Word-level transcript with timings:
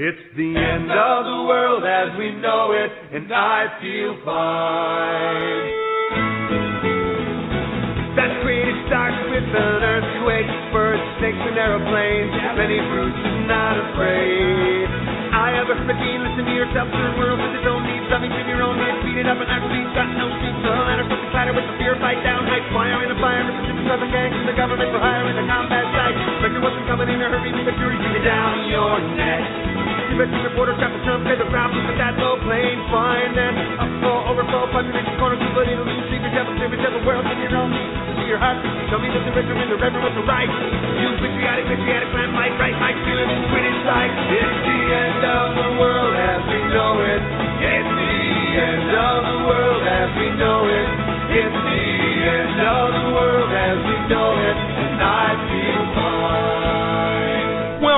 It's 0.00 0.32
the 0.32 0.56
end 0.56 0.88
of 0.88 1.28
the 1.28 1.44
world 1.44 1.84
as 1.84 2.16
we 2.16 2.32
know 2.40 2.72
it, 2.72 2.88
and 2.88 3.28
I 3.28 3.68
feel 3.84 4.16
fine. 4.24 5.60
That 8.16 8.32
created 8.40 8.80
starts 8.88 9.20
with 9.28 9.44
an 9.44 9.84
earthquake, 9.84 10.48
birds, 10.72 11.04
snakes, 11.20 11.44
and 11.44 11.52
aeroplanes. 11.52 12.32
Many 12.32 12.80
fruits 12.80 13.20
and 13.28 13.44
not 13.44 13.76
afraid. 13.76 14.88
I 15.36 15.52
have 15.60 15.68
a 15.68 15.76
fifteen, 15.84 16.29
listen 16.60 16.76
to 16.76 16.84
yourself, 16.84 16.92
turn 16.92 17.16
world 17.16 17.40
its 17.40 17.64
own 17.64 17.82
needs, 17.88 18.04
loving 18.12 18.28
to 18.28 18.42
your 18.44 18.60
own 18.60 18.76
needs, 18.76 19.00
beat 19.00 19.16
it 19.16 19.24
up 19.24 19.40
and 19.40 19.48
actually 19.48 19.80
got 19.96 20.12
no 20.12 20.28
seats. 20.44 20.60
The 20.60 20.68
ladder, 20.68 21.08
something 21.08 21.30
clatter 21.32 21.56
with 21.56 21.64
the 21.64 21.74
fear, 21.80 21.96
fight 21.96 22.20
down, 22.20 22.44
height, 22.44 22.68
fire 22.68 23.00
in 23.00 23.08
a 23.08 23.16
fire, 23.16 23.48
resistance 23.48 23.88
of 23.88 24.00
the 24.04 24.10
gangs, 24.12 24.36
and 24.36 24.48
the 24.48 24.56
government 24.56 24.92
for 24.92 25.00
hire 25.00 25.24
in 25.24 25.36
the 25.40 25.46
combat 25.48 25.88
site. 25.88 26.16
Spectre 26.36 26.60
wasn't 26.60 26.84
coming 26.84 27.08
in 27.08 27.16
a 27.24 27.28
hurry, 27.32 27.48
leave 27.56 27.64
a 27.64 27.74
fury, 27.80 27.96
down 28.20 28.68
your 28.68 29.00
neck. 29.16 29.99
Investing 30.10 30.42
reporter 30.42 30.74
trap 30.76 30.90
the 30.90 31.00
pay 31.22 31.36
the 31.38 31.48
ground, 31.48 31.70
at 31.78 31.96
that 31.96 32.14
low 32.18 32.36
plane, 32.42 32.82
fine 32.90 33.32
then. 33.32 33.54
Upfall, 33.78 34.26
overflow, 34.26 34.66
population 34.74 35.14
corner, 35.22 35.38
two 35.38 35.50
but 35.54 35.70
it'll 35.70 35.86
lose, 35.86 36.06
secret 36.10 36.34
devil, 36.34 36.52
secret 36.58 36.82
devil, 36.82 36.98
world 37.06 37.24
in 37.30 37.38
your 37.40 37.54
own 37.56 37.70
see 38.20 38.28
your 38.28 38.40
heart. 38.40 38.60
Tell 38.92 39.00
me 39.00 39.08
that 39.08 39.22
the 39.24 39.32
richer 39.32 39.56
and 39.56 39.70
the 39.72 39.78
reverend 39.80 40.04
was 40.04 40.14
the 40.14 40.26
right. 40.28 40.50
You 41.00 41.08
patriotic, 41.16 41.64
patriotic, 41.72 42.08
plan, 42.12 42.30
might, 42.36 42.52
right, 42.60 42.76
might, 42.76 42.98
feel 43.06 43.16
it, 43.16 43.28
quit 43.48 43.64
inside. 43.64 44.10
It's 44.34 44.58
the 44.66 44.80
end 44.92 45.22
of 45.24 45.48
the 45.56 45.70
world 45.80 46.14
as 46.14 46.40
we 46.44 46.60
know 46.68 46.92
it. 47.00 47.22
It's 47.64 47.90
the 47.90 48.16
end 48.60 48.90
of 48.92 49.18
the 49.24 49.38
world 49.48 49.82
as 49.88 50.08
we 50.20 50.28
know 50.36 50.60
it. 50.68 50.88
It's 51.32 51.58
the 51.64 51.84
end 52.28 52.58
of 52.60 52.86
the 52.92 53.06
world 53.14 53.50
as 53.54 53.78
we 53.88 53.96
know 54.10 54.30
it, 54.36 54.58
and 54.58 55.00
I 55.00 55.28
feel. 55.48 55.69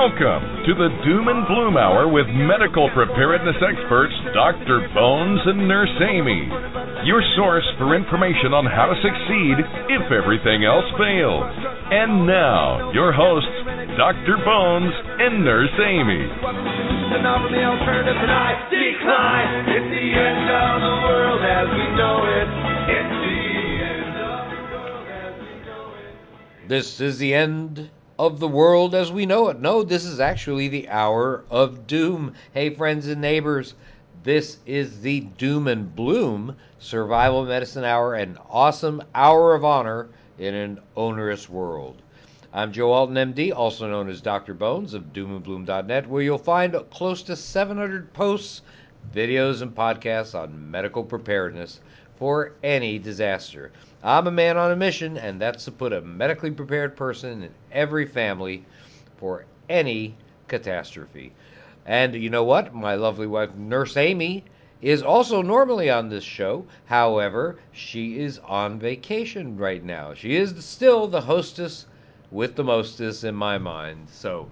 Welcome 0.03 0.67
to 0.67 0.73
the 0.75 0.91
Doom 1.07 1.31
and 1.31 1.47
Bloom 1.47 1.79
Hour 1.79 2.11
with 2.11 2.27
medical 2.27 2.91
preparedness 2.91 3.55
experts 3.63 4.11
Dr. 4.35 4.91
Bones 4.91 5.39
and 5.47 5.63
Nurse 5.63 5.95
Amy. 6.03 6.43
Your 7.07 7.23
source 7.39 7.63
for 7.79 7.95
information 7.95 8.51
on 8.51 8.67
how 8.67 8.91
to 8.91 8.99
succeed 8.99 9.63
if 9.87 10.03
everything 10.11 10.67
else 10.67 10.83
fails. 10.99 11.47
And 11.87 12.27
now, 12.27 12.91
your 12.91 13.15
hosts, 13.15 13.47
Dr. 13.95 14.43
Bones 14.43 14.91
and 15.23 15.39
Nurse 15.39 15.71
Amy. 15.79 16.27
And 16.27 17.23
offer 17.23 17.47
the 17.47 17.63
alternative, 17.63 18.19
and 18.19 18.27
I 18.27 18.59
decline. 18.67 19.71
It's 19.71 19.87
the 19.87 20.07
end 20.19 20.45
of 20.51 20.83
the 20.83 20.95
world 21.07 21.41
as 21.47 21.67
we 21.79 21.87
know 21.95 22.27
it. 22.27 22.49
It's 22.91 23.15
the 23.23 23.39
end 23.87 24.19
of 24.19 24.51
the 24.51 24.63
world 24.67 25.07
as 25.07 25.31
we 25.39 25.53
know 25.63 25.95
it. 25.95 26.67
This 26.67 26.99
is 26.99 27.23
the 27.23 27.31
end 27.31 27.87
of 28.17 28.39
the 28.39 28.47
world 28.47 28.93
as 28.93 29.11
we 29.11 29.25
know 29.25 29.49
it. 29.49 29.59
No, 29.59 29.83
this 29.83 30.05
is 30.05 30.19
actually 30.19 30.67
the 30.67 30.89
hour 30.89 31.43
of 31.49 31.87
doom. 31.87 32.33
Hey, 32.53 32.69
friends 32.69 33.07
and 33.07 33.21
neighbors, 33.21 33.73
this 34.23 34.57
is 34.65 35.01
the 35.01 35.21
Doom 35.21 35.67
and 35.67 35.95
Bloom 35.95 36.55
Survival 36.79 37.45
Medicine 37.45 37.83
Hour, 37.83 38.13
an 38.15 38.37
awesome 38.49 39.01
hour 39.13 39.55
of 39.55 39.65
honor 39.65 40.07
in 40.37 40.53
an 40.53 40.79
onerous 40.95 41.49
world. 41.49 42.01
I'm 42.53 42.71
Joe 42.71 42.91
Alton, 42.91 43.15
MD, 43.15 43.51
also 43.53 43.89
known 43.89 44.09
as 44.09 44.21
Dr. 44.21 44.53
Bones 44.53 44.93
of 44.93 45.11
doomandbloom.net, 45.11 46.07
where 46.07 46.21
you'll 46.21 46.37
find 46.37 46.75
close 46.91 47.23
to 47.23 47.35
700 47.35 48.13
posts, 48.13 48.61
videos, 49.13 49.61
and 49.61 49.73
podcasts 49.73 50.39
on 50.39 50.69
medical 50.69 51.03
preparedness 51.03 51.81
for 52.17 52.53
any 52.63 52.99
disaster. 52.99 53.71
I'm 54.03 54.27
a 54.27 54.31
man 54.31 54.57
on 54.57 54.71
a 54.71 54.75
mission, 54.75 55.17
and 55.17 55.39
that's 55.39 55.65
to 55.65 55.71
put 55.71 55.93
a 55.93 56.01
medically 56.01 56.51
prepared 56.51 56.95
person 56.95 57.43
in 57.43 57.49
every 57.71 58.05
family 58.05 58.65
for 59.17 59.45
any 59.69 60.15
catastrophe. 60.47 61.31
And 61.85 62.13
you 62.13 62.29
know 62.29 62.43
what? 62.43 62.73
My 62.73 62.95
lovely 62.95 63.27
wife, 63.27 63.55
Nurse 63.55 63.97
Amy, 63.97 64.43
is 64.81 65.01
also 65.01 65.41
normally 65.41 65.89
on 65.89 66.09
this 66.09 66.23
show. 66.23 66.65
However, 66.85 67.57
she 67.71 68.19
is 68.19 68.39
on 68.39 68.79
vacation 68.79 69.57
right 69.57 69.83
now. 69.83 70.13
She 70.13 70.35
is 70.35 70.65
still 70.65 71.07
the 71.07 71.21
hostess 71.21 71.85
with 72.31 72.55
the 72.55 72.63
mostest 72.63 73.23
in 73.23 73.35
my 73.35 73.57
mind. 73.57 74.09
So 74.09 74.49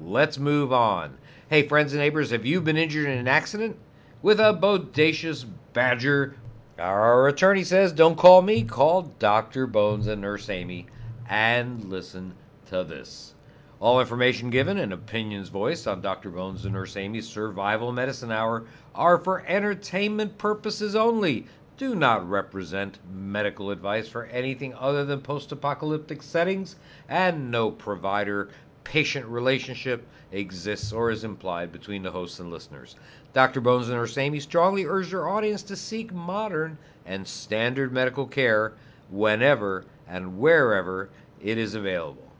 let's 0.00 0.38
move 0.38 0.72
on. 0.72 1.16
Hey, 1.48 1.66
friends 1.66 1.92
and 1.92 2.00
neighbors, 2.00 2.30
have 2.30 2.46
you 2.46 2.60
been 2.60 2.76
injured 2.76 3.06
in 3.06 3.18
an 3.18 3.26
accident 3.26 3.76
with 4.22 4.38
a 4.38 4.54
bodacious 4.54 5.44
badger? 5.72 6.36
Our 6.80 7.28
attorney 7.28 7.64
says, 7.64 7.92
don't 7.92 8.16
call 8.16 8.40
me, 8.40 8.62
call 8.62 9.02
Dr. 9.18 9.66
Bones 9.66 10.06
and 10.06 10.22
Nurse 10.22 10.48
Amy 10.48 10.86
and 11.28 11.84
listen 11.84 12.32
to 12.70 12.84
this. 12.84 13.34
All 13.80 14.00
information 14.00 14.48
given 14.48 14.78
and 14.78 14.90
opinions 14.90 15.50
voiced 15.50 15.86
on 15.86 16.00
Dr. 16.00 16.30
Bones 16.30 16.64
and 16.64 16.72
Nurse 16.72 16.96
Amy's 16.96 17.28
Survival 17.28 17.92
Medicine 17.92 18.32
Hour 18.32 18.64
are 18.94 19.18
for 19.18 19.44
entertainment 19.46 20.38
purposes 20.38 20.96
only. 20.96 21.46
Do 21.76 21.94
not 21.94 22.26
represent 22.26 22.98
medical 23.12 23.70
advice 23.70 24.08
for 24.08 24.24
anything 24.24 24.72
other 24.72 25.04
than 25.04 25.20
post 25.20 25.52
apocalyptic 25.52 26.22
settings, 26.22 26.76
and 27.10 27.50
no 27.50 27.70
provider 27.70 28.48
patient 28.84 29.26
relationship 29.26 30.08
exists 30.32 30.92
or 30.92 31.10
is 31.10 31.24
implied 31.24 31.72
between 31.72 32.02
the 32.02 32.10
hosts 32.10 32.38
and 32.38 32.50
listeners. 32.50 32.96
Dr. 33.32 33.60
Bones 33.60 33.88
and 33.88 33.96
Nurse 33.96 34.18
Amy 34.18 34.40
strongly 34.40 34.84
urge 34.84 35.10
their 35.10 35.28
audience 35.28 35.62
to 35.64 35.76
seek 35.76 36.12
modern 36.12 36.78
and 37.06 37.26
standard 37.26 37.92
medical 37.92 38.26
care 38.26 38.72
whenever 39.10 39.84
and 40.08 40.38
wherever 40.38 41.08
it 41.42 41.58
is 41.58 41.74
available. 41.74 42.30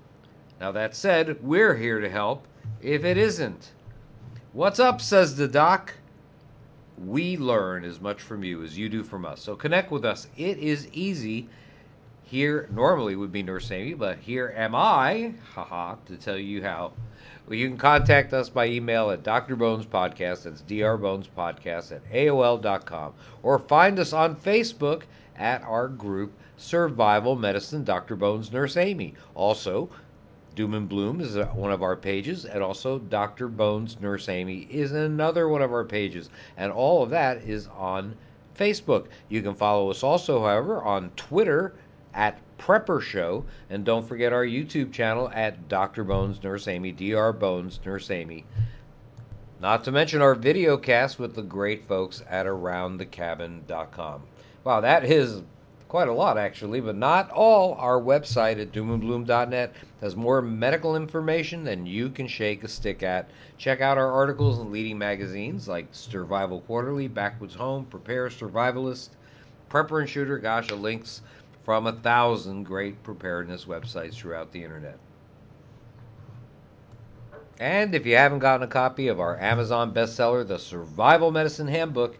Now, 0.60 0.72
that 0.72 0.94
said, 0.94 1.42
we're 1.42 1.74
here 1.74 2.00
to 2.00 2.10
help 2.10 2.46
if 2.82 3.04
it 3.04 3.16
isn't. 3.16 3.72
What's 4.52 4.80
up, 4.80 5.00
says 5.00 5.36
the 5.36 5.48
doc. 5.48 5.94
We 6.98 7.38
learn 7.38 7.84
as 7.84 8.00
much 8.00 8.20
from 8.20 8.44
you 8.44 8.62
as 8.62 8.76
you 8.76 8.88
do 8.88 9.02
from 9.02 9.24
us. 9.24 9.40
So 9.40 9.56
connect 9.56 9.90
with 9.90 10.04
us. 10.04 10.26
It 10.36 10.58
is 10.58 10.88
easy. 10.92 11.48
Here 12.24 12.68
normally 12.72 13.16
would 13.16 13.32
be 13.32 13.42
Nurse 13.42 13.70
Amy, 13.70 13.94
but 13.94 14.18
here 14.18 14.52
am 14.54 14.74
I, 14.74 15.34
haha, 15.54 15.96
to 16.06 16.16
tell 16.16 16.36
you 16.36 16.62
how. 16.62 16.92
Well, 17.50 17.58
you 17.58 17.66
can 17.66 17.78
contact 17.78 18.32
us 18.32 18.48
by 18.48 18.66
email 18.66 19.10
at 19.10 19.24
drbonespodcast, 19.24 20.44
that's 20.44 20.62
drbonespodcast 20.62 21.90
at 21.90 22.08
AOL.com, 22.12 23.14
or 23.42 23.58
find 23.58 23.98
us 23.98 24.12
on 24.12 24.36
Facebook 24.36 25.02
at 25.34 25.60
our 25.62 25.88
group 25.88 26.32
Survival 26.56 27.34
Medicine 27.34 27.82
Dr. 27.82 28.14
Bones 28.14 28.52
Nurse 28.52 28.76
Amy. 28.76 29.14
Also, 29.34 29.90
Doom 30.54 30.74
and 30.74 30.88
Bloom 30.88 31.20
is 31.20 31.36
uh, 31.36 31.46
one 31.46 31.72
of 31.72 31.82
our 31.82 31.96
pages, 31.96 32.44
and 32.44 32.62
also 32.62 33.00
Dr. 33.00 33.48
Bones 33.48 34.00
Nurse 34.00 34.28
Amy 34.28 34.68
is 34.70 34.92
another 34.92 35.48
one 35.48 35.60
of 35.60 35.72
our 35.72 35.84
pages. 35.84 36.30
And 36.56 36.70
all 36.70 37.02
of 37.02 37.10
that 37.10 37.38
is 37.38 37.66
on 37.76 38.14
Facebook. 38.56 39.06
You 39.28 39.42
can 39.42 39.56
follow 39.56 39.90
us 39.90 40.04
also, 40.04 40.38
however, 40.38 40.84
on 40.84 41.10
Twitter 41.16 41.74
at 42.14 42.38
Prepper 42.58 43.00
Show, 43.00 43.44
and 43.70 43.84
don't 43.84 44.06
forget 44.06 44.32
our 44.32 44.44
YouTube 44.44 44.92
channel 44.92 45.30
at 45.34 45.68
Dr. 45.68 46.04
Bones 46.04 46.42
Nurse 46.42 46.68
Amy, 46.68 46.92
Dr. 46.92 47.32
Bones 47.32 47.80
Nurse 47.84 48.10
Amy. 48.10 48.44
Not 49.60 49.84
to 49.84 49.92
mention 49.92 50.22
our 50.22 50.34
video 50.34 50.76
cast 50.76 51.18
with 51.18 51.34
the 51.34 51.42
great 51.42 51.86
folks 51.86 52.22
at 52.28 52.46
AroundTheCabin.com. 52.46 54.22
Wow, 54.64 54.80
that 54.80 55.04
is 55.04 55.42
quite 55.90 56.08
a 56.08 56.12
lot 56.12 56.38
actually, 56.38 56.80
but 56.80 56.96
not 56.96 57.30
all. 57.30 57.74
Our 57.74 58.00
website 58.00 58.60
at 58.60 58.72
doomandbloom.net 58.72 59.74
has 60.00 60.14
more 60.14 60.40
medical 60.40 60.96
information 60.96 61.64
than 61.64 61.84
you 61.84 62.08
can 62.10 62.28
shake 62.28 62.62
a 62.62 62.68
stick 62.68 63.02
at. 63.02 63.28
Check 63.58 63.80
out 63.80 63.98
our 63.98 64.10
articles 64.10 64.60
in 64.60 64.70
leading 64.70 64.96
magazines 64.96 65.66
like 65.66 65.88
Survival 65.90 66.60
Quarterly, 66.62 67.08
Backwoods 67.08 67.56
Home, 67.56 67.84
Prepare 67.86 68.28
Survivalist, 68.28 69.08
Prepper 69.68 70.00
and 70.00 70.08
Shooter. 70.08 70.38
Gosh, 70.38 70.68
the 70.68 70.76
links 70.76 71.22
from 71.70 71.86
a 71.86 71.92
thousand 71.92 72.64
great 72.64 73.00
preparedness 73.04 73.64
websites 73.64 74.14
throughout 74.14 74.50
the 74.50 74.64
internet. 74.64 74.98
And 77.60 77.94
if 77.94 78.04
you 78.04 78.16
haven't 78.16 78.40
gotten 78.40 78.64
a 78.64 78.68
copy 78.68 79.06
of 79.06 79.20
our 79.20 79.38
Amazon 79.38 79.94
bestseller, 79.94 80.44
The 80.44 80.58
Survival 80.58 81.30
Medicine 81.30 81.68
Handbook, 81.68 82.18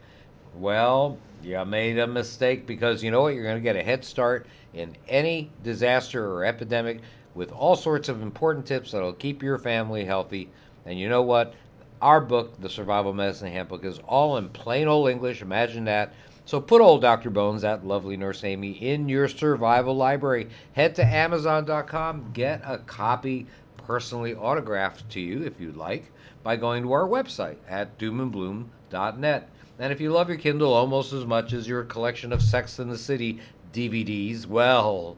well, 0.55 1.19
you 1.43 1.65
made 1.65 1.99
a 1.99 2.07
mistake 2.07 2.65
because 2.65 3.03
you 3.03 3.11
know 3.11 3.23
what? 3.23 3.35
You're 3.35 3.43
going 3.43 3.57
to 3.57 3.61
get 3.61 3.75
a 3.75 3.83
head 3.83 4.05
start 4.05 4.47
in 4.73 4.97
any 5.09 5.51
disaster 5.65 6.25
or 6.33 6.45
epidemic 6.45 7.01
with 7.35 7.51
all 7.51 7.75
sorts 7.75 8.09
of 8.09 8.23
important 8.23 8.67
tips 8.67 8.93
that'll 8.93 9.15
keep 9.15 9.43
your 9.43 9.59
family 9.59 10.05
healthy. 10.05 10.49
And 10.87 10.97
you 10.97 11.09
know 11.09 11.23
what? 11.23 11.55
Our 12.01 12.21
book, 12.21 12.61
The 12.61 12.71
Survival 12.71 13.13
Medicine 13.13 13.51
Handbook, 13.51 13.85
is 13.85 13.99
all 14.07 14.37
in 14.37 14.49
plain 14.51 14.87
old 14.87 15.11
English. 15.11 15.43
Imagine 15.43 15.87
that. 15.87 16.15
So 16.51 16.61
put 16.61 16.81
old 16.81 17.01
Dr. 17.01 17.31
Bones, 17.31 17.63
that 17.63 17.87
lovely 17.87 18.17
Nurse 18.17 18.43
Amy, 18.43 18.73
in 18.73 19.09
your 19.09 19.29
survival 19.29 19.95
library. 19.95 20.49
Head 20.73 20.97
to 20.97 21.05
Amazon.com, 21.05 22.33
get 22.33 22.61
a 22.65 22.79
copy 22.79 23.47
personally 23.77 24.35
autographed 24.35 25.09
to 25.11 25.21
you 25.21 25.45
if 25.45 25.61
you'd 25.61 25.77
like 25.77 26.11
by 26.43 26.57
going 26.57 26.83
to 26.83 26.91
our 26.91 27.07
website 27.07 27.59
at 27.69 27.97
doomandbloom.net. 28.01 29.49
And 29.79 29.93
if 29.93 30.01
you 30.01 30.11
love 30.11 30.29
your 30.29 30.39
Kindle 30.39 30.75
almost 30.75 31.13
as 31.13 31.25
much 31.25 31.53
as 31.53 31.69
your 31.69 31.85
collection 31.85 32.33
of 32.33 32.43
Sex 32.43 32.81
in 32.81 32.89
the 32.89 32.99
City 32.99 33.39
DVDs, 33.73 34.45
well, 34.45 35.17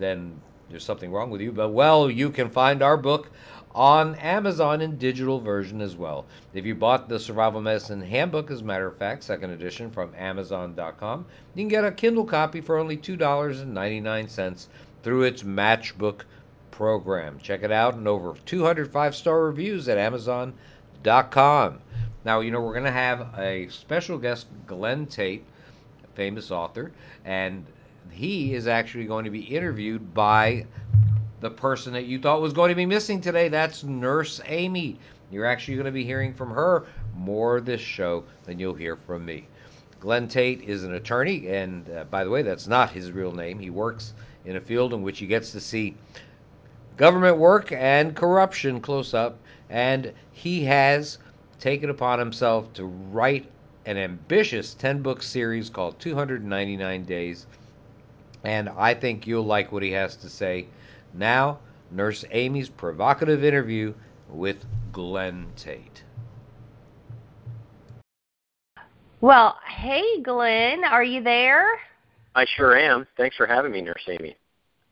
then 0.00 0.40
there's 0.68 0.84
something 0.84 1.12
wrong 1.12 1.30
with 1.30 1.42
you. 1.42 1.52
But 1.52 1.68
well, 1.68 2.10
you 2.10 2.28
can 2.28 2.50
find 2.50 2.82
our 2.82 2.96
book 2.96 3.30
on 3.74 4.14
Amazon 4.16 4.80
in 4.80 4.96
digital 4.96 5.40
version 5.40 5.80
as 5.80 5.96
well. 5.96 6.26
If 6.54 6.66
you 6.66 6.74
bought 6.74 7.08
the 7.08 7.20
Survival 7.20 7.60
Medicine 7.60 8.02
Handbook, 8.02 8.50
as 8.50 8.62
a 8.62 8.64
matter 8.64 8.86
of 8.86 8.96
fact, 8.96 9.22
second 9.22 9.50
edition 9.50 9.90
from 9.90 10.12
Amazon.com, 10.16 11.26
you 11.54 11.62
can 11.62 11.68
get 11.68 11.84
a 11.84 11.92
Kindle 11.92 12.24
copy 12.24 12.60
for 12.60 12.78
only 12.78 12.96
$2.99 12.96 14.66
through 15.02 15.22
its 15.22 15.42
Matchbook 15.42 16.22
program. 16.70 17.38
Check 17.42 17.62
it 17.62 17.70
out 17.70 17.94
and 17.94 18.08
over 18.08 18.34
205 18.46 19.14
star 19.14 19.44
reviews 19.44 19.88
at 19.88 19.98
Amazon.com. 19.98 21.78
Now, 22.24 22.40
you 22.40 22.50
know, 22.50 22.60
we're 22.60 22.72
going 22.72 22.84
to 22.84 22.90
have 22.90 23.38
a 23.38 23.68
special 23.68 24.18
guest, 24.18 24.46
Glen 24.66 25.06
Tate, 25.06 25.44
famous 26.14 26.50
author, 26.50 26.92
and 27.24 27.64
he 28.10 28.54
is 28.54 28.66
actually 28.66 29.04
going 29.04 29.24
to 29.24 29.30
be 29.30 29.40
interviewed 29.40 30.12
by 30.12 30.66
the 31.40 31.50
person 31.50 31.92
that 31.94 32.06
you 32.06 32.18
thought 32.18 32.40
was 32.40 32.52
going 32.52 32.68
to 32.68 32.74
be 32.74 32.86
missing 32.86 33.20
today. 33.20 33.48
That's 33.48 33.82
Nurse 33.82 34.40
Amy. 34.46 34.98
You're 35.30 35.46
actually 35.46 35.74
going 35.74 35.86
to 35.86 35.92
be 35.92 36.04
hearing 36.04 36.34
from 36.34 36.50
her 36.50 36.86
more 37.14 37.60
this 37.60 37.80
show 37.80 38.24
than 38.44 38.58
you'll 38.58 38.74
hear 38.74 38.96
from 38.96 39.24
me. 39.24 39.46
Glen 40.00 40.28
Tate 40.28 40.62
is 40.62 40.84
an 40.84 40.94
attorney, 40.94 41.48
and 41.48 41.88
uh, 41.90 42.04
by 42.04 42.24
the 42.24 42.30
way, 42.30 42.42
that's 42.42 42.66
not 42.66 42.90
his 42.90 43.12
real 43.12 43.32
name. 43.32 43.58
He 43.58 43.70
works 43.70 44.14
in 44.44 44.56
a 44.56 44.60
field 44.60 44.94
in 44.94 45.02
which 45.02 45.18
he 45.18 45.26
gets 45.26 45.52
to 45.52 45.60
see 45.60 45.94
government 46.96 47.36
work 47.36 47.70
and 47.72 48.16
corruption 48.16 48.80
close 48.80 49.14
up, 49.14 49.38
and 49.68 50.12
he 50.32 50.64
has 50.64 51.18
taken 51.58 51.90
upon 51.90 52.18
himself 52.18 52.72
to 52.72 52.84
write 52.84 53.46
an 53.86 53.96
ambitious 53.96 54.74
10 54.74 55.02
book 55.02 55.22
series 55.22 55.70
called 55.70 55.98
299 55.98 57.04
Days. 57.04 57.46
And 58.44 58.68
I 58.70 58.94
think 58.94 59.26
you'll 59.26 59.44
like 59.44 59.70
what 59.70 59.82
he 59.82 59.92
has 59.92 60.16
to 60.16 60.28
say. 60.28 60.66
Now, 61.14 61.58
Nurse 61.90 62.24
Amy's 62.30 62.68
provocative 62.68 63.44
interview 63.44 63.94
with 64.28 64.58
Glen 64.92 65.48
Tate. 65.56 66.04
Well, 69.20 69.58
hey, 69.68 70.22
Glen, 70.22 70.84
are 70.84 71.04
you 71.04 71.22
there? 71.22 71.78
I 72.34 72.46
sure 72.56 72.76
am. 72.76 73.06
Thanks 73.16 73.36
for 73.36 73.46
having 73.46 73.72
me, 73.72 73.82
Nurse 73.82 74.08
Amy. 74.08 74.36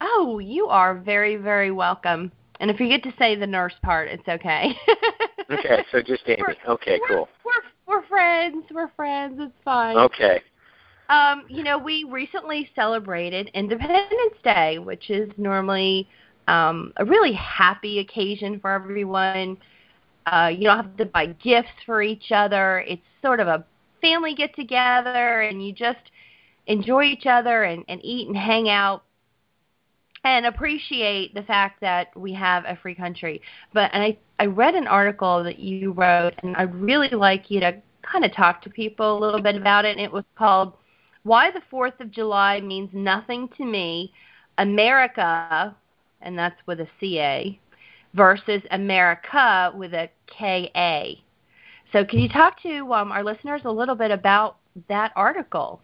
Oh, 0.00 0.38
you 0.38 0.66
are 0.66 0.94
very, 0.94 1.36
very 1.36 1.70
welcome. 1.70 2.30
And 2.60 2.70
if 2.70 2.80
you 2.80 2.88
get 2.88 3.02
to 3.04 3.12
say 3.18 3.36
the 3.36 3.46
nurse 3.46 3.74
part, 3.82 4.08
it's 4.08 4.26
okay. 4.28 4.74
okay, 5.50 5.84
so 5.92 6.02
just 6.02 6.22
Amy. 6.26 6.42
We're, 6.46 6.72
okay, 6.74 6.98
we're, 7.00 7.08
cool. 7.08 7.28
We're 7.44 7.62
we're 7.86 8.06
friends. 8.06 8.66
We're 8.70 8.90
friends. 8.96 9.38
It's 9.40 9.52
fine. 9.64 9.96
Okay. 9.96 10.42
Um, 11.08 11.44
you 11.48 11.62
know, 11.62 11.78
we 11.78 12.04
recently 12.04 12.68
celebrated 12.74 13.50
Independence 13.54 14.34
Day, 14.44 14.78
which 14.78 15.10
is 15.10 15.30
normally 15.38 16.08
um, 16.48 16.92
a 16.96 17.04
really 17.04 17.32
happy 17.32 17.98
occasion 18.00 18.60
for 18.60 18.72
everyone. 18.72 19.56
Uh, 20.26 20.50
you 20.54 20.64
don't 20.64 20.76
have 20.76 20.96
to 20.98 21.06
buy 21.06 21.26
gifts 21.26 21.70
for 21.86 22.02
each 22.02 22.30
other. 22.30 22.80
It's 22.86 23.02
sort 23.22 23.40
of 23.40 23.48
a 23.48 23.64
family 24.02 24.34
get 24.34 24.54
together, 24.54 25.40
and 25.40 25.64
you 25.66 25.72
just 25.72 26.10
enjoy 26.66 27.04
each 27.04 27.26
other 27.26 27.64
and, 27.64 27.84
and 27.88 28.00
eat 28.04 28.28
and 28.28 28.36
hang 28.36 28.68
out 28.68 29.02
and 30.24 30.46
appreciate 30.46 31.32
the 31.34 31.42
fact 31.42 31.80
that 31.80 32.14
we 32.16 32.32
have 32.34 32.64
a 32.66 32.76
free 32.82 32.94
country. 32.94 33.40
But 33.72 33.90
and 33.94 34.02
I 34.02 34.18
I 34.38 34.46
read 34.46 34.74
an 34.74 34.86
article 34.86 35.42
that 35.44 35.58
you 35.58 35.92
wrote, 35.92 36.34
and 36.42 36.54
I'd 36.56 36.74
really 36.74 37.08
like 37.08 37.50
you 37.50 37.60
to 37.60 37.80
kind 38.02 38.24
of 38.24 38.32
talk 38.34 38.62
to 38.62 38.70
people 38.70 39.16
a 39.16 39.18
little 39.18 39.42
bit 39.42 39.56
about 39.56 39.84
it. 39.84 39.96
And 39.96 40.00
it 40.00 40.12
was 40.12 40.24
called 40.36 40.74
"Why 41.22 41.50
the 41.50 41.62
Fourth 41.70 42.00
of 42.00 42.10
July 42.10 42.60
Means 42.60 42.90
Nothing 42.92 43.48
to 43.56 43.64
Me: 43.64 44.12
America," 44.58 45.74
and 46.20 46.38
that's 46.38 46.60
with 46.66 46.80
a 46.80 46.88
C 46.98 47.18
A, 47.20 47.60
versus 48.14 48.62
America 48.70 49.72
with 49.74 49.94
a 49.94 50.10
K 50.26 50.70
A. 50.74 51.22
So, 51.92 52.04
can 52.04 52.18
you 52.18 52.28
talk 52.28 52.60
to 52.62 52.92
um, 52.92 53.12
our 53.12 53.24
listeners 53.24 53.62
a 53.64 53.70
little 53.70 53.94
bit 53.94 54.10
about 54.10 54.56
that 54.88 55.12
article? 55.16 55.80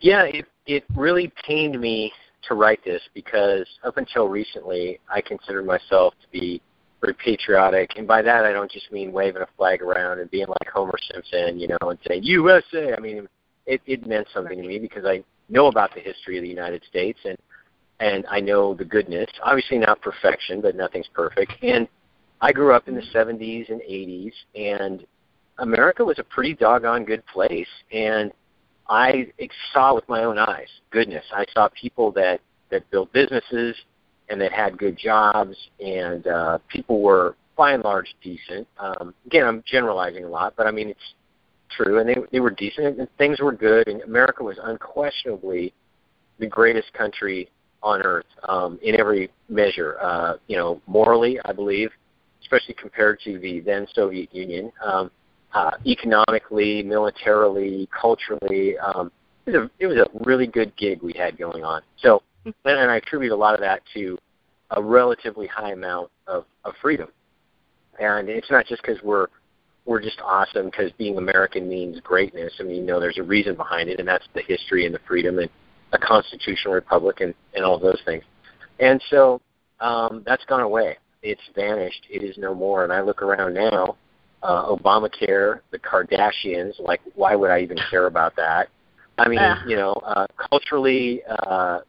Yeah, 0.00 0.22
it 0.24 0.46
it 0.66 0.84
really 0.94 1.32
pained 1.46 1.80
me 1.80 2.12
to 2.48 2.54
write 2.54 2.84
this 2.84 3.02
because 3.14 3.66
up 3.84 3.96
until 3.96 4.28
recently, 4.28 5.00
I 5.10 5.20
considered 5.20 5.66
myself 5.66 6.14
to 6.22 6.28
be 6.30 6.60
very 7.00 7.14
patriotic, 7.14 7.90
and 7.96 8.06
by 8.06 8.22
that 8.22 8.44
I 8.44 8.52
don't 8.52 8.70
just 8.70 8.90
mean 8.92 9.12
waving 9.12 9.42
a 9.42 9.48
flag 9.56 9.82
around 9.82 10.20
and 10.20 10.30
being 10.30 10.46
like 10.48 10.68
Homer 10.72 10.98
Simpson, 11.12 11.58
you 11.58 11.68
know, 11.68 11.78
and 11.82 11.98
saying 12.06 12.22
USA. 12.24 12.94
I 12.96 13.00
mean, 13.00 13.28
it, 13.66 13.80
it 13.86 14.06
meant 14.06 14.26
something 14.32 14.60
to 14.60 14.66
me 14.66 14.78
because 14.78 15.04
I 15.04 15.22
know 15.48 15.66
about 15.66 15.94
the 15.94 16.00
history 16.00 16.38
of 16.38 16.42
the 16.42 16.48
United 16.48 16.82
States 16.88 17.18
and 17.24 17.36
and 17.98 18.26
I 18.30 18.40
know 18.40 18.74
the 18.74 18.84
goodness. 18.84 19.30
Obviously, 19.42 19.78
not 19.78 20.02
perfection, 20.02 20.60
but 20.60 20.76
nothing's 20.76 21.08
perfect. 21.14 21.52
And 21.62 21.88
I 22.42 22.52
grew 22.52 22.74
up 22.74 22.88
in 22.88 22.94
the 22.94 23.02
70s 23.14 23.70
and 23.70 23.80
80s, 23.80 24.32
and 24.54 25.06
America 25.58 26.04
was 26.04 26.18
a 26.18 26.24
pretty 26.24 26.54
doggone 26.54 27.04
good 27.04 27.24
place. 27.26 27.68
And 27.90 28.32
I 28.88 29.32
saw 29.72 29.94
with 29.94 30.08
my 30.08 30.24
own 30.24 30.38
eyes 30.38 30.68
goodness. 30.90 31.24
I 31.32 31.44
saw 31.54 31.68
people 31.68 32.12
that 32.12 32.40
that 32.70 32.88
built 32.90 33.12
businesses 33.12 33.76
and 34.28 34.40
that 34.40 34.52
had 34.52 34.76
good 34.76 34.98
jobs, 34.98 35.56
and 35.80 36.26
uh, 36.26 36.58
people 36.68 37.00
were 37.00 37.36
by 37.56 37.72
and 37.72 37.84
large 37.84 38.14
decent. 38.22 38.66
Um, 38.78 39.14
again, 39.24 39.46
I'm 39.46 39.62
generalizing 39.66 40.24
a 40.24 40.28
lot, 40.28 40.54
but 40.56 40.66
I 40.66 40.70
mean 40.70 40.88
it's 40.88 41.14
true, 41.70 41.98
and 41.98 42.08
they 42.08 42.16
they 42.32 42.40
were 42.40 42.50
decent, 42.50 42.98
and 42.98 43.08
things 43.18 43.40
were 43.40 43.52
good, 43.52 43.88
and 43.88 44.02
America 44.02 44.42
was 44.42 44.58
unquestionably 44.62 45.72
the 46.38 46.46
greatest 46.46 46.92
country 46.92 47.48
on 47.82 48.02
earth 48.02 48.26
um, 48.48 48.78
in 48.82 48.98
every 48.98 49.30
measure. 49.48 49.96
Uh, 50.00 50.34
you 50.46 50.56
know, 50.56 50.80
morally, 50.86 51.38
I 51.44 51.52
believe, 51.52 51.90
especially 52.42 52.74
compared 52.74 53.20
to 53.20 53.38
the 53.38 53.60
then 53.60 53.86
Soviet 53.94 54.34
Union. 54.34 54.72
Um, 54.84 55.10
uh, 55.56 55.70
economically, 55.86 56.82
militarily, 56.82 57.88
culturally. 57.98 58.76
Um, 58.78 59.10
it, 59.46 59.52
was 59.52 59.56
a, 59.56 59.70
it 59.78 59.86
was 59.86 59.96
a 59.96 60.06
really 60.24 60.46
good 60.46 60.76
gig 60.76 61.02
we 61.02 61.14
had 61.14 61.38
going 61.38 61.64
on. 61.64 61.80
So, 61.98 62.22
and, 62.44 62.54
and 62.64 62.90
I 62.90 62.96
attribute 62.96 63.32
a 63.32 63.36
lot 63.36 63.54
of 63.54 63.60
that 63.60 63.82
to 63.94 64.18
a 64.72 64.82
relatively 64.82 65.46
high 65.46 65.72
amount 65.72 66.10
of, 66.26 66.44
of 66.64 66.74
freedom. 66.82 67.08
And 67.98 68.28
it's 68.28 68.50
not 68.50 68.66
just 68.66 68.82
because 68.82 69.00
we're 69.02 69.28
we're 69.86 70.02
just 70.02 70.20
awesome 70.22 70.66
because 70.66 70.90
being 70.98 71.16
American 71.16 71.68
means 71.68 71.98
greatness. 72.00 72.52
I 72.58 72.64
mean, 72.64 72.76
you 72.76 72.82
know, 72.82 73.00
there's 73.00 73.18
a 73.18 73.22
reason 73.22 73.54
behind 73.54 73.88
it, 73.88 73.98
and 74.00 74.06
that's 74.06 74.26
the 74.34 74.42
history 74.42 74.84
and 74.84 74.94
the 74.94 75.00
freedom 75.06 75.38
and 75.38 75.48
a 75.92 75.98
constitutional 75.98 76.74
republic 76.74 77.20
and, 77.20 77.32
and 77.54 77.64
all 77.64 77.78
those 77.78 78.00
things. 78.04 78.24
And 78.80 79.00
so 79.10 79.40
um, 79.80 80.22
that's 80.26 80.44
gone 80.46 80.60
away. 80.60 80.98
It's 81.22 81.40
vanished. 81.54 82.06
It 82.10 82.22
is 82.22 82.36
no 82.36 82.54
more. 82.54 82.84
And 82.84 82.92
I 82.92 83.00
look 83.00 83.22
around 83.22 83.54
now, 83.54 83.96
uh, 84.42 84.66
Obamacare, 84.66 85.60
the 85.70 85.78
Kardashians. 85.78 86.78
Like, 86.80 87.00
why 87.14 87.36
would 87.36 87.50
I 87.50 87.60
even 87.60 87.78
care 87.90 88.06
about 88.06 88.34
that? 88.36 88.68
I 89.18 89.28
mean, 89.28 89.38
uh. 89.38 89.62
you 89.66 89.76
know, 89.76 89.92
uh, 89.92 90.26
culturally, 90.50 91.22
uh, 91.46 91.80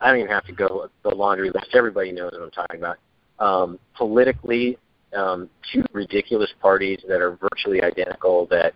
I 0.00 0.08
don't 0.08 0.18
even 0.18 0.30
have 0.30 0.46
to 0.46 0.52
go 0.52 0.88
the 1.02 1.14
laundry 1.14 1.50
list. 1.50 1.68
Everybody 1.74 2.12
knows 2.12 2.32
what 2.32 2.42
I'm 2.42 2.50
talking 2.50 2.80
about. 2.80 2.98
Um, 3.38 3.78
politically, 3.96 4.78
um, 5.14 5.48
two 5.72 5.84
ridiculous 5.92 6.50
parties 6.60 7.00
that 7.08 7.20
are 7.20 7.36
virtually 7.36 7.82
identical 7.82 8.46
that, 8.46 8.74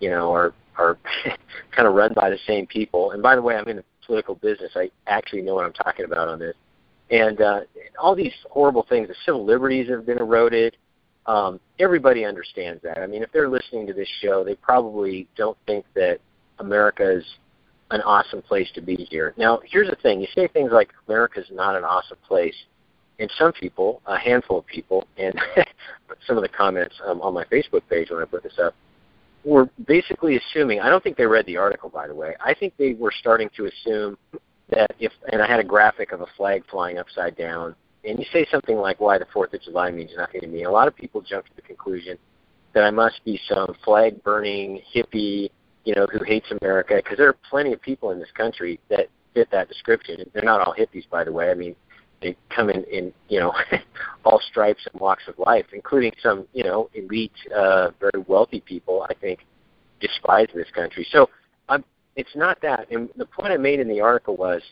you 0.00 0.10
know, 0.10 0.32
are 0.32 0.52
are 0.76 0.96
kind 1.72 1.88
of 1.88 1.94
run 1.94 2.12
by 2.14 2.30
the 2.30 2.38
same 2.46 2.66
people. 2.66 3.10
And 3.12 3.22
by 3.22 3.34
the 3.34 3.42
way, 3.42 3.56
I'm 3.56 3.68
in 3.68 3.76
the 3.76 3.84
political 4.06 4.36
business. 4.36 4.72
I 4.74 4.90
actually 5.06 5.42
know 5.42 5.54
what 5.54 5.64
I'm 5.64 5.72
talking 5.72 6.04
about 6.04 6.28
on 6.28 6.38
this. 6.38 6.54
And 7.10 7.40
uh, 7.40 7.60
all 8.00 8.14
these 8.14 8.32
horrible 8.50 8.86
things, 8.88 9.08
the 9.08 9.14
civil 9.24 9.44
liberties 9.44 9.88
have 9.88 10.06
been 10.06 10.18
eroded. 10.18 10.76
Um, 11.26 11.60
everybody 11.78 12.24
understands 12.24 12.82
that. 12.82 12.98
I 12.98 13.06
mean, 13.06 13.22
if 13.22 13.32
they're 13.32 13.48
listening 13.48 13.86
to 13.86 13.92
this 13.92 14.08
show, 14.20 14.44
they 14.44 14.54
probably 14.54 15.28
don't 15.36 15.56
think 15.66 15.84
that 15.94 16.18
America 16.58 17.18
is 17.18 17.24
an 17.90 18.00
awesome 18.02 18.42
place 18.42 18.70
to 18.74 18.80
be 18.80 18.96
here. 18.96 19.34
Now, 19.36 19.60
here's 19.64 19.88
the 19.88 19.96
thing: 19.96 20.20
you 20.20 20.26
say 20.34 20.48
things 20.48 20.70
like 20.72 20.90
America 21.06 21.40
is 21.40 21.46
not 21.50 21.76
an 21.76 21.84
awesome 21.84 22.18
place, 22.26 22.54
and 23.18 23.30
some 23.38 23.52
people, 23.52 24.00
a 24.06 24.18
handful 24.18 24.58
of 24.58 24.66
people, 24.66 25.06
and 25.16 25.34
some 26.26 26.36
of 26.36 26.42
the 26.42 26.48
comments 26.48 26.94
um, 27.06 27.20
on 27.20 27.34
my 27.34 27.44
Facebook 27.44 27.82
page 27.88 28.10
when 28.10 28.22
I 28.22 28.24
put 28.24 28.42
this 28.42 28.58
up, 28.62 28.74
were 29.44 29.68
basically 29.86 30.36
assuming. 30.36 30.80
I 30.80 30.88
don't 30.88 31.02
think 31.02 31.16
they 31.16 31.26
read 31.26 31.46
the 31.46 31.56
article, 31.56 31.88
by 31.88 32.06
the 32.06 32.14
way. 32.14 32.34
I 32.40 32.54
think 32.54 32.74
they 32.76 32.94
were 32.94 33.12
starting 33.18 33.50
to 33.56 33.66
assume 33.66 34.18
that 34.70 34.90
if, 34.98 35.12
and 35.32 35.40
I 35.40 35.46
had 35.46 35.60
a 35.60 35.64
graphic 35.64 36.12
of 36.12 36.20
a 36.20 36.26
flag 36.36 36.64
flying 36.70 36.98
upside 36.98 37.36
down 37.36 37.74
and 38.04 38.18
you 38.18 38.24
say 38.32 38.46
something 38.50 38.76
like 38.76 39.00
why 39.00 39.18
the 39.18 39.26
Fourth 39.32 39.52
of 39.52 39.62
July 39.62 39.90
means 39.90 40.10
nothing 40.16 40.40
to 40.40 40.46
me, 40.46 40.64
a 40.64 40.70
lot 40.70 40.88
of 40.88 40.96
people 40.96 41.20
jump 41.20 41.46
to 41.46 41.56
the 41.56 41.62
conclusion 41.62 42.16
that 42.72 42.84
I 42.84 42.90
must 42.90 43.24
be 43.24 43.40
some 43.48 43.74
flag 43.84 44.22
burning 44.22 44.80
hippie, 44.94 45.50
you 45.84 45.94
know, 45.94 46.06
who 46.12 46.22
hates 46.24 46.46
America. 46.60 46.96
Because 46.96 47.18
there 47.18 47.28
are 47.28 47.36
plenty 47.50 47.72
of 47.72 47.82
people 47.82 48.10
in 48.12 48.18
this 48.18 48.30
country 48.36 48.78
that 48.88 49.08
fit 49.34 49.50
that 49.50 49.68
description. 49.68 50.24
They're 50.32 50.44
not 50.44 50.60
all 50.60 50.74
hippies, 50.74 51.08
by 51.10 51.24
the 51.24 51.32
way. 51.32 51.50
I 51.50 51.54
mean, 51.54 51.74
they 52.20 52.36
come 52.50 52.70
in 52.70 52.84
in 52.84 53.12
you 53.28 53.40
know 53.40 53.52
all 54.24 54.40
stripes 54.50 54.86
and 54.90 55.00
walks 55.00 55.24
of 55.28 55.38
life, 55.38 55.66
including 55.72 56.12
some 56.22 56.46
you 56.52 56.64
know 56.64 56.90
elite, 56.94 57.32
uh, 57.54 57.90
very 58.00 58.24
wealthy 58.26 58.60
people. 58.60 59.06
I 59.08 59.14
think 59.14 59.40
despise 60.00 60.48
this 60.54 60.70
country. 60.74 61.06
So 61.10 61.28
I'm, 61.68 61.84
it's 62.14 62.36
not 62.36 62.60
that. 62.62 62.88
And 62.90 63.08
the 63.16 63.26
point 63.26 63.52
I 63.52 63.56
made 63.56 63.80
in 63.80 63.88
the 63.88 64.00
article 64.00 64.36
was, 64.36 64.62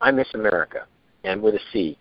I 0.00 0.12
miss 0.12 0.28
America, 0.34 0.86
and 1.24 1.42
with 1.42 1.54
a 1.54 1.60
C 1.72 1.98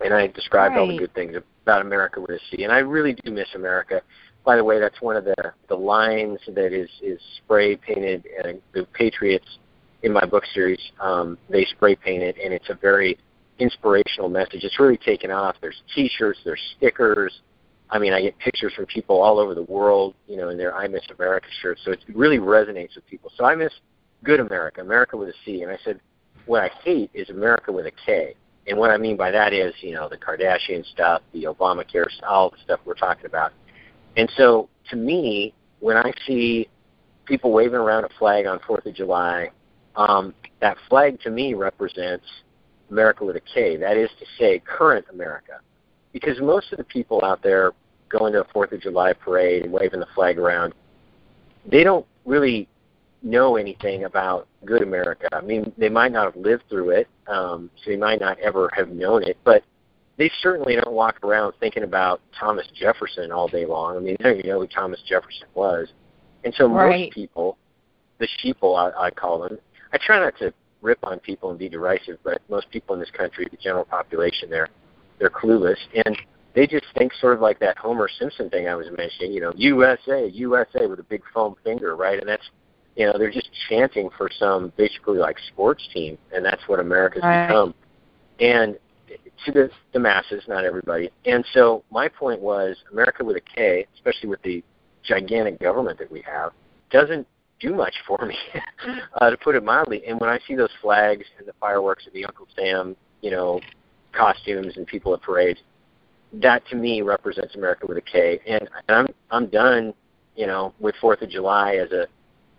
and 0.00 0.14
I 0.14 0.26
described 0.28 0.74
right. 0.74 0.80
all 0.80 0.88
the 0.88 0.96
good 0.96 1.14
things 1.14 1.36
about 1.62 1.82
America 1.82 2.20
with 2.20 2.30
a 2.30 2.38
C, 2.50 2.64
and 2.64 2.72
I 2.72 2.78
really 2.78 3.14
do 3.24 3.30
miss 3.30 3.48
America. 3.54 4.02
By 4.44 4.56
the 4.56 4.64
way, 4.64 4.80
that's 4.80 5.00
one 5.00 5.16
of 5.16 5.24
the 5.24 5.52
the 5.68 5.74
lines 5.74 6.38
that 6.48 6.72
is 6.72 6.88
is 7.02 7.20
spray 7.38 7.76
painted, 7.76 8.26
and 8.42 8.60
the 8.72 8.86
Patriots 8.92 9.58
in 10.02 10.12
my 10.12 10.24
book 10.24 10.44
series 10.54 10.80
um, 11.00 11.36
they 11.48 11.64
spray 11.66 11.94
paint 11.94 12.22
it, 12.22 12.36
and 12.42 12.52
it's 12.52 12.70
a 12.70 12.74
very 12.74 13.18
inspirational 13.60 14.28
message. 14.28 14.64
It's 14.64 14.80
really 14.80 14.96
taken 14.96 15.30
off. 15.30 15.56
There's 15.60 15.82
T-shirts, 15.94 16.40
there's 16.44 16.60
stickers. 16.76 17.40
I 17.90 17.98
mean, 17.98 18.12
I 18.12 18.22
get 18.22 18.38
pictures 18.38 18.72
from 18.74 18.86
people 18.86 19.20
all 19.20 19.38
over 19.38 19.54
the 19.54 19.64
world, 19.64 20.14
you 20.28 20.36
know, 20.36 20.48
in 20.48 20.58
their 20.58 20.74
"I 20.74 20.86
Miss 20.88 21.02
America" 21.16 21.48
shirts. 21.60 21.80
So 21.84 21.92
it 21.92 22.00
really 22.14 22.38
resonates 22.38 22.94
with 22.94 23.06
people. 23.06 23.32
So 23.36 23.44
I 23.44 23.54
miss 23.54 23.72
good 24.24 24.40
America, 24.40 24.80
America 24.80 25.16
with 25.16 25.28
a 25.28 25.34
C. 25.44 25.62
And 25.62 25.70
I 25.70 25.78
said, 25.84 26.00
what 26.46 26.62
I 26.62 26.70
hate 26.82 27.10
is 27.14 27.30
America 27.30 27.72
with 27.72 27.86
a 27.86 27.92
K. 28.06 28.34
And 28.66 28.78
what 28.78 28.90
I 28.90 28.96
mean 28.96 29.16
by 29.16 29.30
that 29.30 29.52
is, 29.52 29.72
you 29.80 29.92
know, 29.92 30.08
the 30.08 30.16
Kardashian 30.16 30.84
stuff, 30.92 31.22
the 31.32 31.44
Obamacare, 31.44 32.06
all 32.28 32.50
the 32.50 32.56
stuff 32.64 32.80
we're 32.84 32.94
talking 32.94 33.26
about. 33.26 33.52
And 34.16 34.30
so, 34.36 34.68
to 34.90 34.96
me, 34.96 35.54
when 35.80 35.96
I 35.96 36.12
see 36.26 36.68
people 37.24 37.52
waving 37.52 37.76
around 37.76 38.04
a 38.04 38.08
flag 38.18 38.46
on 38.46 38.58
Fourth 38.66 38.86
of 38.86 38.94
July, 38.94 39.50
um, 39.96 40.34
that 40.60 40.76
flag 40.88 41.20
to 41.20 41.30
me 41.30 41.54
represents 41.54 42.26
America 42.90 43.24
with 43.24 43.36
a 43.36 43.40
K. 43.40 43.76
That 43.76 43.96
is 43.96 44.10
to 44.18 44.26
say, 44.38 44.60
current 44.64 45.06
America, 45.12 45.60
because 46.12 46.40
most 46.40 46.72
of 46.72 46.78
the 46.78 46.84
people 46.84 47.24
out 47.24 47.42
there 47.42 47.72
going 48.08 48.32
to 48.32 48.40
a 48.40 48.44
Fourth 48.52 48.72
of 48.72 48.80
July 48.80 49.12
parade 49.12 49.64
and 49.64 49.72
waving 49.72 50.00
the 50.00 50.08
flag 50.14 50.38
around, 50.38 50.74
they 51.70 51.84
don't 51.84 52.06
really 52.24 52.68
know 53.22 53.56
anything 53.56 54.04
about 54.04 54.48
good 54.64 54.82
America. 54.82 55.28
I 55.32 55.40
mean, 55.40 55.72
they 55.76 55.88
might 55.88 56.12
not 56.12 56.24
have 56.24 56.36
lived 56.36 56.64
through 56.68 56.90
it, 56.90 57.08
um, 57.26 57.70
so 57.76 57.90
they 57.90 57.96
might 57.96 58.20
not 58.20 58.38
ever 58.40 58.70
have 58.74 58.88
known 58.88 59.22
it, 59.22 59.36
but 59.44 59.62
they 60.16 60.30
certainly 60.42 60.76
don't 60.76 60.92
walk 60.92 61.22
around 61.24 61.54
thinking 61.60 61.82
about 61.82 62.20
Thomas 62.38 62.66
Jefferson 62.74 63.32
all 63.32 63.48
day 63.48 63.64
long. 63.64 63.96
I 63.96 64.00
mean, 64.00 64.16
they 64.18 64.24
don't 64.24 64.38
even 64.38 64.50
know 64.50 64.60
who 64.60 64.66
Thomas 64.66 65.00
Jefferson 65.08 65.46
was. 65.54 65.88
And 66.44 66.52
so 66.54 66.66
right. 66.66 67.06
most 67.06 67.12
people, 67.12 67.56
the 68.18 68.28
sheeple 68.42 68.76
I, 68.76 69.06
I 69.06 69.10
call 69.10 69.40
them, 69.40 69.58
I 69.92 69.98
try 69.98 70.18
not 70.18 70.36
to 70.38 70.52
rip 70.82 70.98
on 71.02 71.18
people 71.20 71.50
and 71.50 71.58
be 71.58 71.68
derisive, 71.68 72.18
but 72.24 72.40
most 72.48 72.70
people 72.70 72.94
in 72.94 73.00
this 73.00 73.10
country, 73.10 73.46
the 73.50 73.56
general 73.56 73.84
population, 73.84 74.50
they're 74.50 74.68
they're 75.18 75.30
clueless 75.30 75.76
and 76.06 76.16
they 76.54 76.66
just 76.66 76.86
think 76.96 77.12
sort 77.20 77.34
of 77.34 77.40
like 77.40 77.58
that 77.60 77.78
Homer 77.78 78.08
Simpson 78.18 78.50
thing 78.50 78.68
I 78.68 78.74
was 78.74 78.86
mentioning, 78.96 79.32
you 79.32 79.40
know, 79.40 79.52
USA, 79.56 80.26
USA 80.28 80.86
with 80.86 80.98
a 80.98 81.04
big 81.04 81.22
foam 81.32 81.54
finger, 81.62 81.94
right? 81.94 82.18
And 82.18 82.28
that's 82.28 82.48
you 82.96 83.06
know 83.06 83.14
they're 83.16 83.30
just 83.30 83.50
chanting 83.68 84.10
for 84.16 84.28
some 84.38 84.72
basically 84.76 85.18
like 85.18 85.36
sports 85.52 85.86
team, 85.92 86.18
and 86.34 86.44
that's 86.44 86.62
what 86.66 86.80
America's 86.80 87.22
right. 87.22 87.46
become. 87.46 87.74
And 88.40 88.78
to 89.44 89.52
the, 89.52 89.70
the 89.92 89.98
masses, 89.98 90.42
not 90.48 90.64
everybody. 90.64 91.10
And 91.24 91.44
so 91.52 91.84
my 91.90 92.08
point 92.08 92.40
was 92.40 92.76
America 92.92 93.24
with 93.24 93.36
a 93.36 93.40
K, 93.40 93.86
especially 93.94 94.28
with 94.28 94.42
the 94.42 94.62
gigantic 95.02 95.58
government 95.60 95.98
that 95.98 96.10
we 96.10 96.22
have, 96.22 96.52
doesn't 96.90 97.26
do 97.60 97.74
much 97.74 97.94
for 98.06 98.24
me, 98.26 98.36
uh, 99.20 99.30
to 99.30 99.36
put 99.36 99.54
it 99.54 99.62
mildly. 99.62 100.02
And 100.06 100.18
when 100.18 100.30
I 100.30 100.38
see 100.46 100.54
those 100.54 100.70
flags 100.80 101.24
and 101.38 101.46
the 101.46 101.52
fireworks 101.60 102.06
and 102.06 102.14
the 102.14 102.24
Uncle 102.24 102.46
Sam, 102.56 102.96
you 103.20 103.30
know, 103.30 103.60
costumes 104.12 104.76
and 104.76 104.86
people 104.86 105.14
at 105.14 105.22
parades, 105.22 105.60
that 106.32 106.66
to 106.68 106.76
me 106.76 107.02
represents 107.02 107.54
America 107.54 107.86
with 107.86 107.98
a 107.98 108.02
K. 108.02 108.40
And, 108.46 108.68
and 108.88 108.96
I'm 108.96 109.06
I'm 109.30 109.46
done, 109.46 109.94
you 110.36 110.46
know, 110.46 110.74
with 110.80 110.94
Fourth 111.00 111.22
of 111.22 111.30
July 111.30 111.74
as 111.76 111.90
a 111.92 112.06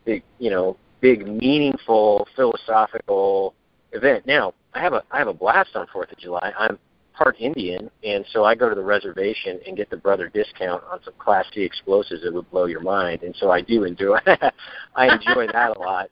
big, 0.05 0.23
you 0.39 0.49
know, 0.49 0.77
big, 0.99 1.25
meaningful, 1.25 2.27
philosophical 2.35 3.53
event. 3.91 4.25
Now, 4.25 4.53
I 4.73 4.81
have 4.81 4.93
a 4.93 5.03
I 5.11 5.17
have 5.17 5.27
a 5.27 5.33
blast 5.33 5.75
on 5.75 5.87
Fourth 5.91 6.11
of 6.11 6.17
July. 6.17 6.53
I'm 6.57 6.77
part 7.21 7.35
Indian, 7.39 7.89
and 8.03 8.25
so 8.31 8.43
I 8.43 8.55
go 8.55 8.67
to 8.69 8.75
the 8.75 8.83
reservation 8.83 9.59
and 9.67 9.77
get 9.77 9.89
the 9.89 9.97
brother 9.97 10.27
discount 10.27 10.83
on 10.91 10.99
some 11.03 11.13
Class 11.19 11.45
C 11.53 11.61
explosives 11.61 12.23
that 12.23 12.33
would 12.33 12.49
blow 12.49 12.65
your 12.65 12.81
mind. 12.81 13.21
And 13.23 13.35
so 13.35 13.51
I 13.51 13.61
do 13.61 13.83
enjoy 13.83 14.17
I 14.95 15.13
enjoy 15.13 15.47
that 15.51 15.77
a 15.77 15.79
lot. 15.79 16.09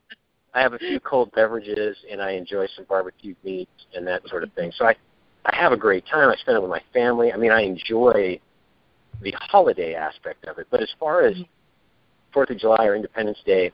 I 0.53 0.61
have 0.61 0.73
a 0.73 0.79
few 0.79 0.99
cold 0.99 1.31
beverages, 1.33 1.97
and 2.11 2.21
I 2.21 2.31
enjoy 2.31 2.67
some 2.75 2.85
barbecued 2.85 3.37
meats 3.43 3.71
and 3.95 4.05
that 4.07 4.27
sort 4.27 4.43
of 4.43 4.53
thing. 4.53 4.71
So 4.77 4.85
I 4.85 4.95
I 5.45 5.55
have 5.55 5.71
a 5.71 5.77
great 5.77 6.05
time. 6.05 6.29
I 6.29 6.35
spend 6.35 6.57
it 6.57 6.61
with 6.61 6.69
my 6.69 6.81
family. 6.93 7.31
I 7.31 7.37
mean, 7.37 7.51
I 7.51 7.61
enjoy 7.61 8.39
the 9.21 9.33
holiday 9.39 9.95
aspect 9.95 10.45
of 10.45 10.59
it. 10.59 10.67
But 10.69 10.81
as 10.81 10.89
far 10.99 11.23
as 11.23 11.35
Fourth 12.33 12.51
of 12.51 12.59
July 12.59 12.85
or 12.85 12.95
Independence 12.95 13.39
Day, 13.45 13.71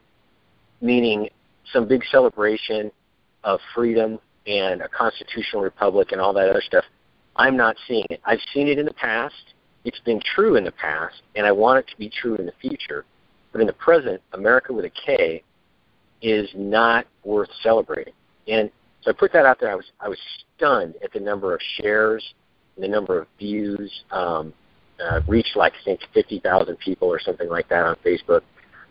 meaning 0.80 1.30
some 1.74 1.88
big 1.88 2.04
celebration 2.12 2.92
of 3.44 3.60
freedom 3.74 4.20
and 4.48 4.82
a 4.82 4.88
constitutional 4.88 5.63
republic 5.63 6.12
and 6.12 6.22
all 6.22 6.32
that 6.34 6.50
other 6.50 6.62
stuff. 6.62 6.86
I'm 7.36 7.58
not 7.58 7.75
seeing 7.88 8.06
it. 8.10 8.22
I've 8.25 8.39
seen 8.54 8.68
it 8.68 8.80
in 8.80 8.86
the 8.86 8.94
past. 8.94 9.54
It's 9.84 10.00
been 10.00 10.22
true 10.36 10.56
in 10.56 10.63
the 10.63 10.72
past, 10.72 11.22
and 11.36 11.46
I 11.46 11.51
want 11.51 11.80
it 11.80 11.88
to 11.92 11.98
be 11.98 12.10
true 12.10 12.36
in 12.36 12.46
the 12.46 12.54
future. 12.62 13.06
But 13.51 13.62
in 13.62 13.68
the 13.68 13.74
present, 13.74 14.22
America 14.34 14.74
with 14.74 14.86
a 14.86 14.89
K 14.89 15.44
is 16.22 16.50
not 16.56 17.06
worth 17.24 17.50
celebrating. 17.62 18.13
And 18.48 18.72
so 19.01 19.12
I 19.12 19.13
put 19.13 19.32
that 19.34 19.46
out 19.46 19.60
there. 19.60 19.72
I 19.72 19.75
was 19.75 19.86
I 20.00 20.10
was 20.10 20.20
stunned 20.58 20.96
at 21.04 21.13
the 21.13 21.20
number 21.20 21.54
of 21.54 21.62
shares, 21.80 22.34
and 22.75 22.84
the 22.84 22.88
number 22.88 23.20
of 23.20 23.27
views. 23.38 23.92
Um, 24.12 24.54
uh, 25.00 25.22
reached 25.27 25.56
like 25.56 25.74
I 25.82 25.84
think 25.84 26.00
50,000 26.13 26.77
people 26.77 27.08
or 27.08 27.20
something 27.20 27.50
like 27.50 27.68
that 27.70 27.86
on 27.86 27.96
Facebook. 28.06 28.42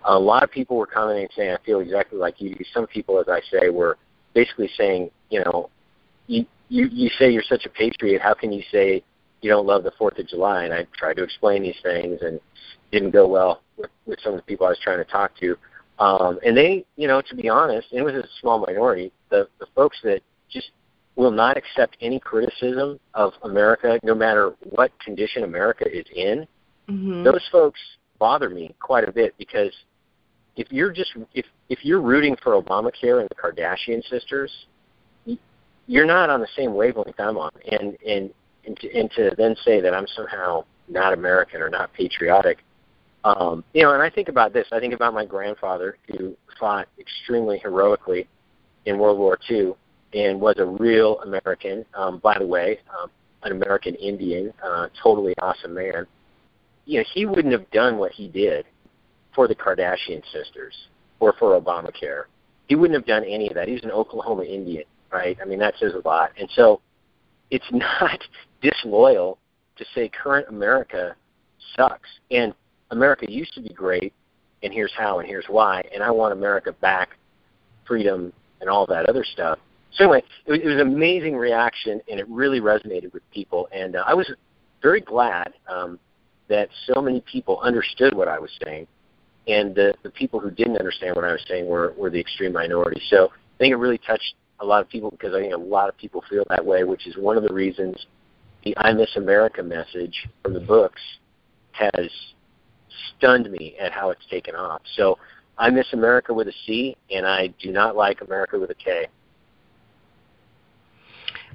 A 0.04 0.18
lot 0.18 0.42
of 0.42 0.50
people 0.50 0.76
were 0.76 0.86
commenting 0.86 1.28
saying, 1.34 1.52
"I 1.52 1.56
feel 1.64 1.80
exactly 1.80 2.18
like 2.18 2.40
you." 2.40 2.56
Some 2.74 2.86
people, 2.86 3.18
as 3.18 3.28
I 3.28 3.40
say, 3.50 3.70
were 3.70 3.96
basically 4.34 4.68
saying, 4.76 5.10
you 5.30 5.42
know, 5.42 5.70
you 6.26 6.44
you, 6.68 6.88
you 6.92 7.10
say 7.18 7.30
you're 7.30 7.42
such 7.42 7.66
a 7.66 7.70
patriot. 7.70 8.20
How 8.20 8.34
can 8.34 8.52
you 8.52 8.62
say 8.70 9.02
you 9.40 9.50
don't 9.50 9.66
love 9.66 9.84
the 9.84 9.92
Fourth 9.98 10.18
of 10.18 10.28
July? 10.28 10.64
And 10.64 10.72
I 10.72 10.86
tried 10.96 11.16
to 11.16 11.22
explain 11.22 11.62
these 11.62 11.76
things, 11.82 12.20
and 12.22 12.40
didn't 12.94 13.10
go 13.10 13.26
well 13.26 13.62
with, 13.76 13.90
with 14.06 14.20
some 14.22 14.32
of 14.32 14.38
the 14.38 14.44
people 14.44 14.66
I 14.66 14.70
was 14.70 14.78
trying 14.82 14.98
to 14.98 15.04
talk 15.04 15.32
to. 15.40 15.56
Um, 15.98 16.38
and 16.44 16.56
they, 16.56 16.84
you 16.96 17.08
know, 17.08 17.22
to 17.28 17.34
be 17.34 17.48
honest, 17.48 17.88
it 17.92 18.02
was 18.02 18.14
a 18.14 18.24
small 18.40 18.58
minority. 18.58 19.12
The 19.30 19.48
the 19.60 19.66
folks 19.74 19.98
that 20.04 20.20
just 20.50 20.70
will 21.16 21.30
not 21.30 21.56
accept 21.56 21.96
any 22.00 22.18
criticism 22.18 22.98
of 23.14 23.32
America, 23.42 24.00
no 24.02 24.14
matter 24.14 24.54
what 24.70 24.90
condition 25.00 25.44
America 25.44 25.84
is 25.90 26.04
in. 26.14 26.46
Mm-hmm. 26.88 27.22
Those 27.24 27.42
folks 27.52 27.80
bother 28.18 28.50
me 28.50 28.74
quite 28.80 29.08
a 29.08 29.12
bit 29.12 29.34
because 29.38 29.72
if 30.56 30.70
you're 30.70 30.92
just 30.92 31.12
if 31.34 31.46
if 31.68 31.84
you're 31.84 32.00
rooting 32.00 32.36
for 32.42 32.60
Obamacare 32.60 33.20
and 33.20 33.28
the 33.28 33.34
Kardashian 33.34 34.02
sisters, 34.08 34.50
you're 35.86 36.06
not 36.06 36.30
on 36.30 36.40
the 36.40 36.48
same 36.56 36.74
wavelength 36.74 37.18
I'm 37.18 37.36
on, 37.36 37.50
and 37.70 37.96
and 38.06 38.30
and 38.66 38.76
to, 38.78 38.98
and 38.98 39.10
to 39.12 39.30
then 39.36 39.56
say 39.64 39.80
that 39.80 39.94
I'm 39.94 40.06
somehow 40.16 40.64
not 40.88 41.12
American 41.12 41.60
or 41.60 41.68
not 41.68 41.92
patriotic, 41.92 42.58
um, 43.24 43.64
you 43.72 43.82
know. 43.82 43.92
And 43.92 44.02
I 44.02 44.10
think 44.10 44.28
about 44.28 44.52
this. 44.52 44.66
I 44.72 44.80
think 44.80 44.94
about 44.94 45.14
my 45.14 45.24
grandfather 45.24 45.98
who 46.08 46.36
fought 46.58 46.88
extremely 46.98 47.58
heroically 47.58 48.28
in 48.86 48.98
World 48.98 49.18
War 49.18 49.38
II 49.50 49.72
and 50.14 50.40
was 50.40 50.56
a 50.58 50.64
real 50.64 51.20
American. 51.20 51.84
Um, 51.94 52.18
by 52.18 52.38
the 52.38 52.46
way, 52.46 52.78
um, 52.98 53.10
an 53.42 53.52
American 53.52 53.94
Indian, 53.96 54.52
uh, 54.64 54.88
totally 55.02 55.34
awesome 55.38 55.74
man. 55.74 56.06
You 56.86 57.00
know, 57.00 57.04
he 57.12 57.26
wouldn't 57.26 57.52
have 57.52 57.70
done 57.70 57.98
what 57.98 58.12
he 58.12 58.28
did 58.28 58.66
for 59.34 59.48
the 59.48 59.54
Kardashian 59.54 60.22
sisters 60.32 60.74
or 61.20 61.34
for 61.38 61.58
Obamacare. 61.60 62.24
He 62.68 62.74
wouldn't 62.74 62.98
have 62.98 63.06
done 63.06 63.24
any 63.24 63.48
of 63.48 63.54
that. 63.54 63.68
He's 63.68 63.82
an 63.82 63.90
Oklahoma 63.90 64.44
Indian, 64.44 64.84
right? 65.14 65.38
I 65.40 65.44
mean, 65.44 65.60
that 65.60 65.74
says 65.78 65.92
a 65.94 66.06
lot. 66.06 66.32
And 66.38 66.48
so 66.54 66.80
it's 67.50 67.64
not 67.72 68.20
disloyal 68.60 69.38
to 69.76 69.84
say 69.94 70.10
current 70.10 70.48
America 70.48 71.14
sucks. 71.76 72.08
And 72.30 72.52
America 72.90 73.30
used 73.30 73.54
to 73.54 73.62
be 73.62 73.70
great, 73.70 74.12
and 74.62 74.72
here's 74.72 74.92
how, 74.96 75.20
and 75.20 75.28
here's 75.28 75.46
why. 75.48 75.84
And 75.94 76.02
I 76.02 76.10
want 76.10 76.32
America 76.32 76.72
back, 76.72 77.10
freedom, 77.86 78.32
and 78.60 78.68
all 78.68 78.86
that 78.86 79.06
other 79.08 79.24
stuff. 79.24 79.58
So 79.92 80.04
anyway, 80.04 80.22
it 80.46 80.50
was, 80.50 80.60
it 80.60 80.66
was 80.66 80.74
an 80.80 80.80
amazing 80.80 81.36
reaction, 81.36 82.00
and 82.10 82.18
it 82.18 82.28
really 82.28 82.60
resonated 82.60 83.12
with 83.12 83.22
people. 83.32 83.68
And 83.72 83.96
uh, 83.96 84.04
I 84.06 84.14
was 84.14 84.30
very 84.82 85.00
glad 85.00 85.54
um, 85.68 85.98
that 86.48 86.68
so 86.92 87.00
many 87.00 87.20
people 87.20 87.60
understood 87.60 88.14
what 88.14 88.28
I 88.28 88.38
was 88.38 88.50
saying 88.64 88.86
and 89.46 89.74
the, 89.74 89.94
the 90.02 90.10
people 90.10 90.40
who 90.40 90.50
didn't 90.50 90.78
understand 90.78 91.16
what 91.16 91.24
I 91.24 91.32
was 91.32 91.44
saying 91.48 91.66
were, 91.66 91.94
were 91.96 92.10
the 92.10 92.18
extreme 92.18 92.52
minority. 92.52 93.00
So 93.10 93.26
I 93.26 93.58
think 93.58 93.72
it 93.72 93.76
really 93.76 93.98
touched 93.98 94.34
a 94.60 94.64
lot 94.64 94.80
of 94.80 94.88
people 94.88 95.10
because 95.10 95.34
I 95.34 95.40
think 95.40 95.54
a 95.54 95.58
lot 95.58 95.88
of 95.88 95.96
people 95.96 96.22
feel 96.28 96.44
that 96.48 96.64
way, 96.64 96.84
which 96.84 97.06
is 97.06 97.16
one 97.16 97.36
of 97.36 97.42
the 97.42 97.52
reasons 97.52 98.06
the 98.64 98.76
I 98.78 98.92
Miss 98.92 99.14
America 99.16 99.62
message 99.62 100.28
from 100.42 100.54
the 100.54 100.60
books 100.60 101.00
has 101.72 102.08
stunned 103.16 103.50
me 103.50 103.76
at 103.80 103.92
how 103.92 104.10
it's 104.10 104.24
taken 104.30 104.54
off. 104.54 104.80
So 104.96 105.18
I 105.58 105.70
miss 105.70 105.86
America 105.92 106.32
with 106.32 106.48
a 106.48 106.52
C, 106.66 106.96
and 107.10 107.26
I 107.26 107.48
do 107.60 107.70
not 107.72 107.96
like 107.96 108.20
America 108.22 108.58
with 108.58 108.70
a 108.70 108.74
K. 108.74 109.06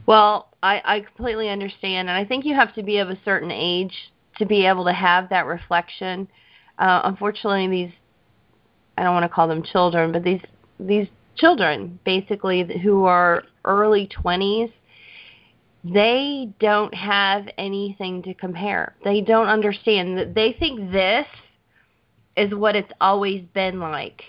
Well, 0.06 0.50
I, 0.62 0.82
I 0.86 1.00
completely 1.02 1.50
understand, 1.50 2.10
and 2.10 2.18
I 2.18 2.26
think 2.26 2.46
you 2.46 2.54
have 2.56 2.76
to 2.76 2.84
be 2.84 2.98
of 2.98 3.10
a 3.10 3.18
certain 3.26 3.52
age 3.52 3.94
to 4.38 4.46
be 4.46 4.66
able 4.66 4.86
to 4.86 4.94
have 4.94 5.30
that 5.30 5.46
reflection 5.46 6.28
uh, 6.80 7.02
unfortunately, 7.04 7.68
these 7.68 7.92
I 8.98 9.04
don't 9.04 9.14
want 9.14 9.24
to 9.24 9.30
call 9.30 9.48
them 9.48 9.64
children, 9.64 10.12
but 10.12 10.24
these 10.24 10.42
these 10.80 11.08
children 11.40 12.00
basically 12.06 12.80
who 12.82 13.06
are 13.06 13.44
early 13.66 14.08
20s 14.08 14.72
they 15.84 16.52
don't 16.60 16.94
have 16.94 17.48
anything 17.58 18.22
to 18.24 18.34
compare. 18.34 18.96
They 19.04 19.22
don't 19.22 19.48
understand. 19.48 20.18
That 20.18 20.36
they 20.36 20.54
think 20.60 20.92
this 20.92 21.26
is 22.36 22.54
what 22.54 22.76
it's 22.76 22.92
always 23.00 23.44
been 23.54 23.80
like. 23.80 24.24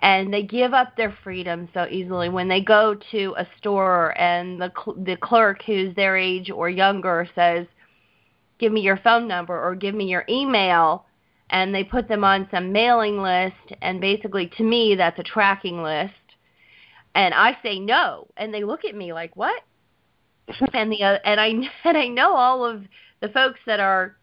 And 0.00 0.32
they 0.32 0.42
give 0.42 0.72
up 0.72 0.96
their 0.96 1.16
freedom 1.24 1.68
so 1.74 1.86
easily 1.90 2.28
when 2.30 2.48
they 2.48 2.62
go 2.62 2.94
to 3.10 3.34
a 3.36 3.46
store 3.58 4.18
and 4.18 4.60
the 4.60 4.72
cl- 4.74 4.96
the 5.02 5.16
clerk 5.16 5.62
who's 5.62 5.94
their 5.94 6.16
age 6.16 6.50
or 6.50 6.70
younger 6.70 7.28
says, 7.34 7.66
"Give 8.58 8.72
me 8.72 8.80
your 8.80 8.96
phone 8.96 9.28
number 9.28 9.58
or 9.58 9.74
give 9.74 9.94
me 9.94 10.06
your 10.06 10.24
email." 10.28 11.06
And 11.50 11.74
they 11.74 11.84
put 11.84 12.08
them 12.08 12.24
on 12.24 12.48
some 12.50 12.72
mailing 12.72 13.20
list 13.20 13.76
and 13.82 14.00
basically 14.00 14.50
to 14.56 14.62
me 14.62 14.94
that's 14.94 15.18
a 15.18 15.24
tracking 15.24 15.82
list. 15.82 16.14
And 17.14 17.34
I 17.34 17.58
say 17.62 17.78
no 17.80 18.28
and 18.36 18.54
they 18.54 18.64
look 18.64 18.84
at 18.84 18.94
me 18.94 19.12
like, 19.12 19.34
"What?" 19.36 19.62
and 20.72 20.92
the 20.92 21.02
uh, 21.02 21.18
and 21.24 21.40
I 21.40 21.48
and 21.84 21.96
I 21.96 22.06
know 22.06 22.34
all 22.34 22.64
of 22.64 22.84
the 23.20 23.28
folks 23.28 23.60
that 23.66 23.80
are 23.80 24.16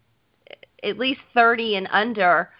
at 0.82 0.98
least 0.98 1.20
30 1.34 1.76
and 1.76 1.88
under 1.90 2.50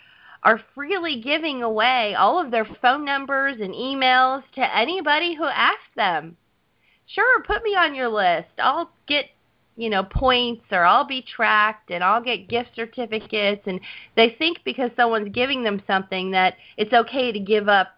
are 0.42 0.60
freely 0.74 1.20
giving 1.20 1.62
away 1.62 2.14
all 2.14 2.38
of 2.38 2.50
their 2.50 2.66
phone 2.80 3.04
numbers 3.04 3.56
and 3.60 3.74
emails 3.74 4.42
to 4.54 4.76
anybody 4.76 5.34
who 5.34 5.44
asks 5.44 5.82
them. 5.96 6.36
Sure, 7.06 7.42
put 7.42 7.62
me 7.62 7.74
on 7.74 7.94
your 7.94 8.08
list. 8.08 8.48
I'll 8.58 8.90
get, 9.06 9.26
you 9.78 9.88
know, 9.88 10.02
points 10.02 10.64
or 10.72 10.84
I'll 10.84 11.06
be 11.06 11.22
tracked 11.22 11.92
and 11.92 12.02
I'll 12.02 12.22
get 12.22 12.48
gift 12.48 12.70
certificates 12.74 13.62
and 13.66 13.80
they 14.16 14.34
think 14.36 14.58
because 14.64 14.90
someone's 14.96 15.32
giving 15.32 15.62
them 15.62 15.80
something 15.86 16.32
that 16.32 16.54
it's 16.76 16.92
okay 16.92 17.30
to 17.30 17.38
give 17.38 17.68
up 17.68 17.88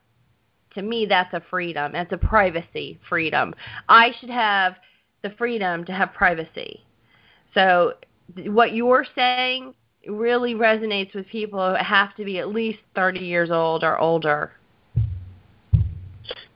to 0.75 0.83
me 0.83 1.07
that's 1.07 1.33
a 1.33 1.43
freedom. 1.49 1.93
That's 1.93 2.13
a 2.13 2.19
privacy 2.19 3.01
freedom. 3.09 3.55
I 3.89 4.13
should 4.21 4.29
have 4.29 4.75
the 5.23 5.31
freedom 5.31 5.87
to 5.87 5.93
have 5.93 6.13
privacy. 6.13 6.85
So 7.55 7.95
what 8.45 8.75
you're 8.75 9.07
saying 9.15 9.75
really 10.07 10.55
resonates 10.55 11.15
with 11.15 11.27
people 11.29 11.71
who 11.71 11.83
have 11.83 12.15
to 12.17 12.27
be 12.27 12.41
at 12.41 12.49
least 12.49 12.81
30 12.95 13.21
years 13.21 13.51
old 13.51 13.85
or 13.85 13.99
older. 13.99 14.53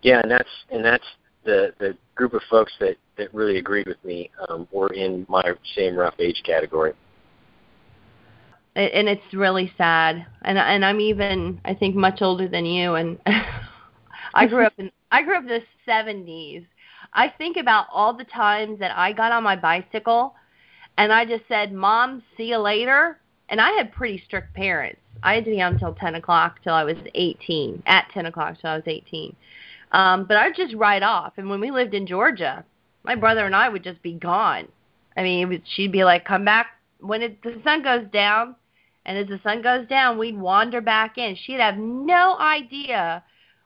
Yeah, 0.03 0.21
and 0.21 0.31
that's 0.31 0.49
and 0.71 0.85
that's 0.85 1.05
the 1.45 1.73
the 1.79 1.97
group 2.15 2.35
of 2.35 2.43
folks 2.51 2.73
that 2.81 2.97
that 3.17 3.33
really 3.35 3.59
agreed 3.59 3.87
with 3.87 4.03
me 4.05 4.31
um, 4.49 4.67
were 4.73 4.93
in 4.93 5.27
my 5.29 5.43
same 5.77 5.97
rough 5.97 6.15
age 6.19 6.43
category. 6.45 6.93
And 8.77 9.09
it's 9.09 9.33
really 9.33 9.73
sad, 9.79 10.27
and 10.43 10.59
and 10.59 10.85
I'm 10.85 10.99
even 10.99 11.61
I 11.65 11.75
think 11.75 11.95
much 11.95 12.23
older 12.23 12.49
than 12.49 12.67
you, 12.67 12.97
and 12.97 13.21
I 14.35 14.47
grew 14.49 14.67
up 14.67 14.73
in 14.79 14.91
I 15.13 15.23
grew 15.23 15.37
up 15.37 15.43
in 15.43 15.49
the 15.49 15.63
70s, 15.87 16.67
I 17.13 17.29
think 17.29 17.57
about 17.57 17.87
all 17.93 18.13
the 18.13 18.25
times 18.25 18.81
that 18.81 18.97
I 18.97 19.13
got 19.13 19.31
on 19.31 19.45
my 19.45 19.55
bicycle 19.55 20.35
and 20.99 21.13
I 21.13 21.25
just 21.25 21.45
said, 21.49 21.73
Mom, 21.73 22.23
see 22.37 22.45
you 22.45 22.59
later. 22.59 23.19
And 23.49 23.61
I 23.61 23.71
had 23.73 23.93
pretty 23.93 24.23
strict 24.25 24.55
parents. 24.55 25.01
I 25.23 25.35
had 25.35 25.45
to 25.45 25.51
be 25.51 25.63
on 25.63 25.75
until 25.75 25.95
10 25.95 26.17
o'clock 26.17 26.61
till 26.63 26.75
I 26.75 26.85
was 26.85 26.97
18, 27.15 27.83
at 27.87 28.09
10 28.13 28.27
o'clock 28.27 28.61
till 28.61 28.71
I 28.71 28.77
was 28.77 28.85
18. 28.87 29.35
Um, 29.93 30.25
but 30.27 30.37
I'd 30.37 30.57
just 30.57 30.75
ride 30.75 31.03
off. 31.03 31.35
And 31.37 31.49
when 31.49 31.61
we 31.61 31.71
lived 31.71 31.95
in 31.95 32.07
Georgia, 32.07 32.65
my 33.05 33.15
brother 33.15 33.47
and 33.47 33.55
I 33.55 33.69
would 33.69 33.85
just 33.85 34.03
be 34.03 34.15
gone. 34.15 34.69
I 35.17 35.23
mean, 35.23 35.49
was, 35.49 35.59
she'd 35.75 35.93
be 35.93 36.05
like, 36.05 36.25
come 36.25 36.45
back 36.45 36.67
when 37.01 37.23
it, 37.23 37.43
the 37.43 37.61
sun 37.63 37.83
goes 37.83 38.07
down. 38.13 38.57
And 39.07 39.19
as 39.19 39.29
the 39.29 39.39
sun 39.43 39.61
goes 39.61 39.87
down, 39.87 40.19
we'd 40.19 40.39
wander 40.39 40.81
back 40.81 41.19
in. 41.19 41.37
She'd 41.37 41.61
have 41.61 41.77
no 41.77 42.39
idea 42.39 43.23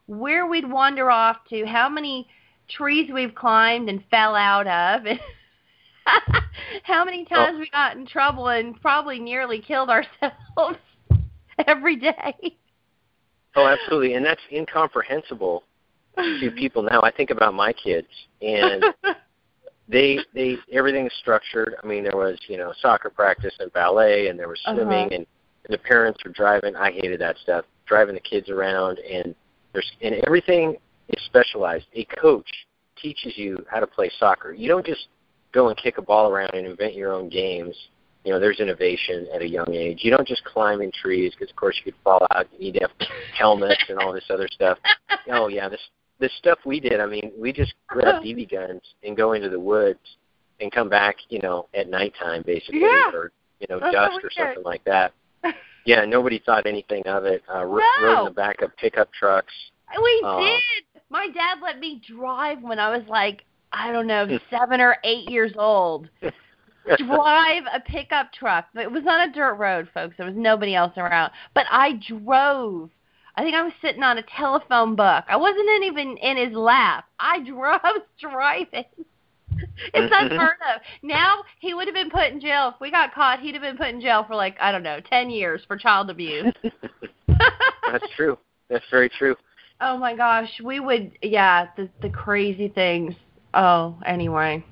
where 0.07 0.47
we'd 0.47 0.69
wander 0.69 1.11
off 1.11 1.37
to, 1.51 1.65
how 1.65 1.89
many 1.89 2.27
trees 2.69 3.09
we've 3.13 3.35
climbed 3.35 3.89
and 3.89 4.03
fell 4.11 4.35
out 4.35 4.67
of. 4.67 5.07
and 5.07 5.21
How 6.83 7.05
many 7.05 7.27
oh. 7.31 7.35
times 7.35 7.57
oh. 7.57 7.61
we 7.61 7.71
got 7.71 7.97
in 7.97 8.07
trouble 8.07 8.49
and 8.49 8.81
probably 8.81 9.19
nearly 9.19 9.61
killed 9.61 9.91
ourselves 9.91 10.79
every 11.67 11.97
day. 11.97 12.57
Oh, 13.57 13.67
absolutely, 13.67 14.15
and 14.15 14.25
that's 14.25 14.41
incomprehensible 14.53 15.65
to 16.17 16.51
people 16.57 16.83
now. 16.83 17.01
I 17.03 17.11
think 17.11 17.31
about 17.31 17.55
my 17.55 17.73
kids, 17.73 18.09
and 18.41 18.85
they 19.89 20.19
they 20.35 20.57
everything's 20.73 21.13
structured. 21.21 21.77
I 21.83 21.87
mean, 21.87 22.05
there 22.05 22.17
was 22.17 22.39
you 22.49 22.57
know 22.57 22.73
soccer 22.81 23.11
practice 23.11 23.55
and 23.59 23.73
ballet, 23.73 24.29
and 24.29 24.39
there 24.39 24.49
was 24.49 24.61
swimming, 24.65 25.07
uh-huh. 25.07 25.15
and 25.15 25.27
the 25.69 25.79
parents 25.79 26.21
were 26.25 26.33
driving. 26.33 26.77
I 26.77 26.91
hated 26.91 27.21
that 27.21 27.37
stuff, 27.39 27.65
driving 27.87 28.15
the 28.15 28.21
kids 28.21 28.49
around, 28.51 28.99
and 28.99 29.35
there's 29.73 29.91
and 30.03 30.15
everything 30.27 30.77
is 31.09 31.25
specialized. 31.25 31.87
A 31.95 32.05
coach 32.05 32.49
teaches 33.01 33.35
you 33.37 33.65
how 33.71 33.81
to 33.81 33.87
play 33.87 34.11
soccer. 34.19 34.53
You 34.53 34.69
don't 34.69 34.85
just 34.85 35.09
go 35.53 35.69
and 35.69 35.77
kick 35.77 35.99
a 35.99 36.03
ball 36.03 36.31
around 36.31 36.51
and 36.55 36.67
invent 36.67 36.95
your 36.95 37.13
own 37.13 37.29
games. 37.29 37.75
You 38.25 38.33
know, 38.33 38.41
there's 38.41 38.61
innovation 38.61 39.27
at 39.35 39.41
a 39.41 39.49
young 39.49 39.73
age. 39.73 40.01
You 40.03 40.11
don't 40.11 40.27
just 40.27 40.45
climb 40.45 40.83
in 40.83 40.91
trees 40.93 41.33
because, 41.33 41.51
of 41.51 41.57
course, 41.57 41.77
you 41.79 41.93
could 41.93 42.01
fall 42.03 42.27
out. 42.35 42.47
You 42.53 42.59
need 42.59 42.75
to 42.75 42.81
have 42.81 42.91
helmets 43.39 43.83
and 43.89 43.99
all 43.99 44.13
this 44.13 44.25
other 44.29 44.49
stuff. 44.51 44.79
Oh 45.31 45.49
yeah, 45.49 45.69
this 45.69 45.81
this 46.19 46.33
stuff 46.39 46.59
we 46.65 46.81
did. 46.81 47.01
I 47.01 47.07
mean, 47.07 47.33
we 47.39 47.53
just 47.53 47.75
grab 47.87 48.23
BB 48.23 48.51
guns 48.51 48.83
and 49.03 49.17
go 49.17 49.33
into 49.33 49.49
the 49.49 49.61
woods 49.61 50.01
and 50.61 50.73
come 50.73 50.89
back. 50.89 51.17
You 51.29 51.41
know, 51.41 51.69
at 51.75 51.89
nighttime 51.89 52.43
basically, 52.45 52.81
yeah. 52.81 53.11
or 53.13 53.33
you 53.61 53.67
know, 53.69 53.81
That's 53.81 53.95
dusk 53.95 54.25
or 54.25 54.31
something 54.31 54.65
like 54.65 54.85
that. 54.85 55.13
Yeah, 55.85 56.05
nobody 56.05 56.39
thought 56.45 56.67
anything 56.67 57.03
of 57.07 57.25
it. 57.25 57.43
Uh, 57.49 57.61
no. 57.61 57.65
Rode 57.65 58.19
in 58.19 58.25
the 58.27 58.31
back 58.31 58.61
of 58.61 58.77
pickup 58.77 59.09
trucks. 59.11 59.55
We 59.97 60.23
uh, 60.23 60.39
did. 60.39 61.03
My 61.09 61.29
dad 61.31 61.61
let 61.63 61.79
me 61.79 62.03
drive 62.07 62.61
when 62.61 62.79
I 62.79 62.95
was 62.95 63.09
like, 63.09 63.45
I 63.73 63.91
don't 63.91 64.07
know, 64.07 64.27
seven 64.51 64.83
or 64.83 64.99
eight 65.03 65.31
years 65.31 65.53
old. 65.57 66.11
drive 66.97 67.63
a 67.73 67.81
pickup 67.81 68.33
truck. 68.33 68.67
It 68.75 68.91
was 68.91 69.05
on 69.09 69.29
a 69.29 69.33
dirt 69.33 69.55
road, 69.55 69.89
folks. 69.95 70.17
There 70.19 70.27
was 70.27 70.37
nobody 70.37 70.75
else 70.75 70.93
around. 70.97 71.33
But 71.55 71.65
I 71.71 72.01
drove. 72.07 72.91
I 73.39 73.43
think 73.43 73.55
I 73.55 73.63
was 73.63 73.73
sitting 73.81 74.03
on 74.03 74.19
a 74.19 74.25
telephone 74.37 74.97
book. 74.97 75.25
I 75.29 75.37
wasn't 75.37 75.85
even 75.85 76.17
in 76.17 76.37
his 76.37 76.53
lap. 76.57 77.05
I 77.21 77.39
drove 77.39 78.03
driving. 78.21 78.85
it's 79.95 80.13
unheard 80.13 80.57
of. 80.75 80.81
Now 81.03 81.45
he 81.61 81.73
would 81.73 81.87
have 81.87 81.95
been 81.95 82.11
put 82.11 82.33
in 82.33 82.41
jail 82.41 82.73
if 82.75 82.81
we 82.81 82.91
got 82.91 83.15
caught. 83.15 83.39
He'd 83.39 83.55
have 83.55 83.63
been 83.63 83.77
put 83.77 83.91
in 83.91 84.01
jail 84.01 84.25
for 84.27 84.35
like 84.35 84.57
I 84.61 84.73
don't 84.73 84.83
know, 84.83 84.99
ten 85.09 85.31
years 85.31 85.63
for 85.69 85.77
child 85.77 86.11
abuse. 86.11 86.53
That's 87.29 88.09
true. 88.17 88.37
That's 88.69 88.85
very 88.91 89.09
true. 89.09 89.37
Oh 89.81 89.97
my 89.97 90.17
gosh, 90.17 90.61
we 90.65 90.81
would 90.81 91.13
yeah, 91.23 91.69
the 91.77 91.89
the 92.03 92.11
crazy 92.11 92.67
things. 92.67 93.15
Oh, 93.55 94.01
anyway. 94.05 94.65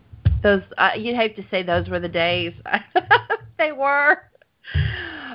Those 0.42 0.62
uh, 0.76 0.90
you'd 0.98 1.14
hate 1.14 1.37
to 1.37 1.44
say 1.52 1.62
those 1.62 1.88
were 1.88 2.00
the 2.00 2.09
days. 2.09 2.52
they 3.59 3.70
were. 3.70 4.22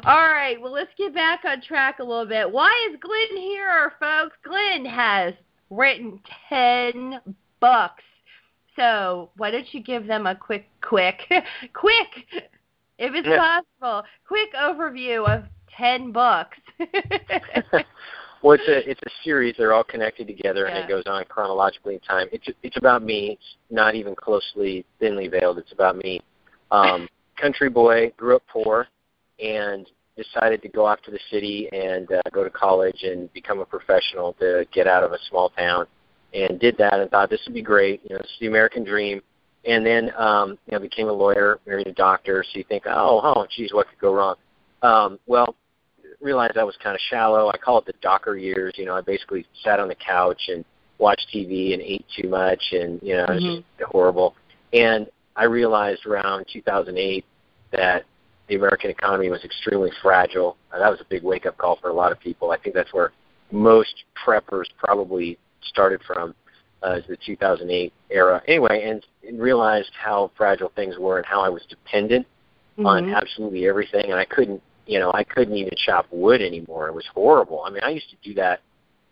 All 0.04 0.28
right, 0.28 0.60
well 0.60 0.72
let's 0.72 0.92
get 0.98 1.14
back 1.14 1.42
on 1.46 1.62
track 1.62 2.00
a 2.00 2.04
little 2.04 2.26
bit. 2.26 2.52
Why 2.52 2.72
is 2.90 2.98
Glen 3.00 3.42
here, 3.42 3.94
folks? 4.00 4.36
Glen 4.44 4.86
has 4.86 5.34
written 5.70 6.20
10 6.50 7.22
books. 7.60 8.04
So, 8.76 9.30
why 9.38 9.52
don't 9.52 9.72
you 9.74 9.84
give 9.84 10.08
them 10.08 10.26
a 10.28 10.36
quick 10.36 10.68
quick 10.82 11.20
quick 11.74 12.08
if 12.98 13.14
it's 13.16 13.28
possible, 13.28 14.04
quick 14.28 14.54
overview 14.54 15.28
of 15.28 15.46
10 15.78 16.12
books. 16.12 16.58
Well, 18.44 18.54
it's 18.54 18.68
a 18.68 18.90
it's 18.90 19.02
a 19.06 19.10
series. 19.24 19.54
They're 19.56 19.72
all 19.72 19.84
connected 19.84 20.26
together, 20.26 20.66
yeah. 20.68 20.76
and 20.76 20.84
it 20.84 20.90
goes 20.90 21.04
on 21.06 21.24
chronologically 21.26 21.94
in 21.94 22.00
time. 22.00 22.28
It's 22.32 22.48
it's 22.64 22.78
about 22.78 23.04
me. 23.04 23.34
It's 23.34 23.56
not 23.70 23.94
even 23.94 24.16
closely 24.16 24.84
thinly 25.00 25.28
veiled. 25.28 25.60
It's 25.60 25.72
about 25.72 25.96
me. 25.96 26.22
Um, 26.72 27.08
country 27.40 27.70
boy, 27.70 28.12
grew 28.18 28.38
up 28.38 28.44
poor, 28.52 28.88
and 29.42 29.88
decided 30.16 30.62
to 30.62 30.70
go 30.70 30.86
off 30.86 31.02
to 31.04 31.12
the 31.12 31.20
city 31.32 31.70
and 31.72 32.12
uh, 32.12 32.22
go 32.32 32.44
to 32.44 32.50
college 32.50 33.04
and 33.04 33.32
become 33.34 33.60
a 33.60 33.66
professional 33.66 34.34
to 34.34 34.66
get 34.74 34.88
out 34.88 35.04
of 35.04 35.12
a 35.12 35.18
small 35.30 35.50
town. 35.50 35.86
And 36.34 36.60
did 36.60 36.78
that 36.78 37.00
and 37.00 37.10
thought 37.12 37.30
this 37.30 37.42
would 37.46 37.54
be 37.54 37.62
great. 37.62 38.02
You 38.04 38.16
know, 38.16 38.22
it's 38.22 38.38
the 38.40 38.48
American 38.48 38.84
dream. 38.84 39.22
And 39.66 39.86
then 39.86 40.12
um, 40.18 40.58
you 40.66 40.74
know 40.74 40.80
became 40.80 41.08
a 41.08 41.14
lawyer, 41.14 41.60
married 41.68 41.88
a 41.88 41.94
doctor. 41.94 42.44
So 42.44 42.58
you 42.58 42.64
think, 42.64 42.84
oh, 42.88 43.22
oh, 43.24 43.46
geez, 43.56 43.74
what 43.74 43.88
could 43.90 44.00
go 44.00 44.14
wrong? 44.14 44.36
Um, 44.82 45.20
well, 45.28 45.56
realized 46.22 46.58
I 46.58 46.64
was 46.64 46.76
kind 46.82 46.96
of 46.96 47.02
shallow. 47.10 47.50
I 47.50 47.58
call 47.58 47.80
it 47.80 47.86
the 47.86 47.94
Docker 48.02 48.38
years. 48.38 48.76
You 48.78 48.86
know, 48.86 48.96
I 48.96 49.02
basically 49.02 49.46
sat 49.64 49.80
on 49.80 49.88
the 49.88 49.96
couch 49.96 50.42
and 50.48 50.64
watched 50.98 51.28
TV 51.34 51.74
and 51.74 51.82
ate 51.82 52.06
too 52.16 52.30
much, 52.30 52.62
and 52.72 53.00
you 53.02 53.18
know, 53.18 53.26
mm-hmm. 53.26 53.32
it 53.32 53.36
was 53.36 53.44
just 53.44 53.58
mm-hmm. 53.58 53.92
horrible. 53.92 54.36
And 54.74 55.08
I 55.36 55.46
realized 55.46 56.06
around 56.06 56.46
2008 56.52 57.26
that 57.72 58.06
the 58.52 58.58
American 58.58 58.90
economy 58.90 59.30
was 59.30 59.44
extremely 59.46 59.92
fragile. 60.02 60.58
Uh, 60.74 60.80
that 60.80 60.92
was 60.92 61.00
a 61.00 61.06
big 61.06 61.24
wake-up 61.24 61.58
call 61.58 61.78
for 61.78 61.90
a 61.90 61.94
lot 61.94 62.12
of 62.12 62.20
people. 62.20 62.52
I 62.52 62.58
think 62.58 62.76
that's 62.76 62.94
where 62.94 63.14
most 63.50 64.04
preppers 64.26 64.66
probably 64.78 65.38
started 65.64 66.02
from 66.06 66.36
uh, 66.84 66.96
is 66.96 67.06
the 67.08 67.18
2008 67.26 67.94
era. 68.10 68.42
Anyway, 68.48 68.84
and, 68.84 69.06
and 69.26 69.40
realized 69.40 69.92
how 69.98 70.32
fragile 70.36 70.72
things 70.76 70.98
were 71.00 71.16
and 71.18 71.26
how 71.26 71.42
I 71.42 71.48
was 71.48 71.62
dependent 71.70 72.28
mm-hmm. 72.78 72.86
on 72.86 73.14
absolutely 73.14 73.68
everything, 73.68 74.06
and 74.06 74.16
I 74.16 74.26
couldn't 74.26 74.62
you 74.86 75.00
know, 75.00 75.12
I 75.14 75.24
couldn't 75.24 75.56
even 75.56 75.72
chop 75.86 76.08
wood 76.12 76.42
anymore. 76.42 76.90
It 76.90 76.94
was 76.94 77.06
horrible. 77.14 77.64
I 77.64 77.70
mean, 77.70 77.82
I 77.82 77.92
used 77.92 78.10
to 78.10 78.16
do 78.24 78.34
that, 78.34 78.60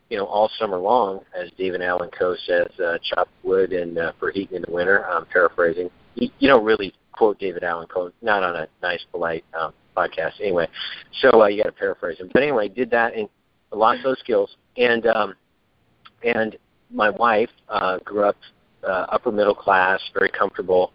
you 0.10 0.18
know, 0.18 0.26
all 0.26 0.50
summer 0.60 0.78
long, 0.78 1.22
as 1.40 1.52
David 1.58 1.82
Allan 1.82 2.10
Coe 2.10 2.36
says, 2.46 2.68
uh, 2.84 2.98
chop 3.04 3.30
wood 3.44 3.72
and 3.72 3.98
uh, 3.98 4.12
for 4.20 4.32
heating 4.32 4.58
in 4.58 4.64
the 4.68 4.72
winter. 4.72 5.08
I'm 5.08 5.26
paraphrasing. 5.28 5.90
you, 6.16 6.30
you 6.40 6.48
don't 6.50 6.66
really 6.66 6.94
quote 7.12 7.40
David 7.40 7.64
Allan 7.64 7.88
Coe, 7.88 8.12
not 8.22 8.44
on 8.44 8.56
a 8.56 8.68
nice, 8.82 9.04
polite 9.12 9.44
um, 9.60 9.74
podcast. 9.96 10.40
Anyway, 10.42 10.68
so 11.22 11.42
uh, 11.42 11.48
you 11.48 11.62
got 11.64 11.70
to 11.70 11.76
paraphrase 11.76 12.20
him. 12.20 12.30
But 12.34 12.44
anyway, 12.44 12.70
did 12.70 12.90
that 12.92 13.16
and 13.16 13.28
lost 13.72 14.02
those 14.04 14.20
skills, 14.20 14.56
and 14.78 15.06
um, 15.08 15.36
and 16.24 16.58
my 16.92 17.10
wife 17.10 17.50
uh, 17.68 17.98
grew 18.00 18.24
up 18.24 18.38
uh, 18.84 19.06
upper 19.10 19.32
middle 19.32 19.56
class, 19.56 20.02
very 20.14 20.30
comfortable, 20.30 20.94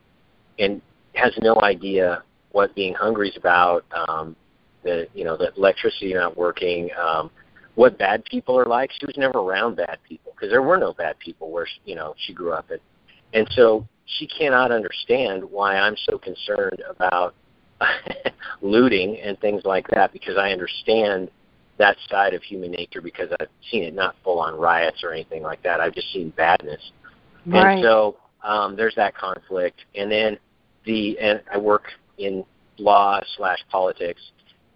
and 0.58 0.80
has 1.14 1.32
no 1.42 1.60
idea 1.62 2.22
what 2.52 2.74
being 2.74 2.94
hungry 2.94 3.28
is 3.28 3.36
about. 3.36 3.84
Um, 3.92 4.36
the 4.82 5.06
you 5.14 5.24
know 5.24 5.36
the 5.36 5.52
electricity 5.56 6.14
not 6.14 6.36
working. 6.36 6.90
Um, 6.98 7.30
what 7.74 7.98
bad 7.98 8.24
people 8.24 8.56
are 8.58 8.66
like. 8.66 8.90
She 8.92 9.06
was 9.06 9.16
never 9.16 9.38
around 9.38 9.76
bad 9.76 9.98
people 10.08 10.32
because 10.34 10.50
there 10.50 10.62
were 10.62 10.76
no 10.76 10.92
bad 10.92 11.18
people 11.18 11.50
where 11.50 11.66
she, 11.66 11.90
you 11.90 11.96
know 11.96 12.14
she 12.18 12.32
grew 12.32 12.52
up 12.52 12.70
in, 12.70 12.78
and 13.32 13.48
so 13.52 13.86
she 14.06 14.26
cannot 14.26 14.70
understand 14.70 15.42
why 15.44 15.76
I'm 15.76 15.96
so 16.08 16.18
concerned 16.18 16.82
about 16.88 17.34
looting 18.62 19.18
and 19.18 19.38
things 19.40 19.62
like 19.64 19.86
that 19.88 20.12
because 20.12 20.36
I 20.36 20.50
understand 20.50 21.30
that 21.78 21.96
side 22.08 22.34
of 22.34 22.42
human 22.42 22.70
nature 22.70 23.00
because 23.00 23.30
I've 23.40 23.48
seen 23.70 23.82
it 23.82 23.94
not 23.94 24.14
full 24.22 24.38
on 24.38 24.54
riots 24.54 25.02
or 25.02 25.12
anything 25.12 25.42
like 25.42 25.62
that. 25.62 25.80
I've 25.80 25.94
just 25.94 26.12
seen 26.12 26.30
badness. 26.30 26.92
Right. 27.46 27.74
And 27.74 27.82
so 27.82 28.16
um, 28.42 28.76
there's 28.76 28.94
that 28.94 29.16
conflict. 29.16 29.80
And 29.94 30.10
then 30.10 30.38
the 30.84 31.18
and 31.18 31.40
I 31.52 31.58
work 31.58 31.84
in 32.18 32.44
law 32.78 33.20
slash 33.36 33.58
politics, 33.70 34.20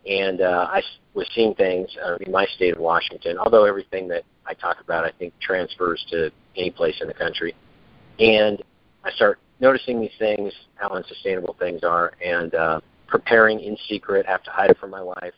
and 0.09 0.41
uh, 0.41 0.69
I 0.71 0.83
was 1.15 1.29
seeing 1.35 1.55
things 1.55 1.89
uh, 2.05 2.17
in 2.21 2.33
my 2.33 2.47
state 2.57 2.75
of 2.75 2.81
Washington. 2.81 3.39
Although 3.39 3.65
everything 3.65 4.09
that 4.09 4.25
I 4.47 4.55
talk 4.55 4.81
about, 4.81 5.05
I 5.05 5.13
think 5.19 5.35
transfers 5.41 6.05
to 6.11 6.31
any 6.57 6.71
place 6.71 6.97
in 7.01 7.09
the 7.09 7.15
country, 7.15 7.55
and 8.19 8.63
I 9.05 9.11
start 9.13 9.39
noticing 9.61 10.01
these 10.01 10.17
things, 10.19 10.53
how 10.77 10.89
unsustainable 10.91 11.57
things 11.59 11.83
are, 11.83 12.13
and 12.25 12.55
uh, 12.55 12.81
preparing 13.07 13.61
in 13.61 13.77
secret. 13.89 14.27
Have 14.27 14.43
to 14.45 14.51
hide 14.51 14.71
it 14.71 14.79
from 14.79 14.91
my 14.91 15.03
wife, 15.03 15.35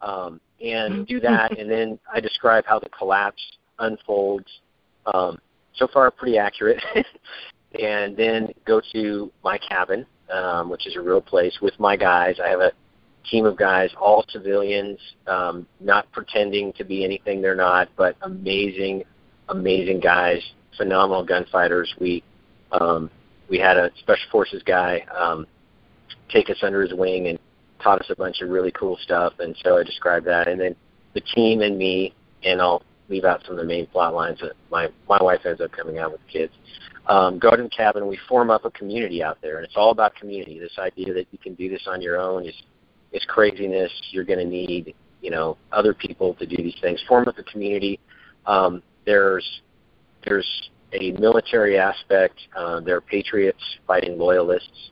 um, 0.00 0.40
and 0.64 1.06
do 1.06 1.20
that. 1.20 1.58
and 1.58 1.70
then 1.70 1.98
I 2.12 2.20
describe 2.20 2.64
how 2.66 2.78
the 2.78 2.88
collapse 2.90 3.42
unfolds. 3.78 4.48
Um, 5.06 5.38
so 5.74 5.88
far, 5.92 6.10
pretty 6.10 6.38
accurate. 6.38 6.82
and 7.80 8.16
then 8.16 8.52
go 8.66 8.80
to 8.92 9.30
my 9.44 9.58
cabin, 9.58 10.06
um, 10.32 10.70
which 10.70 10.86
is 10.86 10.96
a 10.96 11.00
real 11.00 11.20
place, 11.20 11.58
with 11.62 11.78
my 11.78 11.96
guys. 11.96 12.36
I 12.42 12.48
have 12.48 12.60
a 12.60 12.72
team 13.30 13.44
of 13.44 13.56
guys, 13.56 13.90
all 14.00 14.24
civilians, 14.28 14.98
um, 15.26 15.66
not 15.80 16.10
pretending 16.12 16.72
to 16.74 16.84
be 16.84 17.04
anything 17.04 17.42
they're 17.42 17.54
not, 17.54 17.88
but 17.96 18.16
amazing, 18.22 19.04
amazing 19.48 20.00
guys, 20.00 20.42
phenomenal 20.76 21.24
gunfighters. 21.24 21.94
We 22.00 22.22
um, 22.72 23.10
we 23.48 23.58
had 23.58 23.76
a 23.76 23.90
special 23.98 24.30
forces 24.30 24.62
guy 24.64 25.04
um, 25.16 25.46
take 26.30 26.50
us 26.50 26.58
under 26.62 26.82
his 26.82 26.92
wing 26.92 27.28
and 27.28 27.38
taught 27.82 28.00
us 28.00 28.10
a 28.10 28.16
bunch 28.16 28.40
of 28.40 28.50
really 28.50 28.72
cool 28.72 28.98
stuff, 29.02 29.34
and 29.38 29.56
so 29.62 29.78
I 29.78 29.84
described 29.84 30.26
that. 30.26 30.48
And 30.48 30.60
then 30.60 30.76
the 31.14 31.20
team 31.20 31.60
and 31.60 31.78
me, 31.78 32.14
and 32.44 32.60
I'll 32.60 32.82
leave 33.08 33.24
out 33.24 33.42
some 33.44 33.52
of 33.52 33.58
the 33.58 33.64
main 33.64 33.86
plot 33.86 34.14
lines 34.14 34.38
that 34.40 34.52
my 34.70 34.88
my 35.08 35.22
wife 35.22 35.40
ends 35.44 35.60
up 35.60 35.72
coming 35.72 35.98
out 35.98 36.12
with 36.12 36.20
the 36.26 36.32
kids. 36.32 36.52
Um, 37.06 37.38
go 37.38 37.56
to 37.56 37.62
the 37.62 37.70
cabin, 37.70 38.06
we 38.06 38.18
form 38.28 38.50
up 38.50 38.66
a 38.66 38.70
community 38.70 39.22
out 39.22 39.38
there, 39.40 39.56
and 39.56 39.64
it's 39.64 39.76
all 39.76 39.90
about 39.90 40.14
community. 40.14 40.58
This 40.58 40.76
idea 40.78 41.14
that 41.14 41.26
you 41.30 41.38
can 41.38 41.54
do 41.54 41.70
this 41.70 41.86
on 41.86 42.02
your 42.02 42.20
own 42.20 42.46
is 42.46 42.54
is 43.12 43.24
craziness. 43.26 43.90
You're 44.10 44.24
going 44.24 44.40
to 44.40 44.44
need 44.44 44.94
you 45.22 45.30
know 45.30 45.56
other 45.72 45.94
people 45.94 46.34
to 46.34 46.46
do 46.46 46.56
these 46.56 46.76
things. 46.82 47.02
Form 47.08 47.26
up 47.28 47.38
a 47.38 47.44
community. 47.44 47.98
Um, 48.46 48.82
there's 49.06 49.62
there's 50.26 50.70
a 50.92 51.12
military 51.12 51.78
aspect. 51.78 52.38
Uh, 52.56 52.80
there 52.80 52.96
are 52.96 53.00
patriots 53.00 53.62
fighting 53.86 54.18
loyalists, 54.18 54.90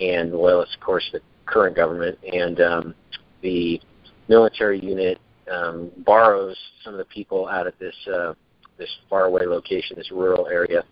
and 0.00 0.32
loyalists, 0.32 0.74
of 0.74 0.80
course, 0.80 1.08
the 1.12 1.20
current 1.46 1.76
government, 1.76 2.18
and 2.32 2.60
um, 2.60 2.94
the 3.42 3.80
military 4.28 4.80
unit 4.80 5.18
um, 5.50 5.90
borrows 5.98 6.56
some 6.82 6.94
of 6.94 6.98
the 6.98 7.04
people 7.06 7.48
out 7.48 7.66
of 7.66 7.74
this 7.78 7.94
uh, 8.12 8.34
this 8.78 8.90
faraway 9.08 9.46
location, 9.46 9.96
this 9.96 10.10
rural 10.10 10.48
area, 10.48 10.82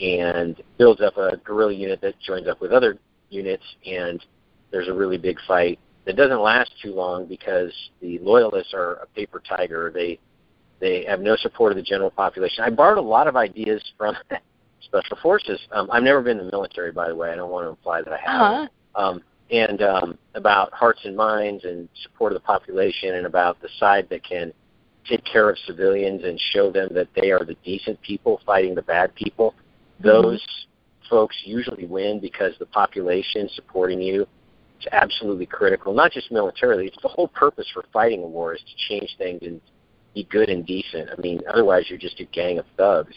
and 0.00 0.62
builds 0.78 1.00
up 1.00 1.16
a 1.16 1.36
guerrilla 1.38 1.72
unit 1.72 2.00
that 2.00 2.14
joins 2.20 2.46
up 2.46 2.60
with 2.60 2.72
other 2.72 2.98
units, 3.30 3.64
and 3.84 4.24
there's 4.70 4.88
a 4.88 4.92
really 4.92 5.18
big 5.18 5.38
fight 5.46 5.78
that 6.04 6.16
doesn't 6.16 6.40
last 6.40 6.70
too 6.82 6.94
long 6.94 7.26
because 7.26 7.72
the 8.00 8.18
loyalists 8.20 8.72
are 8.74 8.94
a 8.94 9.06
paper 9.14 9.42
tiger. 9.46 9.90
They 9.92 10.18
they 10.80 11.04
have 11.04 11.20
no 11.20 11.36
support 11.36 11.72
of 11.72 11.76
the 11.76 11.82
general 11.82 12.10
population. 12.10 12.64
I 12.64 12.70
borrowed 12.70 12.98
a 12.98 13.02
lot 13.02 13.28
of 13.28 13.36
ideas 13.36 13.82
from 13.96 14.16
special 14.82 15.16
forces. 15.22 15.60
Um, 15.72 15.88
I've 15.90 16.02
never 16.02 16.22
been 16.22 16.38
in 16.38 16.46
the 16.46 16.52
military, 16.52 16.92
by 16.92 17.08
the 17.08 17.14
way. 17.14 17.30
I 17.30 17.34
don't 17.34 17.50
want 17.50 17.66
to 17.66 17.70
imply 17.70 18.02
that 18.02 18.12
I 18.12 18.18
have. 18.18 18.40
Uh-huh. 18.40 19.02
Um, 19.02 19.22
and 19.50 19.82
um, 19.82 20.18
about 20.34 20.72
hearts 20.72 21.00
and 21.04 21.16
minds 21.16 21.64
and 21.64 21.88
support 22.02 22.32
of 22.32 22.42
the 22.42 22.46
population 22.46 23.14
and 23.14 23.26
about 23.26 23.60
the 23.60 23.68
side 23.78 24.08
that 24.10 24.24
can 24.24 24.52
take 25.08 25.24
care 25.24 25.48
of 25.48 25.56
civilians 25.66 26.24
and 26.24 26.40
show 26.52 26.70
them 26.70 26.88
that 26.92 27.08
they 27.14 27.30
are 27.30 27.44
the 27.44 27.56
decent 27.64 28.00
people 28.02 28.40
fighting 28.44 28.74
the 28.74 28.82
bad 28.82 29.14
people. 29.14 29.54
Mm-hmm. 30.00 30.08
Those 30.08 30.66
folks 31.08 31.36
usually 31.44 31.86
win 31.86 32.20
because 32.20 32.54
the 32.58 32.66
population 32.66 33.48
supporting 33.54 34.00
you 34.00 34.22
is 34.80 34.86
absolutely 34.92 35.46
critical, 35.46 35.94
not 35.94 36.10
just 36.10 36.32
militarily. 36.32 36.86
It's 36.86 37.02
the 37.02 37.08
whole 37.08 37.28
purpose 37.28 37.66
for 37.72 37.84
fighting 37.92 38.22
a 38.22 38.26
war 38.26 38.54
is 38.54 38.60
to 38.60 38.88
change 38.88 39.14
things 39.16 39.40
and 39.42 39.60
be 40.16 40.24
good 40.24 40.48
and 40.48 40.64
decent. 40.66 41.10
I 41.16 41.20
mean, 41.20 41.40
otherwise 41.52 41.84
you're 41.88 41.98
just 41.98 42.18
a 42.20 42.24
gang 42.24 42.58
of 42.58 42.64
thugs. 42.76 43.14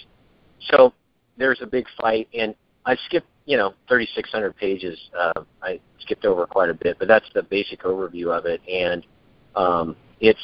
So 0.69 0.93
there's 1.37 1.61
a 1.61 1.65
big 1.65 1.85
fight, 1.99 2.27
and 2.37 2.53
I 2.85 2.97
skipped, 3.07 3.29
you 3.45 3.55
know, 3.55 3.73
3,600 3.87 4.55
pages. 4.57 4.99
Uh, 5.17 5.41
I 5.63 5.79
skipped 5.99 6.25
over 6.25 6.45
quite 6.45 6.69
a 6.69 6.73
bit, 6.73 6.97
but 6.99 7.07
that's 7.07 7.25
the 7.33 7.41
basic 7.41 7.83
overview 7.83 8.37
of 8.37 8.45
it, 8.45 8.61
and 8.67 9.05
um, 9.55 9.95
it's 10.19 10.39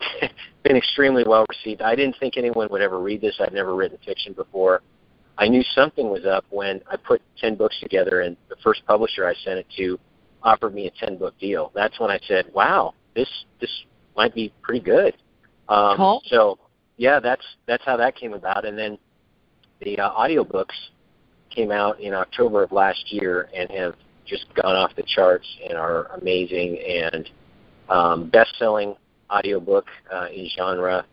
been 0.64 0.76
extremely 0.76 1.22
well 1.26 1.44
received. 1.50 1.82
I 1.82 1.94
didn't 1.94 2.16
think 2.18 2.38
anyone 2.38 2.68
would 2.70 2.80
ever 2.80 2.98
read 2.98 3.20
this. 3.20 3.36
I'd 3.38 3.52
never 3.52 3.74
written 3.74 3.98
fiction 4.04 4.32
before. 4.32 4.80
I 5.36 5.48
knew 5.48 5.62
something 5.74 6.08
was 6.08 6.24
up 6.24 6.46
when 6.48 6.80
I 6.90 6.96
put 6.96 7.20
10 7.38 7.56
books 7.56 7.78
together, 7.80 8.22
and 8.22 8.38
the 8.48 8.56
first 8.64 8.84
publisher 8.86 9.26
I 9.26 9.34
sent 9.44 9.58
it 9.58 9.66
to 9.76 9.98
offered 10.42 10.74
me 10.74 10.86
a 10.86 11.06
10 11.06 11.18
book 11.18 11.38
deal. 11.38 11.70
That's 11.74 12.00
when 12.00 12.10
I 12.10 12.18
said, 12.26 12.46
"Wow, 12.54 12.94
this 13.14 13.28
this 13.60 13.84
might 14.16 14.34
be 14.34 14.50
pretty 14.62 14.80
good." 14.80 15.14
Um, 15.70 15.96
Cool. 15.96 16.22
So 16.26 16.58
yeah, 16.96 17.20
that's 17.20 17.44
that's 17.66 17.84
how 17.86 17.96
that 17.96 18.16
came 18.16 18.34
about, 18.34 18.66
and 18.66 18.76
then 18.76 18.98
the 19.80 19.98
uh, 19.98 20.10
audiobooks 20.12 20.74
came 21.48 21.70
out 21.70 21.98
in 22.00 22.12
October 22.12 22.62
of 22.64 22.72
last 22.72 23.12
year 23.12 23.48
and 23.56 23.70
have 23.70 23.94
just 24.26 24.44
gone 24.54 24.76
off 24.76 24.94
the 24.96 25.02
charts 25.14 25.46
and 25.66 25.78
are 25.78 26.06
amazing 26.20 26.78
and 26.78 27.30
um, 27.88 28.30
best-selling 28.30 28.94
audiobook 29.32 29.86
uh, 30.12 30.26
in 30.32 30.48
genre 30.56 31.04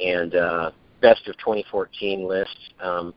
and 0.00 0.34
uh, 0.34 0.70
best 1.00 1.26
of 1.26 1.36
2014 1.38 2.26
list. 2.26 2.56
Um, 2.80 3.12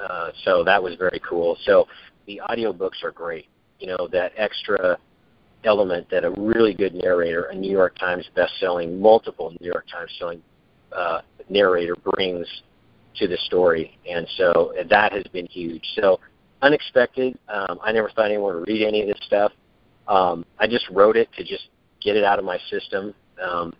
uh, 0.00 0.30
so 0.44 0.64
that 0.64 0.82
was 0.82 0.96
very 0.96 1.20
cool. 1.28 1.56
So 1.64 1.86
the 2.26 2.40
audiobooks 2.48 3.04
are 3.04 3.12
great. 3.12 3.46
You 3.80 3.88
know 3.88 4.08
that 4.12 4.32
extra 4.36 4.98
element 5.64 6.08
that 6.10 6.24
a 6.24 6.30
really 6.30 6.74
good 6.74 6.94
narrator, 6.94 7.44
a 7.44 7.54
New 7.54 7.70
York 7.70 7.98
Times 7.98 8.24
best-selling, 8.34 9.00
multiple 9.00 9.52
New 9.60 9.66
York 9.66 9.86
Times 9.90 10.10
selling 10.18 10.42
uh, 10.92 11.20
narrator 11.48 11.96
brings 11.96 12.46
to 13.16 13.26
the 13.26 13.36
story, 13.46 13.98
and 14.08 14.26
so 14.36 14.72
that 14.88 15.12
has 15.12 15.24
been 15.32 15.46
huge. 15.46 15.82
So 15.96 16.20
unexpected. 16.62 17.38
Um, 17.48 17.78
I 17.82 17.92
never 17.92 18.10
thought 18.10 18.26
anyone 18.26 18.54
would 18.56 18.68
read 18.68 18.86
any 18.86 19.02
of 19.02 19.08
this 19.08 19.18
stuff. 19.26 19.52
Um, 20.06 20.44
I 20.58 20.66
just 20.66 20.88
wrote 20.90 21.16
it 21.16 21.28
to 21.36 21.44
just 21.44 21.68
get 22.00 22.16
it 22.16 22.24
out 22.24 22.38
of 22.38 22.44
my 22.44 22.58
system. 22.70 23.14
Um, 23.42 23.74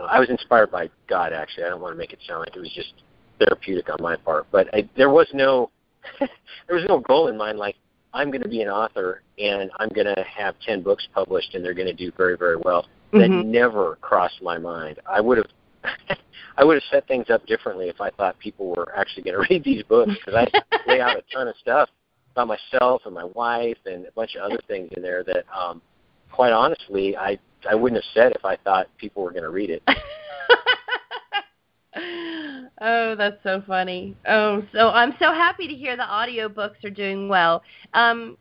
I 0.00 0.18
was 0.18 0.28
inspired 0.30 0.70
by 0.70 0.90
God, 1.08 1.32
actually. 1.32 1.64
I 1.64 1.68
don't 1.68 1.80
want 1.80 1.94
to 1.94 1.98
make 1.98 2.12
it 2.12 2.18
sound 2.26 2.40
like 2.40 2.56
it 2.56 2.60
was 2.60 2.72
just 2.74 2.92
therapeutic 3.38 3.88
on 3.90 3.96
my 4.00 4.16
part, 4.16 4.46
but 4.50 4.72
I, 4.74 4.88
there 4.96 5.10
was 5.10 5.28
no 5.32 5.70
there 6.18 6.76
was 6.76 6.84
no 6.88 7.00
goal 7.00 7.28
in 7.28 7.36
mind. 7.36 7.58
Like 7.58 7.76
I'm 8.14 8.30
going 8.30 8.42
to 8.42 8.48
be 8.48 8.62
an 8.62 8.68
author 8.68 9.22
and 9.38 9.70
I'm 9.78 9.88
going 9.90 10.06
to 10.06 10.22
have 10.22 10.54
ten 10.64 10.82
books 10.82 11.06
published 11.12 11.54
and 11.54 11.64
they're 11.64 11.74
going 11.74 11.88
to 11.88 11.92
do 11.92 12.12
very 12.16 12.36
very 12.36 12.56
well. 12.56 12.86
That 13.12 13.30
Mhm. 13.30 13.46
never 13.46 13.96
crossed 14.00 14.40
my 14.42 14.56
mind. 14.58 14.98
I 15.06 15.20
would 15.20 15.38
have 15.38 15.46
I 16.56 16.64
would 16.64 16.74
have 16.74 16.82
set 16.90 17.06
things 17.08 17.28
up 17.30 17.44
differently 17.46 17.88
if 17.88 18.00
I 18.00 18.10
thought 18.10 18.38
people 18.38 18.68
were 18.74 18.96
actually 18.96 19.24
going 19.24 19.36
to 19.42 19.46
read 19.50 19.64
these 19.64 19.82
books 19.82 20.12
because 20.14 20.34
I 20.34 20.46
lay 20.86 21.00
out 21.00 21.16
a 21.16 21.22
ton 21.32 21.48
of 21.48 21.56
stuff 21.60 21.88
about 22.32 22.48
myself 22.48 23.02
and 23.04 23.14
my 23.14 23.24
wife 23.24 23.78
and 23.86 24.06
a 24.06 24.12
bunch 24.12 24.34
of 24.36 24.42
other 24.42 24.58
things 24.66 24.90
in 24.96 25.02
there 25.02 25.22
that, 25.24 25.44
um, 25.56 25.80
quite 26.32 26.52
honestly, 26.52 27.16
I 27.16 27.38
I 27.68 27.74
wouldn't 27.74 28.02
have 28.02 28.10
said 28.12 28.32
if 28.32 28.44
I 28.44 28.56
thought 28.56 28.88
people 28.98 29.22
were 29.22 29.30
going 29.30 29.44
to 29.44 29.50
read 29.50 29.70
it. 29.70 29.82
Oh, 32.80 33.14
that's 33.16 33.42
so 33.42 33.62
funny. 33.66 34.16
Oh, 34.28 34.64
so 34.72 34.88
I'm 34.88 35.14
so 35.18 35.32
happy 35.32 35.68
to 35.68 35.74
hear 35.74 35.96
the 35.96 36.02
audiobooks 36.02 36.82
are 36.84 36.90
doing 36.90 37.28
well. 37.28 37.62
Um 37.92 38.36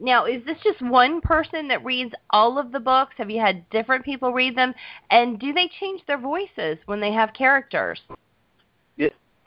now, 0.00 0.26
is 0.26 0.44
this 0.44 0.58
just 0.62 0.80
one 0.80 1.20
person 1.20 1.66
that 1.68 1.84
reads 1.84 2.14
all 2.30 2.56
of 2.56 2.70
the 2.70 2.78
books? 2.78 3.14
Have 3.18 3.30
you 3.30 3.40
had 3.40 3.68
different 3.70 4.04
people 4.04 4.32
read 4.32 4.56
them? 4.56 4.72
And 5.10 5.40
do 5.40 5.52
they 5.52 5.68
change 5.80 6.02
their 6.06 6.20
voices 6.20 6.78
when 6.86 7.00
they 7.00 7.10
have 7.10 7.34
characters? 7.34 8.00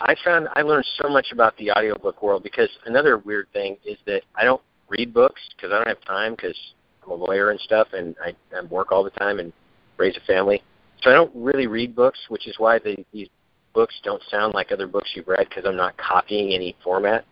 I 0.04 0.16
found 0.26 0.48
I 0.56 0.62
learned 0.62 0.86
so 1.02 1.10
much 1.10 1.28
about 1.32 1.56
the 1.58 1.72
audiobook 1.72 2.24
world 2.24 2.44
because 2.44 2.70
another 2.86 3.20
weird 3.20 3.48
thing 3.54 3.78
is 3.86 3.98
that 4.06 4.24
I 4.36 4.44
don't 4.44 4.62
read 4.90 5.14
books 5.14 5.42
because 5.56 5.72
I 5.72 5.78
don't 5.78 5.88
have 5.88 6.04
time 6.06 6.34
because 6.34 6.58
I'm 7.04 7.12
a 7.12 7.16
lawyer 7.16 7.52
and 7.52 7.60
stuff, 7.60 7.88
and 7.94 8.16
I, 8.24 8.36
I 8.56 8.64
work 8.66 8.92
all 8.92 9.04
the 9.04 9.12
time 9.12 9.40
and 9.40 9.54
raise 9.98 10.16
a 10.18 10.26
family. 10.26 10.64
So 11.02 11.10
I 11.10 11.14
don't 11.14 11.32
really 11.36 11.68
read 11.68 11.96
books, 11.96 12.20
which 12.30 12.48
is 12.48 12.56
why 12.58 12.80
the, 12.80 13.04
these 13.14 13.28
books 13.74 13.96
don't 14.04 14.22
sound 14.30 14.54
like 14.54 14.72
other 14.72 14.88
books 14.88 15.12
you've 15.16 15.28
read 15.28 15.48
because 15.50 15.66
I'm 15.66 15.78
not 15.78 15.98
copying 15.98 16.54
any 16.54 16.76
format. 16.84 17.26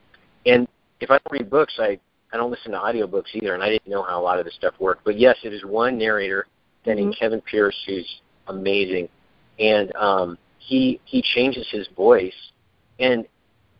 And 0.45 0.67
if 0.99 1.09
I 1.09 1.19
don't 1.19 1.31
read 1.31 1.49
books, 1.49 1.73
I 1.79 1.99
I 2.31 2.37
don't 2.37 2.51
listen 2.51 2.71
to 2.73 2.77
audiobooks 2.77 3.33
either, 3.33 3.55
and 3.55 3.63
I 3.63 3.69
didn't 3.69 3.87
know 3.87 4.03
how 4.03 4.19
a 4.19 4.23
lot 4.23 4.37
of 4.37 4.45
this 4.45 4.53
stuff 4.53 4.75
worked. 4.79 5.03
But 5.03 5.17
yes, 5.17 5.35
it 5.43 5.53
is 5.53 5.63
one 5.65 5.97
narrator, 5.97 6.45
mm-hmm. 6.85 6.99
named 6.99 7.17
Kevin 7.19 7.41
Pierce, 7.41 7.75
who's 7.87 8.07
amazing, 8.47 9.09
and 9.59 9.95
um, 9.95 10.37
he 10.59 10.99
he 11.05 11.21
changes 11.21 11.67
his 11.71 11.87
voice. 11.95 12.33
And 12.99 13.25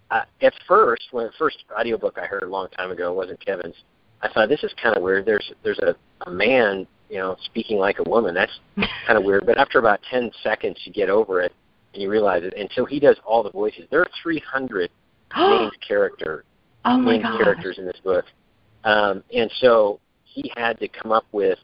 uh, 0.10 0.22
at 0.41 0.54
first, 0.67 1.04
when 1.12 1.26
the 1.26 1.32
first 1.38 1.58
audiobook 1.78 2.17
I 2.17 2.26
heard 2.26 2.43
a 2.43 2.48
long 2.48 2.67
time 2.69 2.91
ago 2.91 3.13
wasn't 3.13 3.43
Kevin's, 3.45 3.76
I 4.22 4.30
thought 4.30 4.50
this 4.50 4.63
is 4.63 4.74
kind 4.82 4.95
of 4.95 5.04
weird. 5.04 5.26
There's 5.26 5.52
there's 5.63 5.80
a, 5.80 5.95
a 6.26 6.32
man, 6.32 6.88
you 7.10 7.17
know, 7.17 7.36
speaking 7.45 7.78
like 7.78 8.00
a 8.00 8.10
woman. 8.10 8.34
That's 8.34 8.60
kind 9.06 9.17
of 9.17 9.24
weird. 9.24 9.45
But 9.45 9.58
after 9.60 9.78
about 9.78 10.00
ten 10.10 10.32
seconds, 10.41 10.78
you 10.86 10.93
get 10.93 11.10
over 11.10 11.41
it 11.41 11.54
and 11.93 12.02
you 12.04 12.10
realize 12.10 12.43
it. 12.43 12.54
And 12.58 12.69
so 12.75 12.86
he 12.86 12.99
does 12.99 13.17
all 13.25 13.43
the 13.43 13.52
voices. 13.52 13.86
There 13.89 14.02
are 14.02 14.10
300 14.21 14.89
named 15.38 15.71
character 15.86 16.43
oh 16.86 16.97
named 16.97 17.23
God. 17.23 17.38
characters 17.41 17.78
in 17.78 17.86
this 17.86 17.99
book, 18.04 18.25
um, 18.84 19.23
and 19.34 19.52
so 19.60 19.99
he 20.23 20.52
had 20.56 20.80
to 20.80 20.88
come 20.88 21.12
up 21.12 21.25
with 21.32 21.58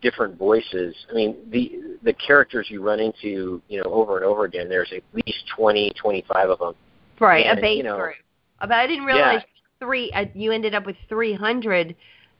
different 0.00 0.38
voices. 0.38 0.94
I 1.10 1.14
mean, 1.14 1.36
the 1.50 1.98
the 2.02 2.12
characters 2.14 2.68
you 2.70 2.82
run 2.82 3.00
into, 3.00 3.60
you 3.68 3.82
know, 3.82 3.90
over 3.90 4.16
and 4.16 4.24
over 4.24 4.44
again. 4.44 4.68
There's 4.68 4.92
at 4.94 5.02
least 5.12 5.44
20, 5.56 5.92
25 6.00 6.50
of 6.50 6.58
them. 6.58 6.74
Right, 7.20 7.46
and, 7.46 7.58
a 7.58 7.62
base 7.62 7.78
you 7.78 7.82
know, 7.82 7.96
group. 7.96 8.14
But 8.60 8.72
I 8.72 8.86
didn't 8.86 9.04
realize 9.04 9.42
yeah. 9.42 9.86
three. 9.86 10.12
Uh, 10.12 10.26
you 10.34 10.52
ended 10.52 10.74
up 10.74 10.86
with 10.86 10.96
300 11.08 11.94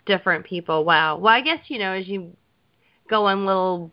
different 0.06 0.44
people. 0.46 0.84
Wow. 0.84 1.18
Well, 1.18 1.32
I 1.32 1.40
guess 1.40 1.60
you 1.68 1.78
know 1.78 1.92
as 1.92 2.06
you 2.08 2.32
go 3.08 3.26
on 3.26 3.46
little 3.46 3.90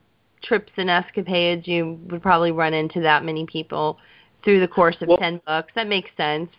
trips 0.47 0.71
and 0.77 0.89
escapades, 0.89 1.67
you 1.67 1.99
would 2.09 2.21
probably 2.21 2.51
run 2.51 2.73
into 2.73 3.01
that 3.01 3.23
many 3.23 3.45
people 3.45 3.97
through 4.43 4.59
the 4.59 4.67
course 4.67 4.95
of 5.01 5.09
well, 5.09 5.17
10 5.17 5.41
books. 5.45 5.71
That 5.75 5.87
makes 5.87 6.09
sense. 6.15 6.49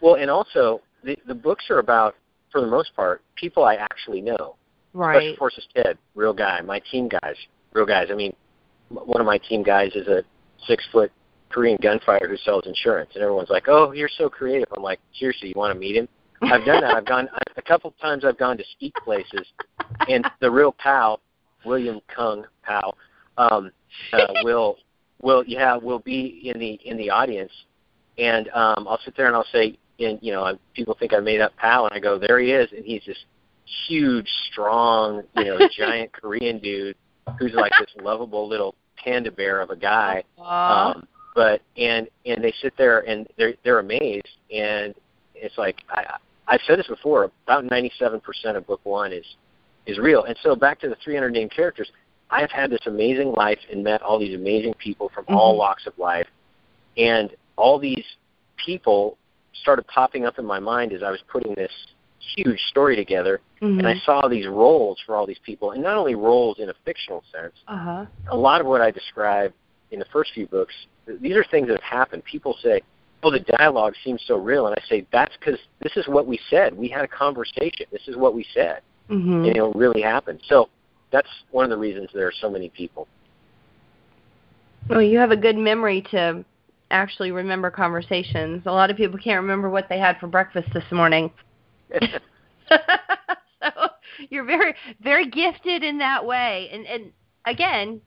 Well, 0.00 0.16
and 0.16 0.30
also 0.30 0.80
the 1.04 1.16
the 1.26 1.34
books 1.34 1.64
are 1.70 1.78
about, 1.78 2.16
for 2.50 2.60
the 2.60 2.66
most 2.66 2.94
part, 2.94 3.22
people 3.36 3.64
I 3.64 3.76
actually 3.76 4.20
know. 4.20 4.56
Right. 4.92 5.16
Special 5.16 5.36
Forces 5.36 5.66
Ted, 5.74 5.98
real 6.14 6.34
guy. 6.34 6.60
My 6.60 6.80
team 6.90 7.08
guys, 7.08 7.36
real 7.72 7.86
guys. 7.86 8.08
I 8.10 8.14
mean, 8.14 8.34
one 8.90 9.20
of 9.20 9.26
my 9.26 9.38
team 9.38 9.62
guys 9.62 9.92
is 9.94 10.06
a 10.06 10.22
six 10.66 10.84
foot 10.92 11.10
Korean 11.48 11.78
gunfighter 11.80 12.28
who 12.28 12.36
sells 12.38 12.66
insurance, 12.66 13.10
and 13.14 13.22
everyone's 13.22 13.50
like, 13.50 13.68
"Oh, 13.68 13.92
you're 13.92 14.10
so 14.18 14.28
creative." 14.28 14.68
I'm 14.76 14.82
like, 14.82 15.00
"Seriously, 15.18 15.48
you 15.48 15.54
want 15.56 15.72
to 15.72 15.78
meet 15.78 15.96
him?" 15.96 16.08
I've 16.42 16.64
done 16.64 16.80
that. 16.80 16.94
I've 16.94 17.06
gone 17.06 17.28
a 17.56 17.62
couple 17.62 17.90
of 17.90 17.98
times. 17.98 18.24
I've 18.24 18.38
gone 18.38 18.56
to 18.58 18.64
speak 18.72 18.94
places, 19.04 19.46
and 20.08 20.26
the 20.40 20.50
real 20.50 20.72
pal, 20.72 21.20
William 21.64 22.00
Kung 22.14 22.44
Pao, 22.64 22.94
um, 23.38 23.70
uh, 24.12 24.26
will 24.42 24.76
will 25.22 25.44
yeah 25.46 25.76
will 25.76 26.00
be 26.00 26.50
in 26.52 26.58
the 26.58 26.78
in 26.84 26.96
the 26.96 27.10
audience, 27.10 27.52
and 28.18 28.48
um, 28.48 28.86
I'll 28.88 29.00
sit 29.04 29.16
there 29.16 29.26
and 29.26 29.36
I'll 29.36 29.46
say, 29.52 29.78
and 29.98 30.18
you 30.22 30.32
know, 30.32 30.58
people 30.74 30.96
think 30.98 31.12
I 31.14 31.20
made 31.20 31.40
up 31.40 31.56
Pal, 31.56 31.86
and 31.86 31.94
I 31.94 32.00
go, 32.00 32.18
there 32.18 32.38
he 32.38 32.52
is, 32.52 32.70
and 32.72 32.84
he's 32.84 33.02
this 33.06 33.18
huge, 33.86 34.28
strong, 34.50 35.22
you 35.36 35.44
know, 35.44 35.58
giant 35.76 36.12
Korean 36.12 36.58
dude 36.58 36.96
who's 37.38 37.52
like 37.54 37.72
this 37.78 37.90
lovable 38.02 38.48
little 38.48 38.74
panda 38.96 39.30
bear 39.30 39.60
of 39.60 39.70
a 39.70 39.76
guy. 39.76 40.24
Um, 40.38 41.06
but 41.34 41.62
and 41.76 42.08
and 42.26 42.42
they 42.42 42.52
sit 42.60 42.74
there 42.76 43.00
and 43.00 43.26
they're 43.38 43.54
they're 43.64 43.78
amazed, 43.78 44.28
and 44.52 44.94
it's 45.34 45.56
like 45.56 45.76
I 45.90 46.16
I've 46.46 46.60
said 46.66 46.78
this 46.78 46.88
before. 46.88 47.30
About 47.46 47.64
97% 47.64 48.20
of 48.56 48.66
book 48.66 48.80
one 48.84 49.12
is 49.12 49.24
is 49.86 49.98
real. 49.98 50.24
And 50.24 50.36
so 50.42 50.54
back 50.54 50.80
to 50.80 50.88
the 50.88 50.96
300 51.02 51.30
named 51.30 51.50
characters, 51.50 51.90
I've 52.30 52.50
had 52.50 52.70
this 52.70 52.86
amazing 52.86 53.32
life 53.32 53.58
and 53.70 53.84
met 53.84 54.02
all 54.02 54.18
these 54.18 54.34
amazing 54.34 54.74
people 54.74 55.10
from 55.14 55.24
mm-hmm. 55.24 55.36
all 55.36 55.58
walks 55.58 55.86
of 55.86 55.96
life, 55.98 56.26
and 56.96 57.30
all 57.56 57.78
these 57.78 58.04
people 58.64 59.18
started 59.60 59.86
popping 59.86 60.24
up 60.24 60.38
in 60.38 60.46
my 60.46 60.58
mind 60.58 60.92
as 60.92 61.02
I 61.02 61.10
was 61.10 61.20
putting 61.30 61.54
this 61.54 61.72
huge 62.36 62.60
story 62.70 62.96
together, 62.96 63.40
mm-hmm. 63.60 63.78
and 63.78 63.86
I 63.86 63.96
saw 64.04 64.28
these 64.28 64.46
roles 64.46 64.98
for 65.04 65.14
all 65.14 65.26
these 65.26 65.40
people, 65.44 65.72
and 65.72 65.82
not 65.82 65.96
only 65.96 66.14
roles 66.14 66.58
in 66.58 66.70
a 66.70 66.74
fictional 66.84 67.22
sense. 67.32 67.54
Uh-huh. 67.68 68.06
A 68.30 68.36
lot 68.36 68.60
of 68.60 68.66
what 68.66 68.80
I 68.80 68.90
describe 68.90 69.52
in 69.90 69.98
the 69.98 70.06
first 70.06 70.32
few 70.32 70.46
books, 70.46 70.74
these 71.20 71.36
are 71.36 71.44
things 71.44 71.66
that 71.68 71.74
have 71.74 71.82
happened. 71.82 72.24
People 72.24 72.56
say, 72.62 72.80
"Oh, 73.22 73.30
the 73.30 73.40
dialogue 73.40 73.94
seems 74.04 74.22
so 74.26 74.36
real," 74.36 74.66
and 74.66 74.76
I 74.76 74.88
say, 74.88 75.06
"That's 75.12 75.36
because 75.36 75.58
this 75.80 75.96
is 75.96 76.06
what 76.08 76.26
we 76.26 76.38
said. 76.48 76.76
We 76.76 76.88
had 76.88 77.04
a 77.04 77.08
conversation. 77.08 77.86
This 77.90 78.06
is 78.08 78.16
what 78.16 78.34
we 78.34 78.46
said, 78.54 78.82
mm-hmm. 79.08 79.44
and 79.44 79.56
it 79.56 79.76
really 79.76 80.02
happened." 80.02 80.40
So 80.48 80.68
that's 81.10 81.28
one 81.50 81.64
of 81.64 81.70
the 81.70 81.76
reasons 81.76 82.08
there 82.14 82.26
are 82.26 82.32
so 82.40 82.50
many 82.50 82.68
people. 82.70 83.06
Well, 84.88 85.02
you 85.02 85.18
have 85.18 85.30
a 85.30 85.36
good 85.36 85.56
memory 85.56 86.02
to 86.10 86.44
actually 86.90 87.30
remember 87.30 87.70
conversations. 87.70 88.62
A 88.66 88.72
lot 88.72 88.90
of 88.90 88.96
people 88.96 89.18
can't 89.18 89.40
remember 89.40 89.70
what 89.70 89.88
they 89.88 89.98
had 89.98 90.18
for 90.18 90.26
breakfast 90.26 90.68
this 90.74 90.84
morning. 90.90 91.30
so 92.68 93.88
you're 94.30 94.44
very 94.44 94.74
very 95.02 95.28
gifted 95.28 95.82
in 95.82 95.98
that 95.98 96.24
way. 96.24 96.68
And 96.72 96.86
and 96.86 97.12
again, 97.46 98.00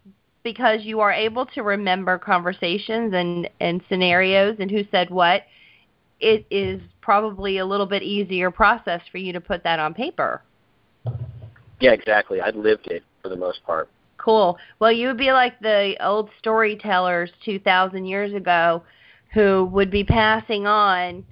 because 0.43 0.81
you 0.84 0.99
are 0.99 1.12
able 1.12 1.45
to 1.47 1.63
remember 1.63 2.17
conversations 2.17 3.13
and 3.13 3.49
and 3.60 3.81
scenarios 3.89 4.58
and 4.60 4.69
who 4.69 4.84
said 4.91 5.10
what, 5.10 5.43
it 6.19 6.45
is 6.49 6.81
probably 7.01 7.58
a 7.58 7.65
little 7.65 7.86
bit 7.86 8.03
easier 8.03 8.51
process 8.51 9.01
for 9.12 9.17
you 9.17 9.34
to 9.34 9.41
put 9.41 9.63
that 9.63 9.79
on 9.79 9.93
paper. 9.93 10.41
Yeah, 11.86 11.91
exactly. 11.91 12.41
I 12.41 12.50
lived 12.50 12.88
it 12.88 13.04
for 13.21 13.30
the 13.30 13.36
most 13.36 13.63
part. 13.63 13.89
Cool. 14.17 14.58
Well, 14.80 14.91
you 14.91 15.08
would 15.08 15.19
be 15.19 15.32
like 15.32 15.60
the 15.60 15.95
old 16.04 16.32
storytellers 16.39 17.30
2,000 17.43 18.06
years 18.06 18.34
ago 18.34 18.82
who 19.36 19.65
would 19.65 19.91
be 19.91 20.04
passing 20.04 20.65
on 20.65 21.24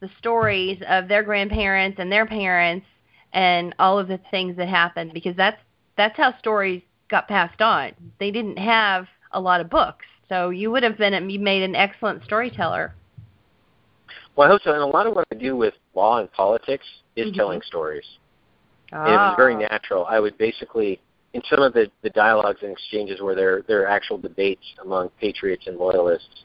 the 0.00 0.10
stories 0.18 0.82
of 0.90 1.08
their 1.08 1.22
grandparents 1.22 1.98
and 1.98 2.12
their 2.12 2.26
parents 2.26 2.84
and 3.32 3.74
all 3.78 3.98
of 3.98 4.08
the 4.08 4.20
things 4.30 4.58
that 4.58 4.68
happened 4.68 5.12
because 5.14 5.34
that's 5.36 5.56
that's 5.96 6.18
how 6.18 6.36
stories 6.38 6.82
got 7.08 7.26
passed 7.26 7.62
on. 7.62 7.92
They 8.20 8.30
didn't 8.30 8.58
have 8.58 9.06
a 9.32 9.40
lot 9.40 9.62
of 9.62 9.70
books. 9.70 10.04
So 10.28 10.50
you 10.50 10.70
would 10.70 10.82
have 10.82 10.98
been 10.98 11.30
you 11.30 11.38
made 11.38 11.62
an 11.62 11.74
excellent 11.74 12.24
storyteller. 12.24 12.92
Well, 14.36 14.48
I 14.48 14.50
hope 14.50 14.60
so. 14.64 14.72
And 14.72 14.82
a 14.82 14.86
lot 14.86 15.06
of 15.06 15.14
what 15.14 15.26
I 15.32 15.36
do 15.36 15.56
with 15.56 15.72
law 15.94 16.18
and 16.18 16.30
politics 16.32 16.84
is 17.16 17.30
Mhm. 17.30 17.36
telling 17.36 17.62
stories. 17.62 18.04
Ah. 18.92 19.04
And 19.04 19.12
it 19.12 19.16
was 19.16 19.34
very 19.36 19.56
natural. 19.56 20.04
I 20.06 20.20
would 20.20 20.36
basically, 20.38 21.00
in 21.32 21.42
some 21.48 21.62
of 21.62 21.72
the, 21.72 21.90
the 22.02 22.10
dialogues 22.10 22.60
and 22.62 22.72
exchanges 22.72 23.20
where 23.20 23.34
there 23.34 23.62
there 23.62 23.82
are 23.82 23.88
actual 23.88 24.18
debates 24.18 24.64
among 24.82 25.10
patriots 25.20 25.66
and 25.66 25.76
loyalists, 25.76 26.44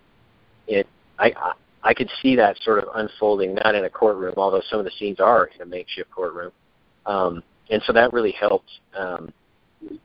it 0.68 0.88
I, 1.18 1.34
I 1.38 1.54
I 1.82 1.94
could 1.94 2.10
see 2.22 2.36
that 2.36 2.58
sort 2.64 2.80
of 2.80 2.90
unfolding, 2.96 3.56
not 3.56 3.74
in 3.74 3.86
a 3.86 3.90
courtroom, 3.90 4.34
although 4.38 4.62
some 4.70 4.80
of 4.80 4.86
the 4.86 4.92
scenes 5.00 5.20
are 5.20 5.50
in 5.56 5.62
a 5.62 5.66
makeshift 5.66 6.12
courtroom, 6.12 6.52
um, 7.06 7.44
and 7.70 7.82
so 7.86 7.94
that 7.94 8.12
really 8.12 8.34
helped 8.34 8.70
um, 8.98 9.32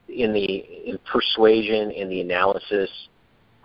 in 0.07 0.31
the 0.33 0.45
in 0.85 0.97
persuasion, 1.11 1.91
in 1.91 2.09
the 2.09 2.21
analysis, 2.21 2.89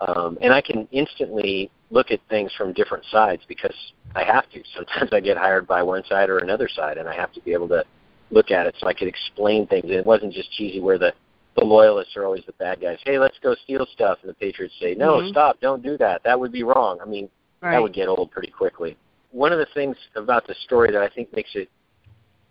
um, 0.00 0.38
and 0.40 0.52
I 0.52 0.61
can 0.61 0.88
instantly 0.90 1.70
look 1.90 2.11
at 2.11 2.20
things 2.28 2.52
from 2.56 2.72
different 2.72 3.04
sides 3.11 3.42
because 3.46 3.74
I 4.14 4.24
have 4.24 4.48
to. 4.50 4.62
Sometimes 4.74 5.12
I 5.12 5.20
get 5.20 5.37
hired 5.37 5.66
by 5.66 5.83
one 5.83 6.04
side 6.04 6.30
or 6.30 6.38
another 6.38 6.68
side, 6.68 6.98
and 6.98 7.09
I 7.09 7.14
have 7.14 7.33
to 7.35 7.40
be 7.42 7.52
able 7.52 7.68
to 7.68 7.85
look 8.30 8.50
at 8.50 8.66
it 8.66 8.74
so 8.78 8.86
I 8.86 8.94
could 8.94 9.08
explain 9.08 9.66
things. 9.66 9.84
And 9.84 9.94
it 9.94 10.06
wasn't 10.06 10.32
just 10.32 10.50
cheesy 10.52 10.80
where 10.80 10.98
the 10.98 11.12
the 11.56 11.64
loyalists 11.64 12.16
are 12.16 12.24
always 12.24 12.44
the 12.46 12.52
bad 12.52 12.80
guys. 12.80 12.98
Hey, 13.04 13.18
let's 13.18 13.36
go 13.42 13.56
steal 13.64 13.84
stuff, 13.92 14.18
and 14.22 14.30
the 14.30 14.34
patriots 14.34 14.74
say, 14.80 14.94
No, 14.94 15.14
Mhm. 15.18 15.30
stop, 15.30 15.58
don't 15.60 15.82
do 15.82 15.98
that. 15.98 16.22
That 16.22 16.38
would 16.38 16.52
be 16.52 16.62
wrong. 16.62 17.00
I 17.02 17.04
mean, 17.06 17.28
right. 17.60 17.72
that 17.72 17.82
would 17.82 17.92
get 17.92 18.08
old 18.08 18.30
pretty 18.30 18.52
quickly. 18.52 18.96
One 19.32 19.52
of 19.52 19.58
the 19.58 19.66
things 19.74 19.96
about 20.14 20.46
the 20.46 20.54
story 20.64 20.92
that 20.92 21.02
I 21.02 21.08
think 21.08 21.34
makes 21.34 21.54
it 21.56 21.68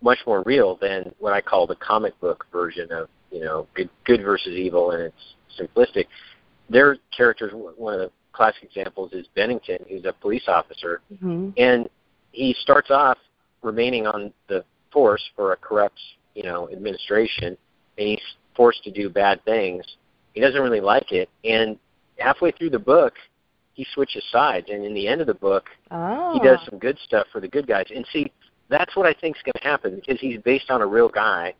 much 0.01 0.19
more 0.27 0.43
real 0.45 0.75
than 0.75 1.13
what 1.19 1.33
I 1.33 1.41
call 1.41 1.65
the 1.65 1.75
comic 1.75 2.19
book 2.19 2.45
version 2.51 2.91
of 2.91 3.09
you 3.31 3.39
know 3.41 3.67
good 3.73 3.89
good 4.05 4.21
versus 4.21 4.53
evil, 4.53 4.91
and 4.91 5.01
it's 5.03 5.35
simplistic. 5.57 6.07
Their 6.69 6.97
characters. 7.15 7.53
One 7.53 7.93
of 7.93 7.99
the 8.01 8.11
classic 8.33 8.63
examples 8.63 9.13
is 9.13 9.27
Bennington, 9.33 9.79
who's 9.87 10.05
a 10.05 10.13
police 10.13 10.47
officer, 10.47 11.01
hmm 11.21 11.49
and 11.57 11.89
he 12.31 12.53
starts 12.61 12.91
off 12.91 13.17
remaining 13.61 14.05
on 14.07 14.31
the 14.47 14.63
force 14.91 15.23
for 15.36 15.54
a 15.54 15.58
corrupt 15.58 15.99
you 16.36 16.43
know 16.43 16.69
administration, 16.71 17.58
and 17.97 18.08
he's 18.08 18.21
forced 18.56 18.84
to 18.84 18.91
do 18.91 19.10
bad 19.10 19.43
things. 19.45 19.84
He 20.34 20.41
doesn't 20.41 20.62
really 20.62 20.82
like 20.82 21.12
it, 21.12 21.30
and 21.43 21.78
halfway 22.17 22.52
through 22.52 22.69
the 22.71 22.80
book, 22.80 23.13
he 23.73 23.86
switches 23.93 24.23
sides, 24.32 24.67
and 24.69 24.84
in 24.86 24.93
the 24.93 25.08
end 25.08 25.21
of 25.21 25.28
the 25.28 25.34
book, 25.34 25.65
Oh. 25.91 26.34
he 26.34 26.39
does 26.47 26.60
some 26.69 26.80
good 26.80 26.97
stuff 27.06 27.28
for 27.32 27.39
the 27.39 27.47
good 27.47 27.65
guys. 27.67 27.86
And 27.93 28.06
see, 28.12 28.32
that's 28.67 28.95
what 28.95 29.06
I 29.06 29.13
think 29.13 29.38
is 29.38 29.43
going 29.43 29.54
to 29.62 29.67
happen 29.67 29.95
because 29.95 30.19
he's 30.19 30.39
based 30.41 30.69
on 30.69 30.82
a 30.82 30.86
real 30.86 31.10
guy 31.10 31.54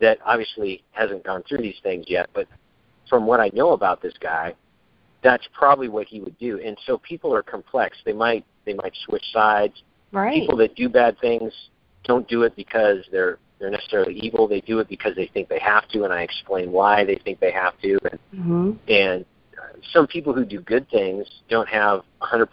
that 0.00 0.18
obviously 0.24 0.82
hasn't 0.92 1.24
gone 1.24 1.42
through 1.48 1.58
these 1.58 1.78
things 1.82 2.06
yet. 2.08 2.30
But 2.32 2.46
from 3.08 3.26
what 3.26 3.40
I 3.40 3.50
know 3.52 3.72
about 3.72 4.00
this 4.00 4.14
guy, 4.20 4.54
that's 5.22 5.46
probably 5.52 5.88
what 5.88 6.06
he 6.06 6.20
would 6.20 6.38
do. 6.38 6.60
And 6.64 6.76
so 6.86 6.98
people 6.98 7.34
are 7.34 7.42
complex. 7.42 7.96
They 8.04 8.12
might 8.12 8.44
they 8.64 8.74
might 8.74 8.94
switch 9.06 9.24
sides. 9.32 9.82
right. 10.12 10.40
People 10.40 10.56
that 10.58 10.74
do 10.74 10.88
bad 10.88 11.18
things 11.20 11.52
don't 12.04 12.28
do 12.28 12.42
it 12.42 12.54
because 12.56 12.98
they're 13.10 13.38
they're 13.58 13.70
necessarily 13.70 14.14
evil. 14.14 14.46
They 14.48 14.60
do 14.60 14.78
it 14.80 14.88
because 14.88 15.14
they 15.16 15.26
think 15.32 15.48
they 15.48 15.60
have 15.60 15.88
to, 15.88 16.04
and 16.04 16.12
I 16.12 16.22
explain 16.22 16.72
why 16.72 17.04
they 17.04 17.16
think 17.16 17.40
they 17.40 17.52
have 17.52 17.78
to. 17.80 17.98
And 18.10 18.18
hmm 18.34 18.70
and 18.88 19.24
uh, 19.58 19.78
some 19.92 20.06
people 20.06 20.32
who 20.32 20.44
do 20.44 20.60
good 20.60 20.88
things 20.90 21.26
don't 21.48 21.68
have 21.68 22.02
100% 22.20 22.46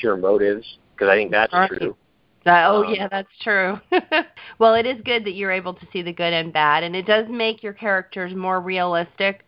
pure 0.00 0.16
motives 0.16 0.78
because 0.94 1.08
I 1.08 1.16
think 1.16 1.30
that's 1.30 1.52
Right. 1.52 1.68
true. 1.68 1.96
That, 2.44 2.68
oh 2.70 2.82
Um, 2.84 2.94
yeah, 2.94 3.08
that's 3.08 3.28
true. 3.42 3.80
well, 4.58 4.74
it 4.74 4.86
is 4.86 5.00
good 5.02 5.24
that 5.24 5.34
you're 5.34 5.50
able 5.50 5.74
to 5.74 5.86
see 5.92 6.02
the 6.02 6.12
good 6.12 6.32
and 6.32 6.52
bad, 6.52 6.84
and 6.84 6.94
it 6.94 7.06
does 7.06 7.26
make 7.28 7.62
your 7.62 7.72
characters 7.72 8.34
more 8.34 8.60
realistic, 8.60 9.44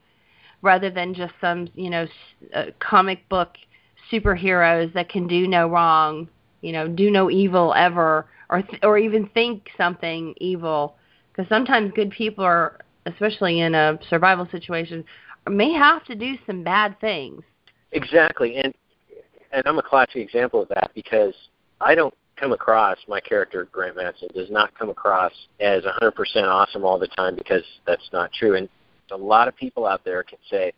rather 0.63 0.91
than 0.91 1.15
just 1.15 1.33
some 1.41 1.69
you 1.75 1.91
know 1.91 2.07
uh, 2.55 2.67
comic 2.81 3.29
book 3.29 3.57
superheroes 4.11 4.93
that 4.95 5.09
can 5.09 5.29
do 5.29 5.47
no 5.47 5.69
wrong, 5.69 6.29
you 6.61 6.73
know, 6.73 6.89
do 6.89 7.11
no 7.11 7.31
evil 7.31 7.73
ever, 7.75 8.27
or 8.51 8.63
th- 8.63 8.83
or 8.83 8.99
even 8.99 9.29
think 9.29 9.69
something 9.77 10.35
evil. 10.39 10.97
Because 11.33 11.49
sometimes 11.49 11.93
good 11.95 12.11
people 12.11 12.45
are, 12.45 12.79
especially 13.07 13.61
in 13.61 13.75
a 13.75 13.99
survival 14.09 14.49
situation, 14.51 15.05
may 15.49 15.73
have 15.73 16.05
to 16.05 16.15
do 16.15 16.35
some 16.47 16.63
bad 16.63 16.99
things. 17.01 17.43
Exactly, 17.93 18.57
and 18.57 18.75
and 19.53 19.63
I'm 19.67 19.79
a 19.79 19.83
classic 19.83 20.17
example 20.17 20.63
of 20.63 20.69
that 20.69 20.91
because 20.95 21.35
I 21.81 21.95
don't 21.95 22.15
come 22.37 22.53
across 22.53 22.99
my 23.09 23.21
character 23.21 23.69
Grant 23.73 23.97
Matson 23.97 24.29
does 24.35 24.51
not 24.51 24.77
come 24.79 24.91
across 24.91 25.33
as 25.61 25.83
100% 25.85 26.13
awesome 26.45 26.85
all 26.85 26.99
the 26.99 27.09
time 27.09 27.35
because 27.35 27.63
that's 27.87 28.11
not 28.13 28.33
true. 28.33 28.55
And 28.57 28.69
a 29.11 29.17
lot 29.17 29.49
of 29.49 29.57
people 29.57 29.87
out 29.87 30.05
there 30.05 30.23
can 30.23 30.39
say 30.51 30.73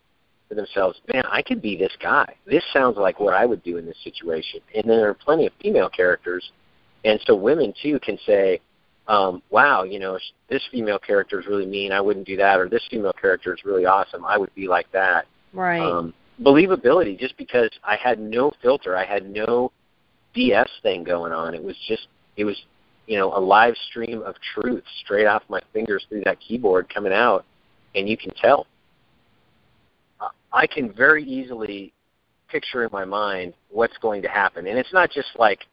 to 0.49 0.55
themselves, 0.55 1.01
"Man, 1.13 1.25
I 1.27 1.43
could 1.43 1.61
be 1.61 1.77
this 1.77 1.95
guy. 2.01 2.35
This 2.47 2.65
sounds 2.73 2.97
like 2.97 3.21
what 3.21 3.35
I 3.35 3.45
would 3.45 3.63
do 3.63 3.77
in 3.77 3.87
this 3.87 3.99
situation." 4.03 4.61
And 4.75 4.85
then 4.85 4.99
there 4.99 5.11
are 5.11 5.15
plenty 5.15 5.47
of 5.47 5.53
female 5.55 5.89
characters, 5.89 6.51
and 7.05 7.21
so 7.27 7.35
women 7.35 7.73
too 7.83 7.99
can 8.01 8.19
say, 8.27 8.61
um, 9.09 9.43
"Wow, 9.51 9.85
you 9.85 9.99
know, 9.99 10.19
this 10.49 10.63
female 10.71 10.99
character 10.99 11.41
is 11.41 11.47
really 11.47 11.67
mean. 11.67 11.93
I 11.93 12.01
wouldn't 12.01 12.27
do 12.27 12.37
that." 12.37 12.61
Or 12.61 12.69
this 12.69 12.87
female 12.91 13.13
character 13.13 13.55
is 13.55 13.65
really 13.65 13.87
awesome. 13.87 14.25
I 14.25 14.37
would 14.37 14.55
be 14.55 14.69
like 14.69 14.91
that 14.93 15.27
Right. 15.53 15.81
um, 15.81 16.15
believability 16.43 17.19
just 17.19 17.37
because 17.37 17.71
I 17.85 17.97
had 17.97 18.19
no 18.21 18.53
filter. 18.63 18.97
I 18.97 19.05
had 19.05 19.29
no 19.29 19.73
BS 20.35 20.69
thing 20.83 21.05
going 21.05 21.33
on. 21.33 21.55
It 21.55 21.63
was 21.63 21.77
just, 21.89 22.07
it 22.37 22.45
was, 22.45 22.57
you 23.07 23.19
know, 23.19 23.37
a 23.37 23.41
live 23.41 23.77
stream 23.89 24.23
of 24.23 24.37
truth 24.55 24.85
straight 25.05 25.27
off 25.27 25.43
my 25.49 25.61
fingers 25.73 26.07
through 26.09 26.23
that 26.25 26.39
keyboard 26.41 26.89
coming 26.93 27.13
out, 27.13 27.45
and 27.95 28.09
you 28.09 28.17
can 28.17 28.33
tell. 28.35 28.67
I- 30.21 30.31
I 30.53 30.67
can 30.67 30.93
very 30.93 31.25
easily 31.25 31.93
picture 32.49 32.85
in 32.85 32.91
my 32.93 33.05
mind 33.05 33.55
what's 33.71 33.97
going 33.99 34.23
to 34.23 34.29
happen, 34.29 34.67
and 34.67 34.79
it's 34.79 34.93
not 34.93 35.11
just 35.11 35.29
like 35.39 35.67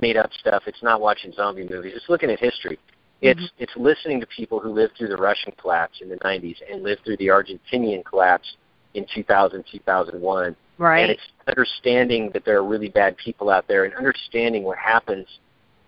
made 0.00 0.16
up 0.16 0.30
stuff. 0.40 0.64
It's 0.66 0.82
not 0.82 1.00
watching 1.00 1.32
zombie 1.32 1.66
movies. 1.68 1.92
It's 1.94 2.08
looking 2.08 2.30
at 2.30 2.38
history. 2.38 2.78
Mm-hmm. 3.22 3.40
It's 3.40 3.50
it's 3.58 3.72
listening 3.76 4.20
to 4.20 4.26
people 4.26 4.58
who 4.58 4.70
lived 4.70 4.94
through 4.96 5.08
the 5.08 5.16
Russian 5.16 5.52
collapse 5.60 6.00
in 6.00 6.08
the 6.08 6.16
90s 6.16 6.56
and 6.70 6.82
lived 6.82 7.04
through 7.04 7.18
the 7.18 7.28
Argentinian 7.28 8.04
collapse 8.04 8.56
in 8.94 9.06
2000, 9.14 9.64
2001. 9.70 10.56
right. 10.78 11.00
And 11.00 11.10
it's 11.10 11.22
understanding 11.48 12.30
that 12.34 12.44
there 12.44 12.58
are 12.58 12.64
really 12.64 12.88
bad 12.88 13.16
people 13.16 13.48
out 13.48 13.66
there 13.68 13.84
and 13.84 13.94
understanding 13.94 14.64
what 14.64 14.78
happens 14.78 15.26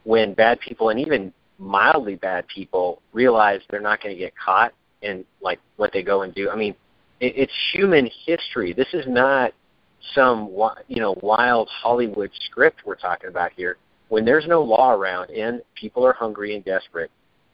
when 0.05 0.35
bad 0.35 0.61
people 0.61 0.91
and 0.91 1.01
even 1.01 1.33
mildly 1.59 2.15
bad 2.15 2.47
people 2.49 3.03
realize 3.13 3.61
they're 3.71 3.81
not 3.81 4.03
going 4.03 4.15
to 4.15 4.19
get 4.19 4.33
caught 4.37 4.73
and 5.03 5.25
like 5.41 5.61
what 5.77 5.93
they 5.93 6.03
go 6.03 6.23
and 6.23 6.35
do. 6.35 6.51
I 6.51 6.57
mean, 6.57 6.75
it, 7.21 7.35
it's 7.37 7.53
human 7.73 8.09
history. 8.27 8.73
This 8.73 8.89
is 8.93 9.05
not 9.07 9.53
some 10.15 10.51
you 10.89 11.01
know 11.01 11.17
wild 11.23 11.69
Hollywood 11.69 12.31
script 12.47 12.81
we're 12.85 12.95
talking 12.95 13.29
about 13.29 13.53
here. 13.57 13.77
When 14.09 14.25
there's 14.25 14.47
no 14.47 14.63
law 14.63 14.93
around 14.93 15.31
and 15.31 15.63
people 15.75 16.07
are 16.07 16.13
hungry 16.13 16.55
and 16.55 16.65
desperate, 16.65 17.11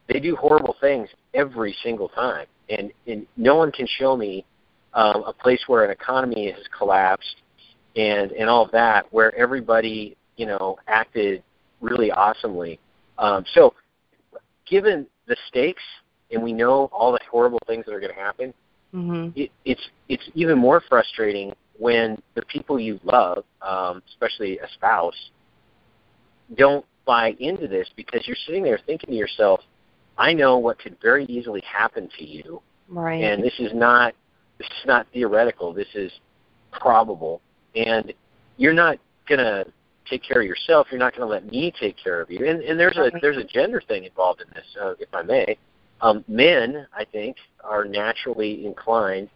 they 0.08 0.20
do 0.20 0.36
horrible 0.36 0.76
things 0.80 1.08
every 1.34 1.76
single 1.82 2.08
time. 2.08 2.46
And, 2.68 2.92
and 3.06 3.26
no 3.36 3.56
one 3.56 3.72
can 3.72 3.86
show 3.98 4.16
me 4.16 4.44
um, 4.94 5.24
a 5.26 5.32
place 5.32 5.60
where 5.66 5.84
an 5.84 5.90
economy 5.90 6.50
has 6.50 6.62
collapsed 6.76 7.36
and 7.96 8.32
and 8.32 8.48
all 8.48 8.64
of 8.64 8.70
that, 8.72 9.06
where 9.12 9.34
everybody 9.36 10.16
you 10.36 10.46
know 10.46 10.78
acted 10.86 11.42
really 11.80 12.10
awesomely. 12.10 12.78
Um, 13.18 13.44
so, 13.54 13.74
given 14.66 15.06
the 15.26 15.36
stakes, 15.48 15.82
and 16.30 16.42
we 16.42 16.52
know 16.52 16.88
all 16.92 17.12
the 17.12 17.20
horrible 17.30 17.60
things 17.66 17.84
that 17.86 17.92
are 17.92 18.00
going 18.00 18.14
to 18.14 18.20
happen, 18.20 18.54
hmm 18.92 19.28
it, 19.34 19.50
it's 19.64 19.82
it's 20.08 20.28
even 20.34 20.58
more 20.58 20.82
frustrating 20.88 21.52
when 21.78 22.20
the 22.34 22.42
people 22.42 22.78
you 22.78 23.00
love, 23.04 23.44
um, 23.62 24.02
especially 24.08 24.58
a 24.58 24.68
spouse, 24.74 25.30
don't 26.56 26.84
buy 27.06 27.34
into 27.38 27.66
this 27.66 27.88
because 27.96 28.26
you're 28.26 28.36
sitting 28.46 28.62
there 28.62 28.78
thinking 28.86 29.10
to 29.10 29.16
yourself, 29.16 29.60
I 30.18 30.32
know 30.32 30.58
what 30.58 30.78
could 30.78 30.96
very 31.00 31.24
easily 31.26 31.62
happen 31.62 32.08
to 32.18 32.24
you, 32.24 32.60
Right. 32.88 33.22
and 33.22 33.42
this 33.42 33.58
is 33.58 33.72
not 33.74 34.14
this 34.58 34.68
is 34.68 34.86
not 34.86 35.06
theoretical. 35.14 35.72
This 35.72 35.88
is 35.94 36.12
probable, 36.70 37.40
and 37.74 38.12
you're 38.58 38.74
not 38.74 38.98
gonna 39.26 39.64
take 40.08 40.22
care 40.22 40.40
of 40.42 40.46
yourself. 40.46 40.88
You're 40.90 40.98
not 40.98 41.14
gonna 41.16 41.30
let 41.30 41.50
me 41.50 41.72
take 41.80 41.96
care 41.96 42.20
of 42.20 42.30
you. 42.30 42.46
And, 42.46 42.62
and 42.62 42.78
there's 42.78 42.98
a 42.98 43.10
there's 43.22 43.38
a 43.38 43.44
gender 43.44 43.80
thing 43.80 44.04
involved 44.04 44.42
in 44.42 44.48
this, 44.54 44.66
uh, 44.80 44.94
if 44.98 45.08
I 45.14 45.22
may. 45.22 45.56
Um, 46.02 46.24
men, 46.28 46.86
I 46.94 47.04
think, 47.04 47.36
are 47.62 47.84
naturally 47.84 48.66
inclined 48.66 49.28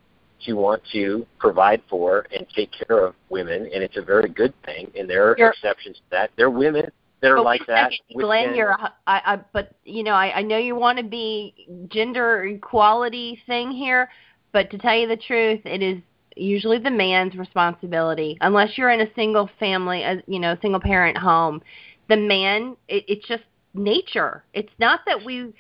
to 0.45 0.55
want 0.55 0.83
to 0.93 1.27
provide 1.39 1.83
for 1.89 2.27
and 2.37 2.47
take 2.55 2.71
care 2.73 3.07
of 3.07 3.15
women, 3.31 3.63
and 3.73 3.83
it's 3.83 3.97
a 3.97 4.03
very 4.03 4.29
good 4.29 4.53
thing. 4.65 4.91
And 4.99 5.09
there 5.09 5.31
are 5.31 5.37
You're- 5.39 5.51
exceptions 5.51 5.97
to 5.97 6.03
that. 6.11 6.31
There 6.37 6.47
are 6.47 6.51
women 6.51 6.91
that 7.25 7.33
are 7.33 7.37
But 7.37 7.45
like 7.45 7.67
that. 7.67 7.93
second, 7.93 8.21
Glen, 8.21 8.55
you're, 8.55 8.77
I, 8.79 8.91
I, 9.07 9.41
but 9.53 9.75
you 9.85 10.03
know, 10.03 10.13
I, 10.13 10.39
I 10.39 10.43
know 10.43 10.59
you 10.59 10.75
want 10.77 10.99
to 10.99 11.05
be 11.05 11.89
gender 11.89 12.45
equality 12.45 13.41
thing 13.47 13.71
here, 13.71 14.11
but 14.53 14.71
to 14.71 14.79
tell 14.79 14.97
you 14.97 15.09
the 15.09 15.17
truth, 15.17 15.61
it 15.65 15.83
is 15.83 15.99
usually 16.37 16.79
the 16.79 16.91
man's 16.91 17.35
responsibility, 17.35 18.37
unless 18.41 18.77
you're 18.77 18.91
in 18.91 19.01
a 19.01 19.15
single 19.15 19.49
family, 19.59 20.03
a, 20.03 20.23
you 20.27 20.39
know, 20.39 20.57
single 20.61 20.81
parent 20.81 21.17
home. 21.17 21.63
The 22.09 22.17
man, 22.17 22.77
it, 22.89 23.05
it's 23.09 23.27
just 23.27 23.45
nature. 23.73 24.45
It's 24.53 24.73
not 24.79 25.01
that 25.07 25.25
we 25.25 25.53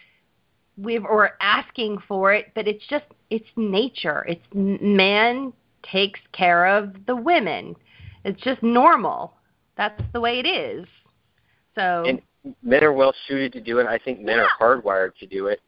we 0.76 0.98
are 0.98 1.34
asking 1.40 1.98
for 2.06 2.34
it, 2.34 2.46
but 2.54 2.68
it's 2.68 2.84
just 2.88 3.04
it's 3.30 3.48
nature. 3.56 4.26
It's 4.28 4.44
man 4.52 5.52
takes 5.82 6.20
care 6.32 6.66
of 6.66 7.06
the 7.06 7.16
women. 7.16 7.76
It's 8.24 8.40
just 8.42 8.62
normal. 8.62 9.34
That's 9.76 10.00
the 10.12 10.20
way 10.20 10.40
it 10.40 10.46
is. 10.46 10.86
So 11.74 12.04
And 12.06 12.20
men 12.62 12.84
are 12.84 12.92
well 12.92 13.14
suited 13.26 13.52
to 13.54 13.60
do 13.60 13.78
it. 13.78 13.86
I 13.86 13.98
think 13.98 14.20
men 14.20 14.38
are 14.38 14.48
hardwired 14.60 15.16
to 15.20 15.26
do 15.26 15.46
it. 15.46 15.60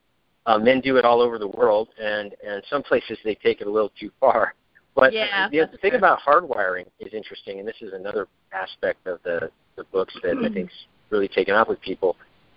Uh, 0.47 0.59
men 0.59 0.81
do 0.81 0.97
it 0.97 1.05
all 1.05 1.21
over 1.21 1.39
the 1.39 1.49
world, 1.49 1.89
and 2.01 2.35
and 2.47 2.63
some 2.71 2.83
places 2.83 3.19
they 3.25 3.35
take 3.35 3.61
it 3.61 3.67
a 3.67 3.71
little 3.71 3.93
too 3.99 4.11
far. 4.21 4.55
But 4.95 5.13
Yeah, 5.13 5.49
the, 5.51 5.69
the 5.71 5.79
thing 5.79 5.91
true. 5.91 5.99
about 5.99 6.21
hardwiring 6.21 6.87
is 7.01 7.13
interesting, 7.13 7.59
and 7.59 7.69
this 7.69 7.77
is 7.81 7.93
another 7.93 8.29
aspect 8.53 9.07
of 9.07 9.21
the 9.25 9.51
the 9.77 9.85
books 9.85 10.15
that 10.23 10.39
I 10.39 10.49
think's 10.53 10.73
really 11.11 11.29
taken 11.29 11.55
off 11.55 11.69
with 11.69 11.81
people. 11.81 12.17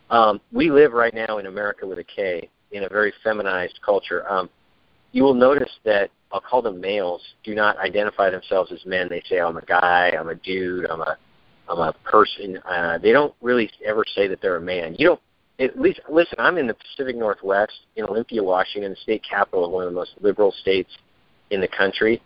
Um, 0.09 0.39
we 0.51 0.71
live 0.71 0.93
right 0.93 1.13
now 1.13 1.38
in 1.38 1.47
America 1.47 1.85
with 1.85 1.99
a 1.99 2.03
K 2.03 2.49
in 2.71 2.83
a 2.83 2.89
very 2.89 3.13
feminized 3.23 3.79
culture. 3.83 4.29
Um, 4.31 4.49
you 5.12 5.23
will 5.23 5.33
notice 5.33 5.71
that 5.83 6.12
I'll 6.31 6.41
call 6.41 6.62
them 6.62 6.79
males 6.79 7.21
do 7.43 7.55
not 7.55 7.77
identify 7.77 8.29
themselves 8.29 8.71
as 8.71 8.85
men. 8.85 9.09
They 9.09 9.23
say 9.27 9.39
I'm 9.39 9.57
a 9.57 9.65
guy, 9.65 10.13
I'm 10.17 10.29
a 10.29 10.35
dude, 10.35 10.89
I'm 10.89 11.01
a 11.01 11.17
I'm 11.69 11.79
a 11.79 11.93
person. 12.03 12.58
Uh, 12.69 12.97
they 12.97 13.12
don't 13.12 13.34
really 13.41 13.69
ever 13.86 14.03
say 14.15 14.27
that 14.27 14.41
they're 14.41 14.58
a 14.58 14.62
man. 14.62 14.95
You 14.97 15.08
don't. 15.08 15.21
At 15.60 15.79
least 15.79 15.99
listen. 16.10 16.36
I'm 16.39 16.58
in 16.58 16.67
the 16.67 16.73
Pacific 16.73 17.17
Northwest 17.17 17.73
in 17.97 18.05
Olympia, 18.05 18.41
Washington, 18.41 18.91
the 18.91 18.97
state 18.97 19.21
capital 19.29 19.65
of 19.65 19.71
one 19.71 19.84
of 19.84 19.89
the 19.91 19.95
most 19.95 20.12
liberal 20.21 20.53
states 20.62 20.89
in 21.51 21.60
the 21.60 21.67
country. 21.67 22.21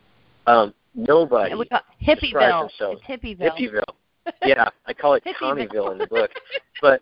Um, 0.45 0.73
nobody 0.93 1.49
And 1.51 1.59
we 1.59 1.65
got 1.65 1.83
describes 1.99 2.71
Hippieville. 2.79 2.93
It's 2.93 3.03
Hippieville. 3.03 3.57
Hippieville. 3.57 4.33
Yeah, 4.45 4.69
I 4.85 4.93
call 4.93 5.15
it. 5.15 5.23
Tommyville 5.41 5.91
in 5.93 5.97
the 5.97 6.07
book. 6.07 6.29
But 6.79 7.01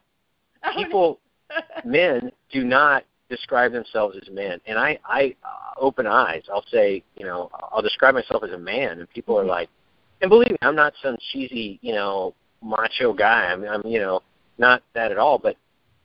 people, 0.76 1.20
men, 1.86 2.32
do 2.52 2.64
not 2.64 3.04
describe 3.30 3.72
themselves 3.72 4.18
as 4.22 4.30
men. 4.34 4.60
And 4.68 4.78
I, 4.78 5.00
I, 5.06 5.36
uh, 5.44 5.80
open 5.80 6.08
eyes. 6.08 6.44
I'll 6.52 6.66
say, 6.72 7.04
you 7.18 7.26
know, 7.26 7.50
I'll 7.72 7.82
describe 7.82 8.14
myself 8.14 8.44
as 8.44 8.52
a 8.52 8.58
man, 8.58 9.00
and 9.00 9.10
people 9.10 9.38
are 9.38 9.44
Mhm. 9.44 9.50
like, 9.50 9.70
and 10.22 10.30
believe 10.30 10.52
me, 10.52 10.58
I'm 10.62 10.76
not 10.76 10.94
some 11.02 11.18
cheesy, 11.32 11.80
you 11.82 11.94
know, 11.94 12.34
macho 12.62 13.14
guy. 13.14 13.46
I'm, 13.52 13.64
I'm, 13.64 13.82
you 13.86 14.00
know, 14.00 14.22
not 14.58 14.84
that 14.94 15.12
at 15.12 15.18
all. 15.18 15.38
But 15.38 15.58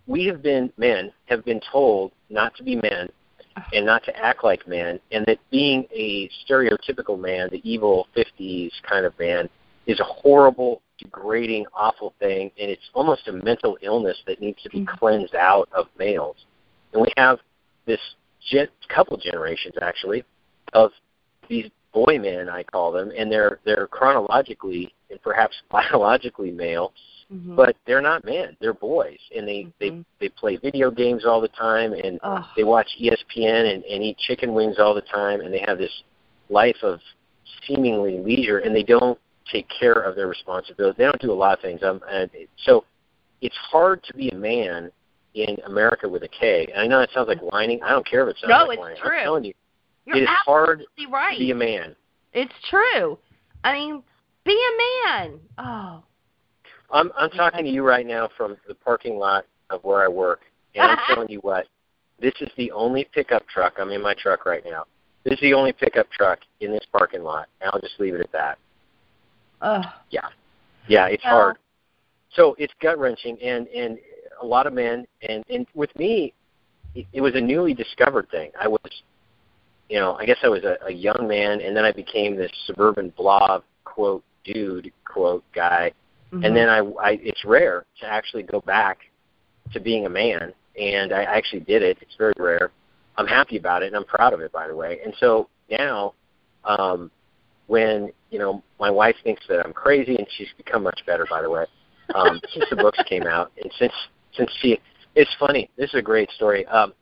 we 0.06 0.24
have 0.26 0.42
been 0.42 0.72
men 0.76 1.12
have 1.26 1.44
been 1.44 1.60
told 1.70 2.12
not 2.30 2.54
to 2.56 2.62
be 2.62 2.76
men 2.76 3.08
and 3.72 3.86
not 3.86 4.04
to 4.04 4.16
act 4.16 4.44
like 4.44 4.68
men, 4.68 5.00
and 5.12 5.24
that 5.26 5.38
being 5.50 5.86
a 5.94 6.28
stereotypical 6.46 7.18
man, 7.18 7.48
the 7.50 7.60
evil 7.68 8.06
'50s 8.16 8.70
kind 8.88 9.06
of 9.06 9.18
man, 9.18 9.48
is 9.86 9.98
a 9.98 10.04
horrible, 10.04 10.82
degrading, 10.98 11.64
awful 11.74 12.14
thing, 12.18 12.50
and 12.60 12.70
it's 12.70 12.90
almost 12.92 13.28
a 13.28 13.32
mental 13.32 13.78
illness 13.82 14.18
that 14.26 14.40
needs 14.40 14.62
to 14.62 14.68
be 14.68 14.80
Mhm. 14.80 14.98
cleansed 14.98 15.34
out 15.34 15.68
of 15.72 15.88
males. 15.98 16.36
And 16.92 17.02
we 17.02 17.12
have 17.16 17.40
this 17.86 18.00
gen- 18.40 18.68
couple 18.88 19.16
generations 19.16 19.74
actually 19.80 20.24
of 20.72 20.92
these 21.48 21.70
boy 21.97 22.18
men, 22.18 22.49
I 22.51 22.62
call 22.62 22.92
them, 22.92 23.11
and 23.16 23.32
they're 23.32 23.59
they're 23.64 23.86
chronologically 23.86 24.92
and 25.11 25.20
perhaps 25.22 25.57
biologically 25.70 26.51
male, 26.51 26.92
Mhm. 27.32 27.57
but 27.57 27.74
they're 27.86 28.03
not 28.03 28.24
men. 28.24 28.57
They're 28.61 28.74
boys, 28.74 29.18
and 29.34 29.49
they 29.49 29.64
Mhm. 29.64 29.72
they 29.80 30.05
they 30.20 30.28
play 30.28 30.57
video 30.57 30.90
games 30.90 31.24
all 31.24 31.40
the 31.40 31.49
time, 31.49 31.92
and 31.94 32.20
Ugh. 32.22 32.44
they 32.55 32.64
watch 32.64 32.88
ESPN 33.01 33.72
and, 33.74 33.84
and 33.84 34.03
eat 34.03 34.18
chicken 34.18 34.53
wings 34.53 34.78
all 34.78 34.94
the 34.94 35.01
time, 35.01 35.40
and 35.40 35.53
they 35.53 35.64
have 35.66 35.78
this 35.78 36.03
life 36.51 36.82
of 36.82 37.01
seemingly 37.66 38.18
leisure, 38.18 38.59
and 38.59 38.76
they 38.76 38.82
don't 38.82 39.18
take 39.51 39.66
care 39.68 40.01
of 40.09 40.16
their 40.16 40.26
responsibilities. 40.26 40.97
They 40.99 41.05
don't 41.05 41.20
do 41.20 41.32
a 41.32 41.40
lot 41.44 41.55
of 41.57 41.61
things. 41.62 41.82
Um, 41.82 42.03
and 42.11 42.30
so 42.59 42.84
it's 43.40 43.57
hard 43.57 44.03
to 44.05 44.14
be 44.14 44.28
a 44.30 44.34
man 44.34 44.90
in 45.34 45.57
America 45.66 46.09
with 46.09 46.24
a 46.24 46.28
K. 46.28 46.66
And 46.72 46.80
I 46.82 46.86
know 46.86 46.99
that 46.99 47.11
sounds 47.12 47.28
like 47.28 47.40
whining. 47.40 47.80
I 47.82 47.90
don't 47.90 48.07
care 48.07 48.22
if 48.28 48.34
it 48.34 48.40
sounds 48.40 48.51
No, 48.51 48.64
like 48.66 48.78
it's 48.78 48.80
whining. 48.80 48.99
true. 48.99 49.16
I'm 49.18 49.22
telling 49.24 49.44
you, 49.44 49.55
You're 50.07 50.16
it 50.16 50.22
is 50.22 50.28
hard 50.44 50.84
right. 51.11 51.34
to 51.34 51.38
be 51.38 51.50
a 51.50 51.54
man. 51.54 51.94
It's 52.32 52.52
true. 52.70 53.18
I 53.64 53.72
mean, 53.72 54.02
be 54.44 54.52
a 54.52 55.11
man. 55.11 55.40
Oh. 55.59 56.02
I'm 56.90 57.11
I'm 57.18 57.30
talking 57.30 57.64
to 57.64 57.70
you 57.70 57.82
right 57.82 58.07
now 58.07 58.28
from 58.36 58.57
the 58.68 58.74
parking 58.74 59.18
lot 59.18 59.44
of 59.70 59.82
where 59.82 60.04
I 60.04 60.09
work, 60.09 60.40
and 60.74 60.90
I'm 60.92 60.98
telling 61.14 61.28
you 61.28 61.40
what, 61.40 61.66
this 62.20 62.34
is 62.40 62.48
the 62.57 62.70
only 62.70 63.09
pickup 63.12 63.46
truck. 63.48 63.74
I'm 63.78 63.90
in 63.90 64.00
my 64.00 64.14
truck 64.14 64.46
right 64.46 64.62
now. 64.64 64.84
This 65.24 65.34
is 65.34 65.40
the 65.40 65.54
only 65.54 65.72
pickup 65.72 66.09
truck 66.12 66.38
in 66.61 66.70
this 66.70 66.86
parking 66.92 67.22
lot, 67.22 67.48
and 67.61 67.70
I'll 67.72 67.80
just 67.80 67.98
leave 67.98 68.14
it 68.14 68.20
at 68.20 68.30
that. 68.32 68.59
Ugh. 69.61 69.84
Yeah, 70.11 70.28
yeah, 70.86 71.07
it's 71.07 71.24
Well- 71.24 71.34
hard. 71.34 71.57
So 72.30 72.54
it's 72.59 72.72
gut 72.80 72.98
wrenching, 72.98 73.40
and 73.42 73.66
and 73.68 73.98
a 74.40 74.46
lot 74.46 74.66
of 74.66 74.72
men, 74.72 75.07
and 75.22 75.42
and 75.48 75.66
with 75.74 75.96
me, 75.98 76.32
it, 76.94 77.07
it 77.12 77.20
was 77.20 77.34
a 77.34 77.40
newly 77.40 77.74
discovered 77.74 78.28
thing. 78.30 78.50
I 78.61 78.68
was, 78.68 78.80
you 79.89 79.99
know, 79.99 80.14
I 80.14 80.26
guess 80.26 80.39
I 80.43 80.49
was 80.49 80.64
a, 80.64 80.76
a 80.87 80.93
young 80.93 81.26
man, 81.28 81.61
and 81.61 81.76
then 81.76 81.84
I 81.84 81.93
became 81.93 82.37
this 82.37 82.51
suburban 82.66 83.11
blob 83.16 83.62
quote 83.84 84.24
dude 84.45 84.93
quote 85.05 85.45
guy, 85.55 85.93
Mhm. 86.32 86.45
and 86.45 86.57
then 86.57 86.68
I, 86.68 86.78
I 86.78 87.11
it's 87.22 87.45
rare 87.45 87.84
to 88.01 88.07
actually 88.07 88.43
go 88.43 88.61
back 88.61 88.99
to 89.72 89.80
being 89.80 90.07
a 90.07 90.11
man 90.11 90.53
and 90.78 91.12
I 91.12 91.22
actually 91.22 91.61
did 91.61 91.82
it. 91.82 91.99
It's 92.01 92.14
very 92.16 92.34
rare. 92.39 92.70
I'm 93.16 93.26
happy 93.26 93.57
about 93.57 93.82
it 93.82 93.87
and 93.87 93.97
i'm 93.97 94.05
proud 94.05 94.32
of 94.32 94.41
it 94.41 94.53
by 94.53 94.68
the 94.68 94.74
way. 94.76 94.99
And 95.05 95.14
so 95.18 95.49
now 95.70 96.14
um 96.64 97.11
when 97.68 98.12
you 98.30 98.39
know 98.39 98.62
my 98.78 98.91
wife 98.91 99.16
thinks 99.24 99.43
that 99.49 99.64
i'm 99.64 99.72
crazy 99.72 100.16
and 100.16 100.26
she's 100.37 100.49
become 100.57 100.82
much 100.82 101.01
better 101.07 101.26
by 101.28 101.43
the 101.43 101.51
way 101.51 101.64
um 102.14 102.41
since 102.53 102.66
the 102.70 102.76
books 102.76 102.99
came 103.09 103.26
out 103.26 103.51
and 103.62 103.72
since 103.78 103.93
since 104.37 104.51
she 104.61 104.78
it's 105.14 105.34
funny. 105.41 105.70
This 105.76 105.89
is 105.91 105.95
a 106.01 106.03
great 106.03 106.30
story. 106.32 106.66
Um 106.66 106.93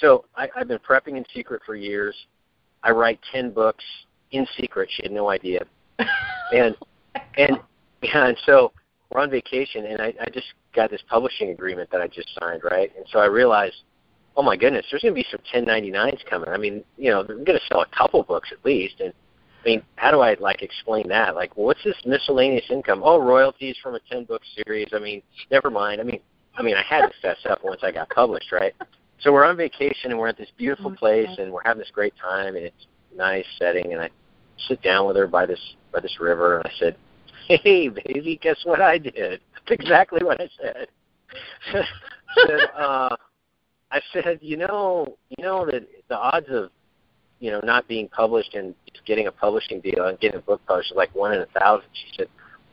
so 0.00 0.24
i 0.36 0.48
i've 0.56 0.68
been 0.68 0.78
prepping 0.78 1.16
in 1.16 1.24
secret 1.34 1.60
for 1.64 1.74
years 1.74 2.14
i 2.82 2.90
write 2.90 3.18
ten 3.32 3.50
books 3.50 3.84
in 4.32 4.46
secret 4.58 4.88
she 4.92 5.02
had 5.02 5.12
no 5.12 5.30
idea 5.30 5.60
and 6.52 6.76
oh 6.80 7.20
and 7.36 7.58
yeah, 8.02 8.28
and 8.28 8.38
so 8.46 8.72
we're 9.10 9.20
on 9.20 9.30
vacation, 9.30 9.86
and 9.86 10.00
I, 10.00 10.14
I 10.20 10.30
just 10.32 10.46
got 10.74 10.90
this 10.90 11.02
publishing 11.08 11.50
agreement 11.50 11.90
that 11.90 12.00
I 12.00 12.08
just 12.08 12.28
signed, 12.40 12.62
right? 12.62 12.92
And 12.96 13.06
so 13.10 13.18
I 13.18 13.26
realized, 13.26 13.76
oh 14.36 14.42
my 14.42 14.56
goodness, 14.56 14.86
there's 14.90 15.02
going 15.02 15.14
to 15.14 15.20
be 15.20 15.26
some 15.30 15.40
1099s 15.52 16.24
coming. 16.28 16.50
I 16.50 16.58
mean, 16.58 16.84
you 16.96 17.10
know, 17.10 17.22
they're 17.22 17.36
going 17.36 17.58
to 17.58 17.66
sell 17.68 17.80
a 17.80 17.96
couple 17.96 18.22
books 18.22 18.50
at 18.52 18.64
least, 18.64 19.00
and 19.00 19.12
I 19.64 19.68
mean, 19.68 19.82
how 19.96 20.10
do 20.10 20.20
I 20.20 20.36
like 20.38 20.62
explain 20.62 21.08
that? 21.08 21.34
Like, 21.34 21.56
what's 21.56 21.82
this 21.84 21.96
miscellaneous 22.06 22.66
income? 22.70 23.02
Oh, 23.04 23.18
royalties 23.18 23.76
from 23.82 23.94
a 23.94 24.00
10 24.10 24.24
book 24.24 24.42
series. 24.54 24.88
I 24.92 24.98
mean, 24.98 25.22
never 25.50 25.70
mind. 25.70 26.00
I 26.00 26.04
mean, 26.04 26.20
I 26.56 26.62
mean, 26.62 26.76
I 26.76 26.82
had 26.82 27.06
to 27.06 27.12
fess 27.20 27.38
up 27.48 27.64
once 27.64 27.80
I 27.82 27.90
got 27.90 28.08
published, 28.10 28.52
right? 28.52 28.74
So 29.20 29.32
we're 29.32 29.44
on 29.44 29.56
vacation, 29.56 30.10
and 30.10 30.18
we're 30.18 30.28
at 30.28 30.38
this 30.38 30.50
beautiful 30.56 30.92
place, 30.94 31.28
and 31.38 31.52
we're 31.52 31.62
having 31.64 31.80
this 31.80 31.90
great 31.92 32.14
time, 32.16 32.54
and 32.54 32.64
it's 32.66 32.86
a 33.12 33.16
nice 33.16 33.44
setting, 33.58 33.92
and 33.92 34.00
I 34.00 34.10
sit 34.68 34.80
down 34.82 35.06
with 35.06 35.16
her 35.16 35.26
by 35.26 35.46
this 35.46 35.60
by 35.92 36.00
this 36.00 36.20
river, 36.20 36.58
and 36.58 36.66
I 36.66 36.72
said, 36.78 36.96
"Hey, 37.48 37.88
baby, 37.88 38.38
guess 38.40 38.58
what 38.64 38.80
I 38.80 38.98
did?" 38.98 39.40
That's 39.54 39.70
exactly 39.80 40.20
what 40.22 40.40
I 40.40 40.48
said. 40.60 40.86
said, 42.46 42.60
uh, 42.76 43.16
I 43.90 44.00
said, 44.12 44.38
you 44.40 44.56
know, 44.56 45.16
you 45.30 45.44
know 45.44 45.66
that 45.66 45.86
the 46.08 46.16
odds 46.16 46.46
of, 46.50 46.70
you 47.40 47.50
know, 47.50 47.60
not 47.62 47.88
being 47.88 48.08
published 48.08 48.54
and 48.54 48.74
getting 49.06 49.26
a 49.26 49.32
publishing 49.32 49.80
deal 49.80 50.06
and 50.06 50.18
getting 50.20 50.38
a 50.38 50.42
book 50.42 50.60
published 50.66 50.92
is 50.92 50.96
like 50.96 51.14
one 51.14 51.32
in 51.32 51.40
a 51.40 51.46
thousand. 51.58 51.88
She 51.92 52.16
said, 52.16 52.28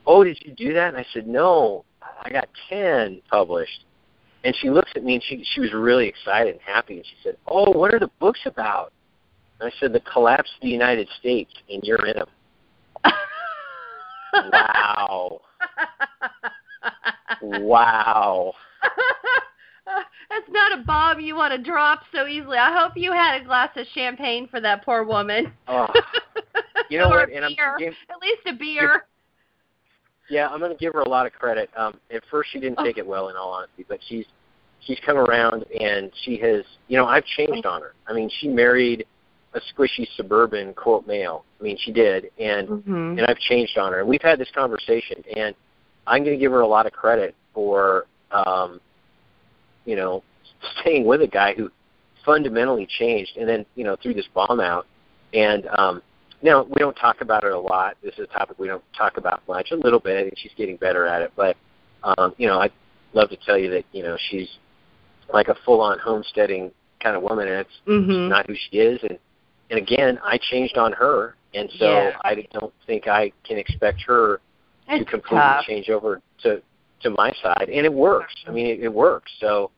"Oh, 0.06 0.22
did 0.22 0.38
you 0.42 0.52
do 0.54 0.74
that?" 0.74 0.88
And 0.88 0.96
I 0.96 1.06
said, 1.12 1.26
"No, 1.26 1.84
I 2.22 2.30
got 2.30 2.48
ten 2.68 3.20
published." 3.30 3.85
And 4.46 4.54
she 4.60 4.70
looks 4.70 4.92
at 4.94 5.02
me 5.02 5.14
and 5.14 5.22
she 5.24 5.44
she 5.54 5.60
was 5.60 5.72
really 5.72 6.06
excited 6.06 6.52
and 6.52 6.62
happy, 6.62 6.98
and 6.98 7.04
she 7.04 7.16
said, 7.24 7.36
"Oh, 7.48 7.76
what 7.76 7.92
are 7.92 7.98
the 7.98 8.10
books 8.20 8.38
about?" 8.46 8.92
And 9.58 9.68
I 9.68 9.72
said, 9.80 9.92
"The 9.92 9.98
collapse 10.00 10.48
of 10.54 10.62
the 10.62 10.68
United 10.68 11.08
States, 11.18 11.52
and 11.68 11.82
you're 11.82 12.06
in 12.06 12.16
them." 12.16 12.28
Wow. 14.52 15.40
Wow. 17.42 18.52
That's 19.86 20.48
not 20.50 20.78
a 20.78 20.82
bomb 20.82 21.20
you 21.20 21.34
want 21.34 21.52
to 21.54 21.58
drop 21.58 22.02
so 22.12 22.26
easily. 22.26 22.58
I 22.58 22.78
hope 22.78 22.92
you 22.96 23.12
had 23.12 23.40
a 23.40 23.44
glass 23.44 23.70
of 23.76 23.86
champagne 23.94 24.46
for 24.48 24.60
that 24.60 24.84
poor 24.84 25.04
woman. 25.04 25.52
Oh, 25.68 25.86
you 26.90 26.98
know 26.98 27.08
what? 27.08 27.30
And 27.30 27.44
I'm 27.44 27.54
give- 27.78 27.94
At 28.10 28.20
least 28.20 28.42
a 28.46 28.52
beer. 28.52 29.06
yeah, 30.28 30.48
I'm 30.48 30.58
going 30.58 30.70
to 30.72 30.76
give 30.76 30.92
her 30.92 31.00
a 31.00 31.08
lot 31.08 31.24
of 31.24 31.32
credit. 31.32 31.70
Um, 31.76 31.98
at 32.12 32.22
first, 32.30 32.50
she 32.52 32.60
didn't 32.60 32.84
take 32.84 32.98
it 32.98 33.06
well, 33.06 33.28
in 33.30 33.36
all 33.36 33.52
honesty, 33.52 33.86
but 33.88 34.00
she's 34.06 34.26
she's 34.86 34.98
come 35.04 35.16
around 35.16 35.64
and 35.80 36.10
she 36.24 36.38
has. 36.38 36.64
You 36.88 36.96
know, 36.98 37.06
I've 37.06 37.24
changed 37.24 37.66
on 37.66 37.82
her. 37.82 37.94
I 38.06 38.12
mean, 38.12 38.30
she 38.40 38.48
married 38.48 39.06
a 39.54 39.60
squishy 39.72 40.06
suburban 40.16 40.74
quote 40.74 41.06
male. 41.06 41.44
I 41.58 41.62
mean, 41.62 41.78
she 41.80 41.92
did, 41.92 42.30
and 42.38 42.68
Mm-hmm. 42.68 43.18
and 43.18 43.26
I've 43.26 43.38
changed 43.38 43.78
on 43.78 43.92
her. 43.92 44.00
And 44.00 44.08
we've 44.08 44.22
had 44.22 44.38
this 44.38 44.50
conversation, 44.54 45.22
and 45.36 45.54
I'm 46.06 46.22
going 46.24 46.36
to 46.36 46.40
give 46.40 46.52
her 46.52 46.60
a 46.60 46.66
lot 46.66 46.86
of 46.86 46.92
credit 46.92 47.34
for, 47.54 48.06
um, 48.30 48.80
you 49.84 49.96
know, 49.96 50.22
staying 50.80 51.06
with 51.06 51.22
a 51.22 51.26
guy 51.26 51.54
who 51.54 51.70
fundamentally 52.24 52.86
changed, 52.98 53.36
and 53.36 53.48
then 53.48 53.64
you 53.74 53.84
know 53.84 53.96
threw 54.02 54.14
this 54.14 54.28
bomb 54.34 54.60
out. 54.60 54.86
And 55.32 55.66
um, 55.78 56.02
now 56.42 56.64
we 56.64 56.78
don't 56.78 56.94
talk 56.96 57.20
about 57.20 57.44
it 57.44 57.52
a 57.52 57.58
lot. 57.58 57.96
This 58.02 58.14
is 58.14 58.26
a 58.30 58.38
topic 58.38 58.58
we 58.58 58.68
don't 58.68 58.84
talk 58.96 59.16
about 59.16 59.42
much. 59.48 59.70
A 59.70 59.76
little 59.76 60.00
bit, 60.00 60.26
and 60.26 60.32
she's 60.36 60.52
getting 60.56 60.76
better 60.76 61.06
at 61.06 61.22
it. 61.22 61.32
But 61.36 61.56
um, 62.02 62.34
you 62.36 62.46
know, 62.46 62.58
I'd 62.60 62.72
love 63.14 63.30
to 63.30 63.36
tell 63.36 63.58
you 63.58 63.70
that 63.70 63.84
you 63.92 64.02
know 64.02 64.16
she's 64.30 64.48
like 65.32 65.48
a 65.48 65.54
full-on 65.64 65.98
homesteading 65.98 66.70
kind 67.02 67.16
of 67.16 67.22
woman, 67.22 67.48
and 67.48 67.58
it's 67.60 67.70
Mm-hmm. 67.86 68.28
not 68.28 68.46
who 68.46 68.54
she 68.54 68.78
is. 68.78 69.00
And 69.08 69.18
and 69.68 69.78
again, 69.80 70.18
I 70.24 70.38
changed 70.38 70.78
on 70.78 70.92
her, 70.92 71.34
and 71.52 71.68
so 71.78 71.90
Yeah. 71.90 72.16
I 72.24 72.46
don't 72.52 72.72
think 72.86 73.08
I 73.08 73.32
can 73.42 73.58
expect 73.58 74.00
her 74.02 74.40
to 74.88 75.04
completely 75.04 75.38
tough. 75.38 75.64
change 75.64 75.88
over 75.90 76.20
to 76.42 76.62
to 77.02 77.10
my 77.10 77.32
side, 77.42 77.68
and 77.68 77.84
it 77.84 77.92
works. 77.92 78.34
I 78.46 78.52
mean, 78.52 78.66
it, 78.66 78.80
it 78.80 78.88
works. 78.92 79.30
So 79.40 79.70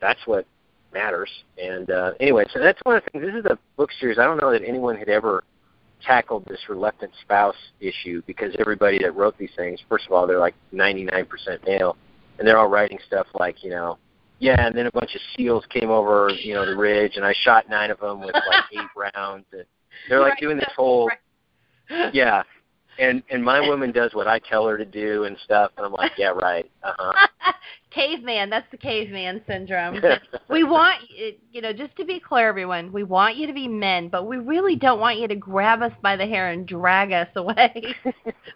that's 0.00 0.18
what 0.26 0.46
matters. 0.94 1.30
And 1.62 1.90
uh, 1.90 2.12
anyway, 2.20 2.44
so 2.52 2.58
that's 2.58 2.80
one 2.84 2.96
of 2.96 3.04
the 3.04 3.10
things. 3.10 3.24
This 3.26 3.34
is 3.34 3.44
a 3.44 3.58
book 3.76 3.90
series. 4.00 4.18
I 4.18 4.24
don't 4.24 4.40
know 4.40 4.50
that 4.50 4.62
anyone 4.66 4.96
had 4.96 5.08
ever 5.10 5.44
tackled 6.04 6.44
this 6.46 6.60
reluctant 6.68 7.12
spouse 7.22 7.54
issue 7.80 8.22
because 8.26 8.54
everybody 8.58 8.98
that 9.00 9.14
wrote 9.14 9.36
these 9.36 9.50
things, 9.56 9.78
first 9.88 10.06
of 10.06 10.12
all, 10.12 10.26
they're 10.26 10.38
like 10.38 10.54
99% 10.72 11.26
male, 11.66 11.96
and 12.38 12.48
they're 12.48 12.56
all 12.58 12.68
writing 12.68 12.98
stuff 13.06 13.26
like, 13.38 13.62
you 13.62 13.70
know, 13.70 13.98
yeah, 14.38 14.66
and 14.66 14.76
then 14.76 14.86
a 14.86 14.92
bunch 14.92 15.14
of 15.14 15.20
seals 15.36 15.64
came 15.70 15.90
over, 15.90 16.30
you 16.42 16.54
know, 16.54 16.64
the 16.64 16.76
ridge, 16.76 17.16
and 17.16 17.24
I 17.24 17.34
shot 17.42 17.68
nine 17.68 17.90
of 17.90 17.98
them 18.00 18.20
with 18.20 18.34
like 18.34 18.64
eight 18.72 19.14
rounds. 19.14 19.46
And 19.52 19.64
they're 20.08 20.20
like 20.20 20.34
Right. 20.34 20.40
doing 20.40 20.56
this 20.58 20.72
whole 20.76 21.08
Right. 21.08 21.18
yeah 22.12 22.42
and 22.98 23.22
and 23.30 23.42
my 23.42 23.60
woman 23.60 23.92
does 23.92 24.12
what 24.14 24.26
i 24.26 24.38
tell 24.38 24.66
her 24.66 24.76
to 24.76 24.84
do 24.84 25.24
and 25.24 25.36
stuff 25.44 25.72
and 25.76 25.86
i'm 25.86 25.92
like 25.92 26.12
yeah 26.18 26.28
right 26.28 26.70
uh-huh 26.82 27.26
caveman. 27.90 28.50
That's 28.50 28.70
the 28.70 28.76
caveman 28.76 29.40
syndrome. 29.46 30.00
we 30.50 30.62
want 30.62 31.00
you 31.50 31.60
know 31.62 31.72
just 31.72 31.96
to 31.96 32.04
be 32.04 32.20
clear 32.20 32.48
everyone 32.48 32.92
we 32.92 33.02
want 33.04 33.36
you 33.36 33.46
to 33.46 33.52
be 33.52 33.66
men 33.66 34.08
but 34.08 34.26
we 34.26 34.36
really 34.36 34.76
don't 34.76 35.00
want 35.00 35.18
you 35.18 35.26
to 35.26 35.34
grab 35.34 35.80
us 35.82 35.92
by 36.02 36.14
the 36.16 36.26
hair 36.26 36.50
and 36.50 36.66
drag 36.66 37.12
us 37.12 37.28
away 37.36 37.72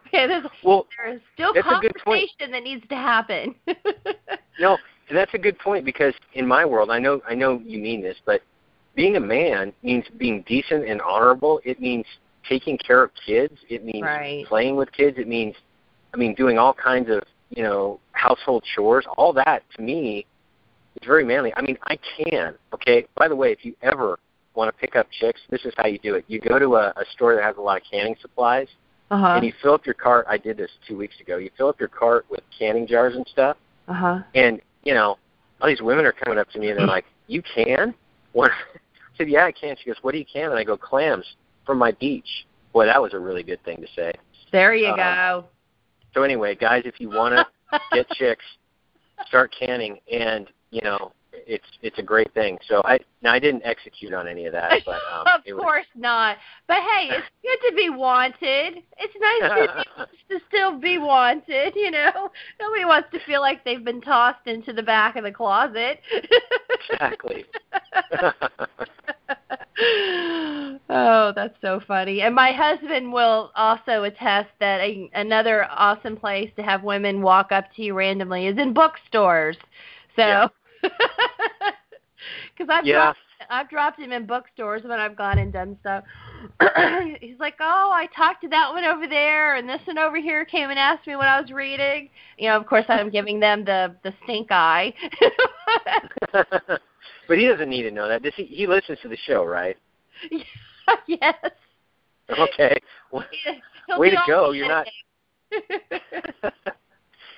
okay, 0.06 0.26
there's, 0.26 0.44
well 0.62 0.86
there 0.98 1.14
is 1.14 1.20
still 1.34 1.52
That's 1.54 1.66
a 1.66 1.80
good 1.80 1.94
point. 2.04 2.28
conversation 2.38 2.52
that 2.52 2.62
needs 2.62 2.86
to 2.88 2.96
happen 2.96 3.54
no 4.60 4.76
and 5.08 5.18
that's 5.18 5.34
a 5.34 5.38
good 5.38 5.58
point 5.58 5.84
because 5.84 6.14
in 6.34 6.46
my 6.46 6.64
world 6.64 6.90
i 6.90 6.98
know 6.98 7.20
i 7.28 7.34
know 7.34 7.60
you 7.64 7.78
mean 7.78 8.02
this 8.02 8.16
but 8.24 8.42
being 8.94 9.16
a 9.16 9.20
man 9.20 9.72
means 9.82 10.04
being 10.18 10.44
decent 10.46 10.86
and 10.86 11.00
honorable. 11.00 11.60
It 11.64 11.80
means 11.80 12.04
taking 12.48 12.76
care 12.78 13.02
of 13.02 13.10
kids. 13.26 13.56
It 13.68 13.84
means 13.84 14.02
Right. 14.02 14.44
playing 14.46 14.76
with 14.76 14.92
kids. 14.92 15.18
It 15.18 15.28
means 15.28 15.54
i 16.14 16.18
mean 16.18 16.34
doing 16.34 16.58
all 16.58 16.74
kinds 16.74 17.08
of 17.08 17.22
you 17.50 17.62
know 17.62 18.00
household 18.12 18.64
chores. 18.74 19.06
All 19.16 19.32
that 19.34 19.62
to 19.76 19.82
me 19.82 20.26
is 21.00 21.06
very 21.06 21.24
manly. 21.24 21.52
I 21.56 21.62
mean 21.62 21.78
i 21.84 21.96
can 21.96 22.54
okay? 22.74 23.06
By 23.14 23.28
the 23.28 23.36
way 23.36 23.52
if 23.52 23.64
you 23.64 23.74
ever 23.82 24.18
want 24.54 24.68
to 24.68 24.78
pick 24.78 24.96
up 24.96 25.06
chicks 25.10 25.40
this 25.48 25.64
is 25.64 25.72
how 25.76 25.86
you 25.86 25.98
do 25.98 26.14
it. 26.14 26.24
You 26.28 26.40
go 26.40 26.58
to 26.58 26.76
a, 26.76 26.88
a 26.96 27.04
store 27.12 27.34
that 27.34 27.42
has 27.42 27.56
a 27.56 27.60
lot 27.60 27.78
of 27.78 27.84
canning 27.90 28.16
supplies 28.20 28.68
uh-huh. 29.10 29.36
and 29.36 29.44
you 29.46 29.52
fill 29.62 29.74
up 29.74 29.86
your 29.86 29.94
cart. 29.94 30.26
I 30.28 30.36
did 30.36 30.58
this 30.58 30.70
two 30.86 30.98
weeks 30.98 31.18
ago. 31.20 31.38
You 31.38 31.50
fill 31.56 31.68
up 31.68 31.80
your 31.80 31.88
cart 31.88 32.26
with 32.28 32.42
canning 32.58 32.86
jars 32.86 33.14
and 33.14 33.26
stuff, 33.28 33.56
uh-huh. 33.88 34.20
and 34.34 34.60
you 34.82 34.94
know, 34.94 35.18
all 35.60 35.68
these 35.68 35.82
women 35.82 36.04
are 36.04 36.12
coming 36.12 36.38
up 36.38 36.50
to 36.50 36.58
me 36.58 36.70
and 36.70 36.78
they're 36.78 36.86
like, 36.86 37.04
"You 37.26 37.42
can?" 37.42 37.94
One 38.32 38.50
I 38.50 39.16
said, 39.16 39.28
"Yeah, 39.28 39.44
I 39.44 39.52
can." 39.52 39.76
She 39.76 39.86
goes, 39.86 39.96
"What 40.02 40.12
do 40.12 40.18
you 40.18 40.24
can?" 40.24 40.50
And 40.50 40.58
I 40.58 40.64
go, 40.64 40.76
"Clams 40.76 41.36
from 41.66 41.78
my 41.78 41.92
beach." 41.92 42.46
Boy, 42.72 42.86
that 42.86 43.00
was 43.00 43.12
a 43.12 43.18
really 43.18 43.42
good 43.42 43.62
thing 43.64 43.76
to 43.82 43.86
say. 43.94 44.12
there 44.50 44.74
you 44.74 44.88
Uh, 44.88 44.96
go 44.96 45.44
So 46.14 46.22
anyway, 46.22 46.54
guys, 46.54 46.82
if 46.84 47.00
you 47.00 47.10
wanna 47.10 47.46
get 47.92 48.08
chicks, 48.10 48.44
start 49.26 49.54
canning, 49.58 49.98
and 50.10 50.48
you 50.70 50.80
know 50.82 51.12
it's 51.46 51.64
it's 51.82 51.98
a 51.98 52.02
great 52.02 52.32
thing. 52.34 52.58
So 52.68 52.82
I 52.84 52.98
now 53.22 53.32
I 53.32 53.38
didn't 53.38 53.62
execute 53.64 54.12
on 54.12 54.26
any 54.28 54.46
of 54.46 54.52
that, 54.52 54.82
but 54.86 55.00
um, 55.12 55.26
of 55.26 55.40
it 55.44 55.54
was, 55.54 55.62
course 55.62 55.86
not. 55.94 56.36
But 56.68 56.78
hey, 56.78 57.10
it's 57.10 57.26
good 57.42 57.70
to 57.70 57.76
be 57.76 57.90
wanted. 57.90 58.82
It's 58.98 59.14
nice 59.20 59.68
to, 59.96 60.06
to 60.30 60.40
still 60.48 60.78
be 60.78 60.98
wanted. 60.98 61.74
You 61.76 61.90
know, 61.90 62.30
nobody 62.60 62.84
wants 62.84 63.08
to 63.12 63.20
feel 63.26 63.40
like 63.40 63.64
they've 63.64 63.84
been 63.84 64.00
tossed 64.00 64.46
into 64.46 64.72
the 64.72 64.82
back 64.82 65.16
of 65.16 65.24
the 65.24 65.32
closet. 65.32 66.00
exactly. 66.90 67.44
oh, 70.88 71.32
that's 71.34 71.54
so 71.60 71.80
funny. 71.86 72.22
And 72.22 72.34
my 72.34 72.52
husband 72.52 73.12
will 73.12 73.50
also 73.56 74.04
attest 74.04 74.50
that 74.60 74.80
a, 74.80 75.10
another 75.14 75.66
awesome 75.70 76.16
place 76.16 76.50
to 76.56 76.62
have 76.62 76.82
women 76.82 77.22
walk 77.22 77.52
up 77.52 77.64
to 77.76 77.82
you 77.82 77.94
randomly 77.94 78.46
is 78.46 78.58
in 78.58 78.72
bookstores. 78.72 79.56
So, 80.16 80.22
Yeah. 80.22 80.48
because 82.56 82.70
I've 82.72 82.86
Yeah. 82.86 82.96
dropped 82.96 83.18
I've 83.50 83.68
dropped 83.68 83.98
him 83.98 84.12
in 84.12 84.26
bookstores 84.26 84.82
when 84.84 85.00
I've 85.00 85.16
gone 85.16 85.38
and 85.38 85.52
done 85.52 85.76
stuff. 85.80 86.04
He's 87.20 87.38
like, 87.38 87.56
"Oh, 87.60 87.90
I 87.92 88.06
talked 88.14 88.42
to 88.42 88.48
that 88.48 88.72
one 88.72 88.84
over 88.84 89.06
there, 89.08 89.56
and 89.56 89.68
this 89.68 89.80
one 89.84 89.98
over 89.98 90.20
here 90.20 90.44
came 90.44 90.70
and 90.70 90.78
asked 90.78 91.06
me 91.06 91.16
what 91.16 91.26
I 91.26 91.40
was 91.40 91.50
reading." 91.50 92.08
You 92.38 92.50
know, 92.50 92.56
of 92.56 92.66
course, 92.66 92.84
I'm 92.88 93.10
giving 93.10 93.40
them 93.40 93.64
the 93.64 93.96
the 94.04 94.14
stink 94.24 94.48
eye. 94.50 94.94
but 96.32 97.38
he 97.38 97.46
doesn't 97.46 97.68
need 97.68 97.82
to 97.82 97.90
know 97.90 98.08
that. 98.08 98.22
Does 98.22 98.34
he? 98.36 98.44
He 98.44 98.66
listens 98.66 98.98
to 99.02 99.08
the 99.08 99.16
show, 99.16 99.44
right? 99.44 99.76
yes. 101.06 101.34
Okay. 102.30 102.80
Well, 103.10 103.24
Way 103.98 104.10
to 104.10 104.16
go. 104.26 104.52
You're 104.52 104.68
not-. 104.68 104.86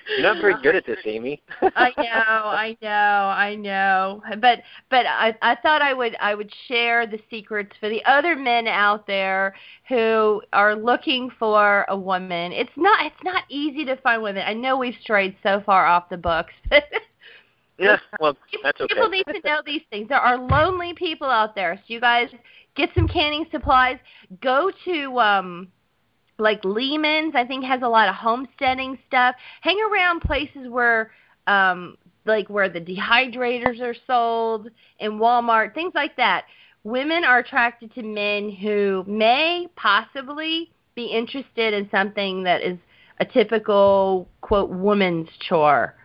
You're 0.07 0.33
not 0.33 0.41
very 0.41 0.55
good 0.63 0.75
at 0.75 0.85
this, 0.85 0.99
Amy. 1.05 1.41
I 1.61 1.91
know, 1.97 2.03
I 2.03 2.77
know, 2.81 2.87
I 2.87 3.55
know. 3.55 4.21
But 4.39 4.59
but 4.89 5.05
I 5.05 5.35
I 5.41 5.55
thought 5.55 5.81
I 5.81 5.93
would 5.93 6.15
I 6.19 6.35
would 6.35 6.51
share 6.67 7.07
the 7.07 7.19
secrets 7.29 7.71
for 7.79 7.89
the 7.89 8.03
other 8.05 8.35
men 8.35 8.67
out 8.67 9.07
there 9.07 9.55
who 9.89 10.41
are 10.53 10.75
looking 10.75 11.29
for 11.37 11.85
a 11.89 11.97
woman. 11.97 12.51
It's 12.51 12.71
not 12.75 13.05
it's 13.05 13.23
not 13.23 13.43
easy 13.49 13.85
to 13.85 13.95
find 13.97 14.21
women. 14.21 14.43
I 14.45 14.53
know 14.53 14.77
we've 14.77 14.97
strayed 15.01 15.35
so 15.43 15.61
far 15.65 15.85
off 15.85 16.09
the 16.09 16.17
books. 16.17 16.53
yeah. 17.77 17.97
Well, 18.19 18.37
that's 18.63 18.79
okay. 18.79 18.93
People 18.93 19.09
need 19.09 19.25
to 19.25 19.41
know 19.43 19.61
these 19.65 19.81
things. 19.89 20.07
There 20.07 20.19
are 20.19 20.37
lonely 20.37 20.93
people 20.93 21.27
out 21.27 21.55
there. 21.55 21.75
So 21.75 21.93
you 21.93 21.99
guys 21.99 22.29
get 22.75 22.89
some 22.95 23.07
canning 23.07 23.45
supplies. 23.51 23.97
Go 24.41 24.71
to 24.85 25.19
um 25.19 25.67
like 26.37 26.63
Lehman's, 26.63 27.33
I 27.35 27.45
think 27.45 27.65
has 27.65 27.81
a 27.81 27.87
lot 27.87 28.09
of 28.09 28.15
homesteading 28.15 28.97
stuff. 29.07 29.35
Hang 29.61 29.79
around 29.91 30.21
places 30.21 30.67
where 30.69 31.11
um 31.47 31.97
like 32.25 32.49
where 32.49 32.69
the 32.69 32.81
dehydrators 32.81 33.79
are 33.81 33.95
sold 34.07 34.69
in 34.99 35.13
Walmart, 35.19 35.73
things 35.73 35.93
like 35.95 36.15
that. 36.17 36.45
Women 36.83 37.23
are 37.23 37.39
attracted 37.39 37.93
to 37.95 38.03
men 38.03 38.49
who 38.51 39.03
may 39.07 39.67
possibly 39.75 40.71
be 40.95 41.05
interested 41.05 41.73
in 41.73 41.89
something 41.89 42.43
that 42.43 42.61
is 42.61 42.77
a 43.19 43.25
typical 43.25 44.27
quote 44.41 44.69
woman's 44.69 45.29
chore. 45.47 45.95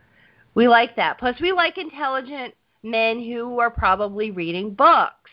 We 0.55 0.69
like 0.69 0.97
that. 0.97 1.19
Plus 1.19 1.41
we 1.41 1.53
like 1.53 1.79
intelligent 1.79 2.55
men 2.83 3.21
who 3.21 3.61
are 3.61 3.71
probably 3.71 4.31
reading 4.31 4.75
books. 4.75 5.31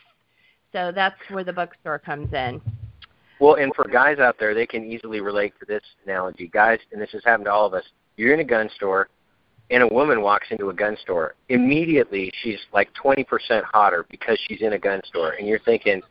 So 0.74 0.92
that's 0.94 1.16
where 1.30 1.44
the 1.44 1.54
bookstore 1.54 2.00
comes 2.00 2.34
in. 2.34 2.62
Well, 3.40 3.56
and 3.56 3.74
for 3.76 3.88
guys 3.88 4.20
out 4.20 4.38
there, 4.40 4.54
they 4.54 4.66
can 4.66 4.84
easily 4.84 5.22
relate 5.22 5.54
to 5.60 5.66
this 5.66 5.84
analogy. 6.06 6.48
Guys, 6.48 6.80
and 6.92 7.02
this 7.02 7.12
has 7.12 7.24
happened 7.24 7.46
to 7.46 7.52
all 7.52 7.66
of 7.66 7.74
us. 7.74 7.84
You're 8.16 8.34
in 8.34 8.40
a 8.40 8.44
gun 8.44 8.70
store, 8.76 9.10
and 9.70 9.84
a 9.84 9.88
woman 9.88 10.22
walks 10.22 10.48
into 10.50 10.70
a 10.70 10.74
gun 10.74 10.98
store. 11.02 11.36
Immediately, 11.50 12.32
she's 12.42 12.60
like 12.74 12.90
20% 13.02 13.26
hotter 13.64 14.06
because 14.10 14.40
she's 14.48 14.62
in 14.62 14.74
a 14.74 14.80
gun 14.80 15.02
store, 15.06 15.32
and 15.34 15.48
you're 15.48 15.60
thinking, 15.60 16.02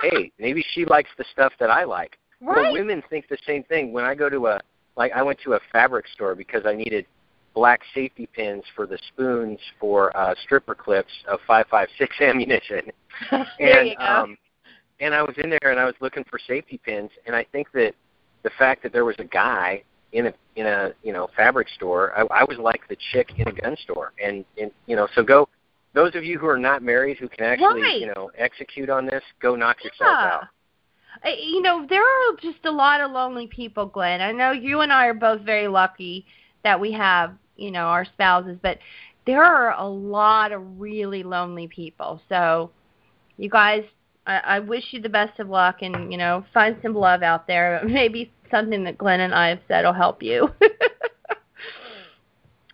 hey, 0.00 0.32
maybe 0.38 0.64
she 0.72 0.84
likes 0.86 1.10
the 1.18 1.24
stuff 1.32 1.52
that 1.60 1.70
I 1.70 1.84
like. 1.84 2.18
Well, 2.40 2.56
Right. 2.56 2.72
women 2.72 3.02
think 3.10 3.28
the 3.28 3.36
same 3.46 3.62
thing. 3.64 3.92
When 3.92 4.04
I 4.04 4.14
go 4.14 4.30
to 4.30 4.46
a, 4.46 4.60
like, 4.96 5.12
I 5.12 5.22
went 5.22 5.38
to 5.44 5.54
a 5.54 5.60
fabric 5.72 6.06
store 6.08 6.34
because 6.34 6.64
I 6.64 6.74
needed 6.74 7.04
black 7.52 7.80
safety 7.92 8.26
pins 8.32 8.62
for 8.74 8.86
the 8.86 8.96
spoons 9.08 9.58
for 9.78 10.16
uh, 10.16 10.34
stripper 10.44 10.74
clips 10.74 11.12
of 11.28 11.40
556 11.46 12.16
ammunition 12.22 12.90
there 13.58 13.80
and 13.80 13.88
you 13.88 13.96
go. 13.96 14.04
um 14.04 14.38
and 15.00 15.14
I 15.14 15.22
was 15.22 15.34
in 15.42 15.50
there 15.50 15.70
and 15.70 15.78
I 15.78 15.84
was 15.84 15.94
looking 16.00 16.24
for 16.24 16.38
safety 16.38 16.78
pins 16.84 17.10
and 17.26 17.34
I 17.34 17.44
think 17.52 17.70
that 17.72 17.94
the 18.42 18.50
fact 18.58 18.82
that 18.82 18.92
there 18.92 19.04
was 19.04 19.16
a 19.18 19.24
guy 19.24 19.82
in 20.12 20.26
a 20.26 20.34
in 20.56 20.66
a 20.66 20.92
you 21.02 21.12
know 21.12 21.28
fabric 21.36 21.68
store 21.68 22.12
I, 22.16 22.40
I 22.40 22.44
was 22.44 22.58
like 22.58 22.86
the 22.88 22.96
chick 23.12 23.30
in 23.36 23.48
a 23.48 23.52
gun 23.52 23.76
store 23.82 24.12
and 24.22 24.44
and 24.60 24.70
you 24.86 24.96
know 24.96 25.08
so 25.14 25.22
go 25.22 25.48
those 25.92 26.14
of 26.14 26.24
you 26.24 26.38
who 26.38 26.46
are 26.46 26.58
not 26.58 26.82
married 26.82 27.18
who 27.18 27.28
can 27.28 27.44
actually 27.44 27.82
Right. 27.82 28.00
you 28.00 28.06
know 28.06 28.30
execute 28.36 28.90
on 28.90 29.06
this 29.06 29.22
go 29.40 29.54
knock 29.54 29.82
yourself 29.84 30.16
out 30.18 30.44
You 31.24 31.62
know, 31.62 31.86
there 31.88 32.02
are 32.02 32.36
just 32.40 32.64
a 32.64 32.70
lot 32.70 33.00
of 33.00 33.10
lonely 33.10 33.46
people, 33.46 33.86
Glen. 33.86 34.20
I 34.20 34.32
know 34.32 34.52
you 34.52 34.80
and 34.80 34.92
I 34.92 35.06
are 35.06 35.14
both 35.14 35.42
very 35.42 35.68
lucky 35.68 36.24
that 36.62 36.80
we 36.80 36.92
have, 36.92 37.34
you 37.56 37.70
know, 37.70 37.86
our 37.86 38.04
spouses, 38.04 38.58
but 38.62 38.78
there 39.26 39.44
are 39.44 39.74
a 39.78 39.86
lot 39.86 40.52
of 40.52 40.80
really 40.80 41.22
lonely 41.22 41.68
people. 41.68 42.20
So, 42.28 42.70
you 43.36 43.50
guys, 43.50 43.84
I, 44.26 44.38
I 44.38 44.58
wish 44.60 44.84
you 44.90 45.00
the 45.00 45.08
best 45.08 45.40
of 45.40 45.48
luck 45.48 45.78
and, 45.82 46.12
you 46.12 46.18
know, 46.18 46.44
find 46.52 46.76
some 46.82 46.94
love 46.94 47.22
out 47.22 47.46
there. 47.46 47.80
Maybe 47.86 48.32
something 48.50 48.84
that 48.84 48.98
Glen 48.98 49.20
and 49.20 49.34
I 49.34 49.48
have 49.48 49.60
said 49.68 49.84
will 49.84 49.92
help 49.92 50.22
you. 50.22 50.50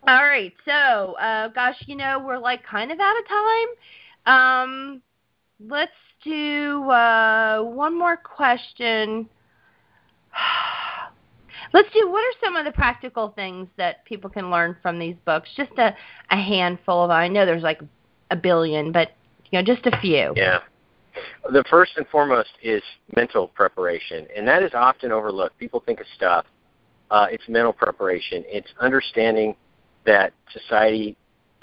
All 0.09 0.22
right, 0.22 0.53
so, 0.64 1.14
uh, 1.14 1.49
gosh, 1.49 1.82
you 1.86 1.97
know, 1.97 2.22
we're 2.24 2.38
like 2.38 2.64
kind 2.64 2.92
of 2.92 3.01
out 3.01 3.16
of 3.18 3.26
time. 3.26 3.66
Um, 4.26 5.03
let's 5.68 5.90
do 6.22 6.88
uh, 6.90 7.62
one 7.62 7.99
more 7.99 8.16
question. 8.16 9.28
Let's 11.72 11.88
do 11.92 12.09
what 12.09 12.20
are 12.20 12.38
some 12.44 12.55
of 12.55 12.64
the 12.64 12.70
practical 12.70 13.30
things 13.30 13.66
that 13.76 14.05
people 14.05 14.30
can 14.30 14.53
learn 14.53 14.76
from 14.82 15.01
these 15.01 15.16
books? 15.24 15.51
Just 15.57 15.72
a, 15.78 15.97
a 16.30 16.36
handful 16.36 17.05
of 17.05 17.11
I 17.11 17.26
know 17.26 17.44
there's 17.44 17.64
like 17.64 17.80
a 18.30 18.36
billion, 18.36 18.92
but 18.92 19.11
you 19.51 19.59
know, 19.59 19.64
just 19.64 19.84
a 19.84 20.01
few. 20.01 20.32
yeah 20.36 20.61
the 21.50 21.64
first 21.70 21.92
and 21.96 22.06
foremost 22.08 22.50
is 22.62 22.82
mental 23.16 23.48
preparation 23.48 24.26
and 24.36 24.46
that 24.46 24.62
is 24.62 24.72
often 24.74 25.12
overlooked 25.12 25.58
people 25.58 25.82
think 25.84 26.00
of 26.00 26.06
stuff 26.16 26.44
uh, 27.10 27.26
it's 27.30 27.44
mental 27.48 27.72
preparation 27.72 28.44
it's 28.46 28.68
understanding 28.80 29.54
that 30.06 30.32
society 30.52 31.16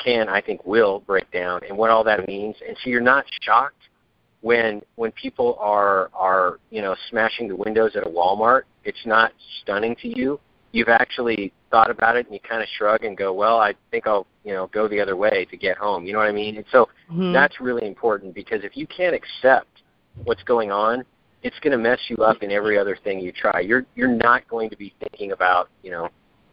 can, 0.04 0.30
I 0.30 0.42
think, 0.42 0.66
will 0.66 1.00
break 1.00 1.32
down, 1.32 1.62
and 1.68 1.78
what 1.78 1.90
all 1.90 2.04
that 2.04 2.28
means. 2.28 2.56
And 2.68 2.78
so 2.84 2.90
you're 2.90 3.02
not 3.02 3.26
shocked 3.42 3.82
when 4.42 4.82
when 4.96 5.12
people 5.14 5.58
are 5.60 6.10
are 6.14 6.60
you 6.70 6.82
know 6.82 6.96
smashing 7.10 7.48
the 7.48 7.56
windows 7.56 7.96
at 7.96 8.06
a 8.06 8.10
Walmart. 8.10 8.64
It's 8.84 9.06
not 9.06 9.32
stunning 9.62 9.96
to 10.02 10.08
you. 10.08 10.40
You've 10.72 10.90
actually 10.90 11.54
thought 11.74 11.90
about 11.90 12.16
it, 12.16 12.28
and 12.28 12.36
you 12.36 12.40
kind 12.48 12.62
of 12.62 12.70
shrug 12.78 13.04
and 13.04 13.18
go, 13.18 13.34
"Well, 13.34 13.58
I 13.58 13.74
think 13.90 14.06
I'll 14.06 14.28
you 14.44 14.54
know 14.54 14.68
go 14.68 14.88
the 14.88 15.02
other 15.02 15.16
way 15.16 15.46
to 15.50 15.58
get 15.58 15.76
home." 15.76 16.06
You 16.06 16.14
know 16.14 16.20
what 16.20 16.30
I 16.30 16.32
mean? 16.32 16.58
And 16.58 16.66
so 16.72 16.88
Mhm. 17.10 17.34
that's 17.34 17.60
really 17.60 17.88
important 17.88 18.36
because 18.36 18.64
if 18.64 18.78
you 18.78 18.86
can't 18.86 19.16
accept 19.16 19.82
what's 20.24 20.44
going 20.44 20.72
on, 20.72 21.04
it's 21.42 21.60
going 21.62 21.72
to 21.72 21.80
mess 21.80 22.00
you 22.10 22.18
up 22.18 22.44
in 22.44 22.52
every 22.52 22.78
other 22.78 22.96
thing 22.96 23.20
you 23.20 23.32
try. 23.32 23.60
You're 23.62 23.86
you're 23.96 24.16
not 24.30 24.48
going 24.48 24.70
to 24.70 24.78
be 24.78 24.94
thinking 25.00 25.32
about 25.32 25.70
you 25.82 25.90
know 25.90 26.10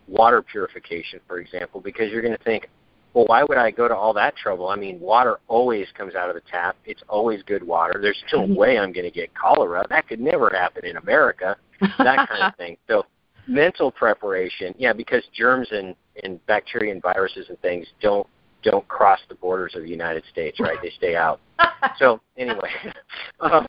water 0.09 0.41
purification, 0.41 1.21
for 1.29 1.39
example, 1.39 1.83
because 1.83 2.11
you're 2.11 2.23
going 2.23 2.37
to 2.37 2.43
think, 2.43 2.71
well, 3.13 3.27
why 3.27 3.45
would 3.45 3.59
I 3.59 3.71
go 3.71 3.89
to 3.89 3.95
all 3.95 4.15
that 4.15 4.35
trouble? 4.37 4.69
I 4.69 4.77
mean, 4.77 4.99
water 5.01 5.39
always 5.49 5.87
comes 5.93 6.15
out 6.15 6.31
of 6.31 6.35
the 6.35 6.43
tap. 6.51 6.77
It's 6.87 7.03
always 7.11 7.43
good 7.43 7.63
water. 7.63 7.99
There's 8.01 8.25
no 8.33 8.47
way 8.61 8.79
I'm 8.79 8.93
going 8.93 9.05
to 9.05 9.11
get 9.11 9.35
cholera. 9.35 9.85
That 9.91 10.09
could 10.09 10.21
never 10.21 10.49
happen 10.49 10.87
in 10.87 10.97
America. 10.97 11.57
That 11.99 12.27
kind 12.29 12.43
of 12.43 12.57
thing. 12.57 12.79
So 12.89 13.05
mental 13.51 13.91
preparation, 13.91 14.75
yeah, 14.79 14.93
because 14.93 15.23
germs 15.37 15.69
and 15.73 15.95
and 16.23 16.45
bacteria 16.47 16.93
and 16.93 17.03
viruses 17.03 17.47
and 17.49 17.59
things 17.61 17.87
don't 18.01 18.27
don't 18.63 18.87
cross 18.89 19.19
the 19.29 19.35
borders 19.35 19.75
of 19.75 19.83
the 19.83 19.89
United 19.89 20.23
States, 20.31 20.61
right? 20.61 20.79
They 20.83 20.91
stay 20.91 21.17
out. 21.17 21.41
So 21.99 22.21
anyway, 22.37 22.71
um, 23.41 23.67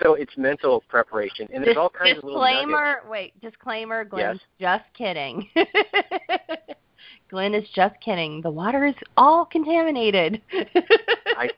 so 0.00 0.14
it's 0.14 0.36
mental 0.36 0.84
preparation, 0.88 1.48
and 1.52 1.64
there's 1.64 1.74
Dis- 1.74 1.80
all 1.80 1.90
kinds 1.90 2.18
of 2.18 2.24
little 2.24 2.40
disclaimer. 2.40 3.00
Wait, 3.08 3.40
disclaimer. 3.40 4.04
Glen's 4.04 4.40
Yes. 4.58 4.80
just 4.80 4.94
kidding. 4.94 5.48
Glen 7.30 7.54
is 7.54 7.68
just 7.74 7.94
kidding. 8.00 8.40
The 8.40 8.50
water 8.50 8.86
is 8.86 8.94
all 9.16 9.44
contaminated. 9.44 10.40
I 10.52 11.50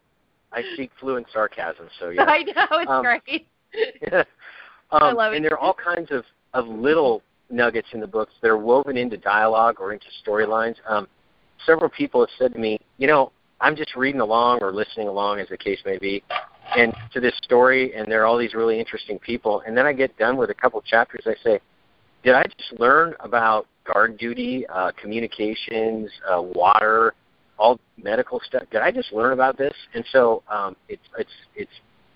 I 0.53 0.63
speak 0.75 0.91
fluent 0.99 1.27
sarcasm, 1.33 1.89
so 1.99 2.09
yeah. 2.09 2.25
I 2.25 2.43
know 2.43 2.67
it's 2.73 2.91
Um, 2.91 3.03
great. 3.03 3.47
um, 4.13 4.25
I 5.03 5.13
love 5.13 5.33
it. 5.33 5.37
and 5.37 5.45
there 5.45 5.53
are 5.53 5.59
all 5.59 5.75
kinds 5.75 6.11
of, 6.11 6.25
of 6.55 6.67
little 6.69 7.23
nuggets 7.53 7.89
in 7.93 8.01
the 8.01 8.07
books 8.07 8.33
that 8.41 8.49
are 8.49 8.59
woven 8.59 8.97
into 8.97 9.17
dialogue 9.17 9.77
or 9.79 9.93
into 9.93 10.07
storylines. 10.27 10.77
Um, 10.89 11.07
several 11.67 11.91
people 11.91 12.21
have 12.21 12.31
said 12.39 12.53
to 12.55 12.59
me, 12.59 12.79
you 12.99 13.07
know, 13.07 13.33
I'm 13.61 13.77
just 13.77 13.95
reading 13.95 14.21
along 14.21 14.59
or 14.63 14.73
listening 14.73 15.09
along, 15.09 15.39
as 15.39 15.49
the 15.49 15.57
case 15.57 15.79
may 15.87 15.99
be, 15.99 16.25
and 16.77 16.93
to 17.13 17.21
this 17.21 17.35
story, 17.45 17.95
and 17.95 18.11
there 18.11 18.23
are 18.23 18.27
all 18.27 18.39
these 18.39 18.55
really 18.55 18.81
interesting 18.81 19.19
people. 19.21 19.63
And 19.67 19.77
then 19.77 19.87
I 19.87 19.93
get 19.93 20.17
done 20.19 20.37
with 20.37 20.51
a 20.51 20.55
couple 20.55 20.81
chapters. 20.83 21.25
I 21.27 21.35
say, 21.45 21.61
did 22.25 22.35
I 22.35 22.45
just 22.45 22.81
learn 22.81 23.15
about 23.21 23.67
guard 23.85 24.19
duty, 24.19 24.67
uh, 24.69 24.93
communications, 25.01 26.11
uh, 26.29 26.41
water, 26.43 27.15
all 27.59 27.79
medical 28.03 28.41
stuff. 28.45 28.65
Did 28.71 28.81
I 28.81 28.91
just 28.91 29.13
learn 29.13 29.33
about 29.33 29.57
this? 29.57 29.75
And 29.95 30.05
so 30.13 30.43
um, 30.49 30.77
it's 30.89 31.03
it's 31.19 31.31
it's 31.55 31.71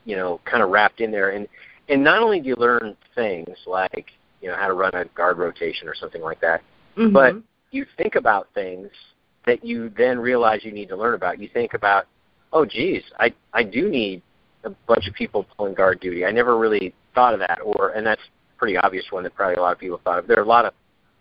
you 0.04 0.16
know 0.16 0.40
kind 0.44 0.62
of 0.62 0.70
wrapped 0.70 1.00
in 1.00 1.10
there. 1.10 1.30
And 1.30 1.46
and 1.88 2.02
not 2.02 2.22
only 2.22 2.40
do 2.40 2.48
you 2.48 2.56
learn 2.56 2.96
things 3.14 3.48
like 3.66 4.06
you 4.40 4.48
know 4.48 4.56
how 4.56 4.66
to 4.66 4.74
run 4.74 4.94
a 4.94 5.04
guard 5.06 5.38
rotation 5.38 5.88
or 5.88 5.94
something 5.94 6.22
like 6.22 6.40
that, 6.40 6.62
Mhm. 6.96 7.12
but 7.12 7.36
you 7.70 7.84
think 7.96 8.14
about 8.14 8.48
things 8.54 8.90
that 9.44 9.64
you 9.64 9.88
then 9.90 10.18
realize 10.18 10.64
you 10.64 10.72
need 10.72 10.88
to 10.88 10.96
learn 10.96 11.14
about. 11.14 11.38
You 11.38 11.48
think 11.48 11.74
about, 11.74 12.06
oh, 12.52 12.64
geez, 12.64 13.02
I 13.18 13.32
I 13.52 13.62
do 13.62 13.88
need 13.88 14.22
a 14.64 14.70
bunch 14.70 15.06
of 15.08 15.14
people 15.14 15.46
pulling 15.56 15.74
guard 15.74 16.00
duty. 16.00 16.24
I 16.24 16.30
never 16.32 16.56
really 16.56 16.94
thought 17.14 17.34
of 17.34 17.40
that, 17.40 17.60
or 17.62 17.90
and 17.90 18.06
that's 18.06 18.20
a 18.22 18.58
pretty 18.58 18.76
obvious 18.76 19.04
one 19.10 19.22
that 19.24 19.34
probably 19.34 19.56
a 19.56 19.60
lot 19.60 19.72
of 19.72 19.78
people 19.78 19.98
thought 20.04 20.18
of. 20.18 20.26
There 20.26 20.38
are 20.38 20.42
a 20.42 20.46
lot 20.46 20.64
of 20.64 20.74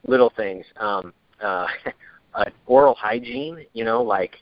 little 0.08 0.30
things, 0.32 0.66
um, 0.78 1.14
uh, 1.42 1.68
uh, 2.34 2.46
oral 2.68 2.96
hygiene, 2.96 3.66
you 3.74 3.84
know, 3.86 4.02
like 4.02 4.36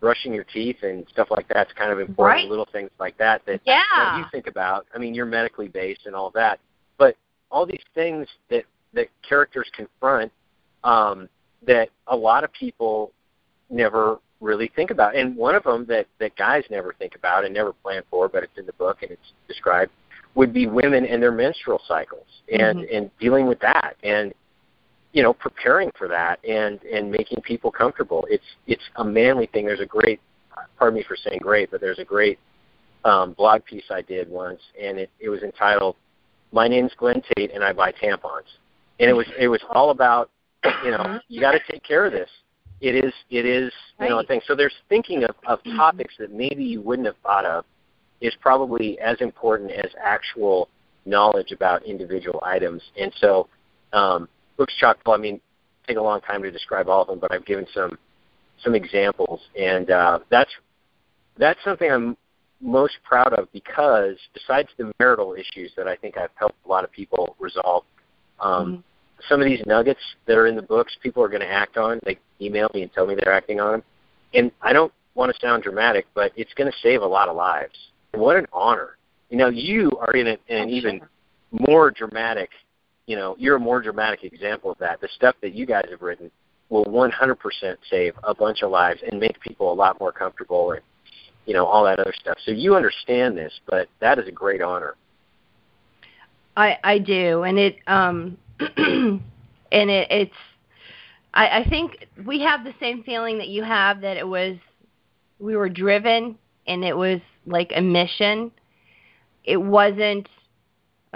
brushing 0.00 0.34
your 0.34 0.44
teeth 0.44 0.82
and 0.82 1.06
stuff 1.12 1.28
like 1.30 1.46
that's 1.48 1.72
kind 1.74 1.92
of 1.92 2.00
important. 2.00 2.18
Right. 2.44 2.48
Little 2.48 2.66
things 2.72 2.90
like 2.98 3.16
that 3.18 3.44
that, 3.46 3.60
Yeah. 3.64 3.82
that 3.96 4.18
you 4.18 4.24
think 4.32 4.48
about. 4.48 4.84
I 4.94 4.98
mean, 4.98 5.14
you're 5.14 5.26
medically 5.26 5.68
based 5.68 6.06
and 6.06 6.14
all 6.14 6.30
that, 6.30 6.58
all 7.52 7.66
these 7.66 7.84
things 7.94 8.26
that 8.50 8.64
that 8.94 9.08
characters 9.26 9.70
confront 9.76 10.32
um, 10.82 11.28
that 11.66 11.90
a 12.08 12.16
lot 12.16 12.42
of 12.42 12.52
people 12.52 13.12
never 13.70 14.18
really 14.40 14.70
think 14.74 14.90
about. 14.90 15.14
And 15.14 15.36
one 15.36 15.54
of 15.54 15.62
them 15.62 15.86
that 15.86 16.06
that 16.18 16.34
guys 16.36 16.64
never 16.70 16.94
think 16.98 17.14
about 17.14 17.44
and 17.44 17.54
never 17.54 17.72
plan 17.72 18.02
for, 18.10 18.28
but 18.28 18.42
it's 18.42 18.58
in 18.58 18.66
the 18.66 18.72
book 18.72 19.02
and 19.02 19.12
it's 19.12 19.32
described, 19.46 19.92
would 20.34 20.52
be 20.52 20.66
women 20.66 21.04
and 21.06 21.22
their 21.22 21.30
menstrual 21.30 21.80
cycles 21.86 22.26
and 22.50 22.80
Mhm. 22.80 22.96
and 22.96 23.18
dealing 23.18 23.46
with 23.46 23.60
that 23.60 23.96
and 24.02 24.34
you 25.12 25.22
know 25.22 25.34
preparing 25.34 25.90
for 25.92 26.08
that 26.08 26.42
and 26.44 26.82
and 26.84 27.10
making 27.10 27.42
people 27.42 27.70
comfortable. 27.70 28.26
It's 28.30 28.56
it's 28.66 28.88
a 28.96 29.04
manly 29.04 29.46
thing. 29.46 29.66
There's 29.66 29.80
a 29.80 29.86
great 29.86 30.20
pardon 30.78 30.98
me 30.98 31.04
for 31.04 31.16
saying 31.16 31.40
great, 31.42 31.70
but 31.70 31.80
there's 31.80 31.98
a 31.98 32.04
great 32.04 32.38
um, 33.04 33.32
blog 33.32 33.64
piece 33.64 33.90
I 33.90 34.02
did 34.02 34.28
once, 34.28 34.60
and 34.80 34.98
it, 34.98 35.10
it 35.18 35.28
was 35.28 35.42
entitled 35.42 35.96
"My 36.52 36.68
name's 36.68 36.92
Glen 36.96 37.22
Tate 37.34 37.52
and 37.52 37.64
I 37.64 37.72
buy 37.72 37.92
tampons," 37.92 38.48
and 39.00 39.10
it 39.10 39.14
was 39.14 39.26
it 39.38 39.48
was 39.48 39.60
all 39.70 39.90
about 39.90 40.30
you 40.84 40.90
know 40.90 41.18
you 41.28 41.40
got 41.40 41.52
to 41.52 41.60
take 41.70 41.82
care 41.82 42.06
of 42.06 42.12
this. 42.12 42.30
It 42.80 42.94
is 42.94 43.12
it 43.30 43.46
is 43.46 43.72
you 44.00 44.08
know 44.08 44.20
a 44.20 44.24
thing. 44.24 44.40
So 44.46 44.54
there's 44.54 44.74
thinking 44.88 45.24
of, 45.24 45.34
of 45.46 45.60
topics 45.76 46.14
that 46.18 46.32
maybe 46.32 46.64
you 46.64 46.80
wouldn't 46.80 47.06
have 47.06 47.16
thought 47.22 47.44
of 47.44 47.64
is 48.20 48.34
probably 48.40 48.98
as 49.00 49.20
important 49.20 49.70
as 49.72 49.90
actual 50.02 50.68
knowledge 51.04 51.52
about 51.52 51.84
individual 51.84 52.40
items. 52.44 52.82
And 52.98 53.12
so 53.18 53.48
um, 53.92 54.28
books 54.56 54.74
chock 54.78 55.02
full. 55.04 55.14
I 55.14 55.18
mean, 55.18 55.40
take 55.86 55.96
a 55.96 56.02
long 56.02 56.20
time 56.20 56.42
to 56.42 56.50
describe 56.50 56.88
all 56.88 57.02
of 57.02 57.08
them, 57.08 57.18
but 57.18 57.32
I've 57.32 57.44
given 57.44 57.66
some 57.74 57.98
some 58.62 58.74
examples, 58.74 59.40
and 59.58 59.90
uh, 59.90 60.20
that's 60.30 60.50
that's 61.36 61.58
something 61.64 61.90
I'm 61.90 62.16
most 62.62 62.94
proud 63.02 63.32
of 63.34 63.50
because 63.52 64.16
besides 64.32 64.68
the 64.78 64.92
marital 64.98 65.34
issues 65.34 65.72
that 65.76 65.88
I 65.88 65.96
think 65.96 66.16
I've 66.16 66.30
helped 66.36 66.56
a 66.64 66.68
lot 66.68 66.84
of 66.84 66.92
people 66.92 67.36
resolve, 67.38 67.84
um, 68.40 68.78
Mhm. 68.78 68.82
some 69.28 69.40
of 69.40 69.46
these 69.46 69.64
nuggets 69.66 70.00
that 70.26 70.38
are 70.38 70.46
in 70.46 70.56
the 70.56 70.62
books, 70.62 70.96
people 71.02 71.22
are 71.22 71.28
going 71.28 71.42
to 71.42 71.50
act 71.50 71.76
on. 71.76 72.00
They 72.04 72.18
email 72.40 72.70
me 72.72 72.82
and 72.82 72.92
tell 72.92 73.06
me 73.06 73.14
they're 73.14 73.32
acting 73.32 73.60
on 73.60 73.72
them, 73.72 73.82
and 74.34 74.52
I 74.62 74.72
don't 74.72 74.92
want 75.14 75.32
to 75.32 75.40
sound 75.40 75.62
dramatic, 75.62 76.06
but 76.14 76.32
it's 76.36 76.54
going 76.54 76.70
to 76.70 76.78
save 76.78 77.02
a 77.02 77.06
lot 77.06 77.28
of 77.28 77.36
lives. 77.36 77.90
What 78.12 78.36
an 78.36 78.46
honor! 78.52 78.96
You 79.28 79.38
know, 79.38 79.48
you 79.48 79.90
are 80.00 80.12
in, 80.14 80.26
a, 80.26 80.38
in 80.48 80.62
an 80.62 80.68
even 80.70 81.00
more 81.50 81.90
dramatic. 81.90 82.50
You 83.06 83.16
know, 83.16 83.36
you're 83.38 83.56
a 83.56 83.60
more 83.60 83.80
dramatic 83.80 84.24
example 84.24 84.70
of 84.70 84.78
that. 84.78 85.00
The 85.00 85.08
stuff 85.08 85.34
that 85.40 85.54
you 85.54 85.66
guys 85.66 85.86
have 85.90 86.02
written 86.02 86.30
will 86.68 86.84
100% 86.86 87.76
save 87.90 88.14
a 88.22 88.34
bunch 88.34 88.62
of 88.62 88.70
lives 88.70 89.00
and 89.08 89.20
make 89.20 89.38
people 89.40 89.72
a 89.72 89.74
lot 89.74 90.00
more 90.00 90.12
comfortable 90.12 90.72
and 90.72 90.80
you 91.46 91.54
know 91.54 91.66
all 91.66 91.84
that 91.84 91.98
other 91.98 92.14
stuff. 92.18 92.38
So 92.44 92.52
you 92.52 92.74
understand 92.74 93.36
this, 93.36 93.52
but 93.66 93.88
that 94.00 94.18
is 94.18 94.28
a 94.28 94.32
great 94.32 94.62
honor. 94.62 94.94
I 96.56 96.78
I 96.82 96.98
do, 96.98 97.42
and 97.42 97.58
it 97.58 97.76
um 97.86 98.36
and 98.58 99.20
it 99.72 100.10
it's 100.10 100.34
I 101.34 101.60
I 101.60 101.68
think 101.68 102.06
we 102.24 102.40
have 102.40 102.64
the 102.64 102.74
same 102.80 103.02
feeling 103.02 103.38
that 103.38 103.48
you 103.48 103.62
have 103.62 104.00
that 104.02 104.16
it 104.16 104.26
was 104.26 104.56
we 105.38 105.56
were 105.56 105.68
driven 105.68 106.38
and 106.66 106.84
it 106.84 106.96
was 106.96 107.20
like 107.46 107.72
a 107.74 107.80
mission. 107.80 108.52
It 109.44 109.56
wasn't 109.56 110.28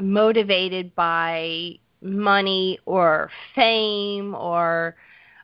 motivated 0.01 0.95
by 0.95 1.79
money 2.03 2.79
or 2.85 3.31
fame 3.55 4.35
or 4.35 4.97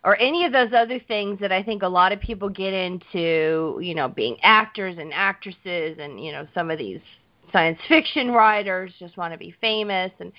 or 0.05 0.17
any 0.17 0.45
of 0.45 0.53
those 0.53 0.73
other 0.77 0.99
things 0.99 1.39
that 1.41 1.53
I 1.53 1.63
think 1.63 1.83
a 1.83 1.89
lot 1.89 2.13
of 2.13 2.21
people 2.21 2.49
get 2.49 2.75
into, 2.75 3.79
you 3.81 3.95
know, 3.95 4.09
being 4.09 4.37
actors 4.43 4.97
and 4.99 5.13
actresses 5.13 5.97
and, 5.99 6.23
you 6.23 6.33
know, 6.33 6.47
some 6.55 6.71
of 6.71 6.79
these 6.79 7.01
science 7.53 7.79
fiction 7.89 8.31
writers 8.31 8.93
just 8.99 9.17
want 9.17 9.33
to 9.33 9.39
be 9.39 9.55
famous 9.61 10.11
and 10.19 10.33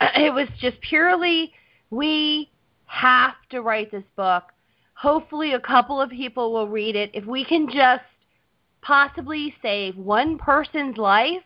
it 0.16 0.32
was 0.32 0.48
just 0.60 0.80
purely 0.80 1.52
we 1.90 2.50
have 2.86 3.34
to 3.50 3.60
write 3.60 3.90
this 3.90 4.04
book. 4.16 4.44
Hopefully 4.94 5.52
a 5.52 5.60
couple 5.60 6.00
of 6.00 6.10
people 6.10 6.52
will 6.52 6.68
read 6.68 6.96
it. 6.96 7.10
If 7.12 7.24
we 7.26 7.44
can 7.44 7.68
just 7.68 8.04
possibly 8.82 9.54
save 9.60 9.96
one 9.96 10.38
person's 10.38 10.96
life, 10.96 11.42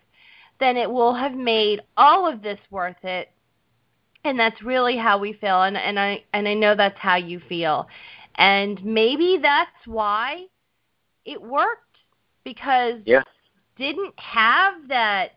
then 0.61 0.77
it 0.77 0.91
will 0.91 1.15
have 1.15 1.35
made 1.35 1.81
all 1.97 2.31
of 2.31 2.43
this 2.43 2.59
worth 2.71 3.03
it 3.03 3.31
and 4.25 4.39
that's 4.39 4.63
really 4.63 4.97
how 4.97 5.19
we 5.19 5.33
feel 5.33 5.63
and 5.63 5.77
and 5.77 5.99
I 5.99 6.25
and 6.33 6.49
I 6.49 6.55
know 6.55 6.75
that's 6.75 6.99
how 6.99 7.17
you 7.17 7.41
feel. 7.49 7.89
And 8.37 8.83
maybe 8.85 9.39
that's 9.43 9.87
why 9.87 10.47
it 11.25 11.41
worked 11.43 11.97
because 12.45 13.01
Yeah. 13.05 13.23
didn't 13.77 14.19
have 14.19 14.89
that 14.89 15.33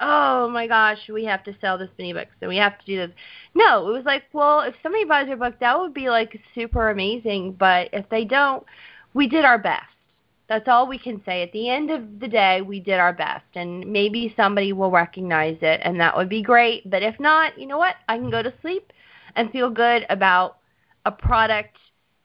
oh 0.00 0.48
my 0.48 0.66
gosh, 0.66 0.98
we 1.08 1.24
have 1.24 1.44
to 1.44 1.54
sell 1.60 1.78
this 1.78 1.90
many 1.96 2.12
books 2.12 2.32
and 2.40 2.48
we 2.48 2.56
have 2.56 2.78
to 2.78 2.84
do 2.86 2.96
this. 2.96 3.10
No, 3.54 3.88
it 3.88 3.92
was 3.92 4.04
like, 4.04 4.24
well, 4.32 4.60
if 4.60 4.74
somebody 4.82 5.04
buys 5.04 5.28
our 5.28 5.36
book, 5.36 5.54
that 5.60 5.78
would 5.78 5.94
be 5.94 6.10
like 6.10 6.40
super 6.54 6.90
amazing, 6.90 7.52
but 7.52 7.88
if 7.92 8.08
they 8.08 8.24
don't, 8.24 8.64
we 9.14 9.28
did 9.28 9.44
our 9.44 9.58
best. 9.58 9.86
That's 10.52 10.68
all 10.68 10.86
we 10.86 10.98
can 10.98 11.22
say. 11.24 11.42
At 11.42 11.50
the 11.52 11.70
end 11.70 11.90
of 11.90 12.20
the 12.20 12.28
day, 12.28 12.60
we 12.60 12.78
did 12.78 12.98
our 12.98 13.14
best, 13.14 13.46
and 13.54 13.90
maybe 13.90 14.34
somebody 14.36 14.74
will 14.74 14.90
recognize 14.90 15.56
it, 15.62 15.80
and 15.82 15.98
that 15.98 16.14
would 16.14 16.28
be 16.28 16.42
great. 16.42 16.90
But 16.90 17.02
if 17.02 17.18
not, 17.18 17.58
you 17.58 17.64
know 17.64 17.78
what? 17.78 17.94
I 18.06 18.18
can 18.18 18.28
go 18.28 18.42
to 18.42 18.52
sleep 18.60 18.92
and 19.34 19.50
feel 19.50 19.70
good 19.70 20.04
about 20.10 20.58
a 21.06 21.10
product 21.10 21.78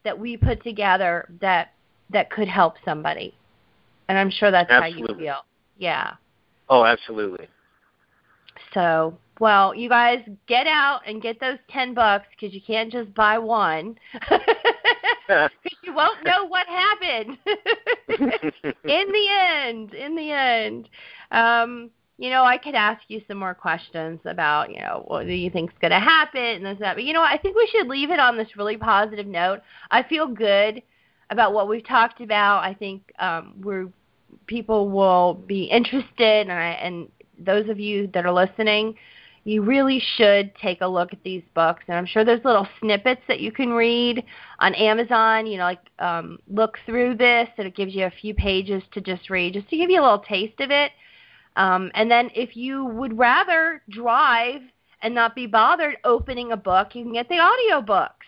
that 0.03 0.19
we 0.19 0.36
put 0.36 0.61
together 0.61 1.25
that 1.39 1.71
that 2.09 2.30
could 2.30 2.49
help 2.49 2.75
somebody. 2.84 3.34
And 4.09 4.17
I'm 4.17 4.30
sure 4.30 4.51
that's 4.51 4.69
how 4.69 4.88
you 4.88 5.07
feel. 5.17 5.45
Yeah. 5.78 6.15
Oh, 6.67 6.84
absolutely. 6.84 7.47
So, 8.73 9.17
well, 9.39 9.73
you 9.75 9.89
guys 9.89 10.19
get 10.47 10.67
out 10.67 11.01
and 11.05 11.21
get 11.21 11.39
those 11.39 11.57
10 11.69 11.93
bucks 11.93 12.27
because 12.31 12.53
you 12.53 12.61
can't 12.61 12.91
just 12.91 13.13
buy 13.13 13.38
one. 13.38 13.97
Because 15.27 15.51
you 15.83 15.93
won't 15.93 16.23
know 16.23 16.45
what 16.47 16.65
happened. 16.67 17.38
in 18.07 19.11
the 19.11 19.27
end, 19.29 19.93
in 19.93 20.15
the 20.15 20.31
end. 20.31 20.88
Um, 21.31 21.89
you 22.17 22.29
know, 22.29 22.45
I 22.45 22.57
could 22.57 22.75
ask 22.75 23.01
you 23.09 23.21
some 23.27 23.38
more 23.38 23.53
questions 23.53 24.21
about, 24.23 24.71
you 24.71 24.79
know, 24.79 25.03
what 25.05 25.25
do 25.25 25.33
you 25.33 25.49
think's 25.49 25.73
going 25.81 25.91
to 25.91 25.99
happen 25.99 26.41
and 26.41 26.65
this 26.65 26.75
and 26.75 26.81
that. 26.81 26.95
But 26.95 27.03
you 27.03 27.11
know 27.11 27.19
what? 27.19 27.31
I 27.31 27.38
think 27.38 27.57
we 27.57 27.69
should 27.71 27.88
leave 27.88 28.09
it 28.09 28.19
on 28.19 28.38
this 28.38 28.55
really 28.55 28.77
positive 28.77 29.27
note. 29.27 29.59
I 29.91 30.01
feel 30.03 30.27
good 30.27 30.81
about 31.29 31.53
what 31.53 31.67
we've 31.67 31.85
talked 31.85 32.21
about. 32.21 32.63
I 32.63 32.73
think 32.73 33.11
um, 33.19 33.53
we're 33.61 33.89
people 34.47 34.89
will 34.89 35.33
be 35.33 35.63
interested, 35.65 36.47
and 36.47 36.51
I, 36.51 36.69
and 36.81 37.09
those 37.38 37.69
of 37.69 37.79
you 37.79 38.09
that 38.13 38.25
are 38.25 38.33
listening, 38.33 38.95
you 39.47 39.61
really 39.61 40.03
should 40.17 40.53
take 40.55 40.81
a 40.81 40.87
look 40.87 41.13
at 41.13 41.23
these 41.23 41.41
books. 41.55 41.81
And 41.87 41.95
I'm 41.95 42.05
sure 42.05 42.25
there's 42.25 42.43
little 42.43 42.67
snippets 42.81 43.21
that 43.29 43.39
you 43.39 43.53
can 43.53 43.69
read 43.69 44.25
on 44.59 44.75
Amazon. 44.75 45.47
You 45.47 45.57
know, 45.59 45.63
like 45.63 45.79
um, 45.99 46.39
look 46.49 46.77
through 46.85 47.15
this, 47.15 47.47
and 47.57 47.65
it 47.65 47.73
gives 47.73 47.95
you 47.95 48.03
a 48.03 48.11
few 48.11 48.33
pages 48.33 48.83
to 48.91 48.99
just 48.99 49.29
read, 49.29 49.53
just 49.53 49.69
to 49.69 49.77
give 49.77 49.89
you 49.89 50.01
a 50.01 50.03
little 50.03 50.19
taste 50.19 50.59
of 50.59 50.69
it. 50.69 50.91
Um, 51.55 51.91
and 51.93 52.11
then 52.11 52.29
if 52.35 52.57
you 52.57 52.83
would 52.87 53.17
rather 53.17 53.81
drive 53.89 54.63
and 55.01 55.15
not 55.15 55.33
be 55.33 55.47
bothered 55.47 55.95
opening 56.03 56.51
a 56.51 56.57
book, 56.57 56.93
you 56.93 57.05
can 57.05 57.13
get 57.13 57.29
the 57.29 57.39
audio 57.39 57.81
books, 57.81 58.25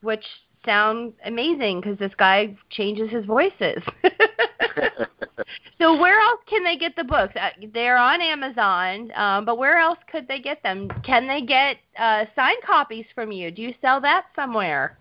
which 0.00 0.24
sound 0.64 1.12
amazing 1.26 1.82
because 1.82 1.98
this 1.98 2.14
guy 2.16 2.56
changes 2.70 3.10
his 3.10 3.26
voices. 3.26 3.82
so 5.78 5.98
where 5.98 6.20
else 6.20 6.40
can 6.48 6.62
they 6.62 6.76
get 6.76 6.94
the 6.96 7.04
books? 7.04 7.34
Uh, 7.36 7.50
They're 7.72 7.96
on 7.96 8.20
Amazon, 8.20 9.12
um, 9.14 9.44
but 9.44 9.58
where 9.58 9.78
else 9.78 9.98
could 10.10 10.28
they 10.28 10.40
get 10.40 10.62
them? 10.62 10.88
Can 11.04 11.26
they 11.26 11.42
get 11.42 11.76
uh, 11.98 12.24
signed 12.36 12.62
copies 12.64 13.06
from 13.14 13.32
you? 13.32 13.50
Do 13.50 13.62
you 13.62 13.74
sell 13.80 14.00
that 14.02 14.26
somewhere? 14.36 14.98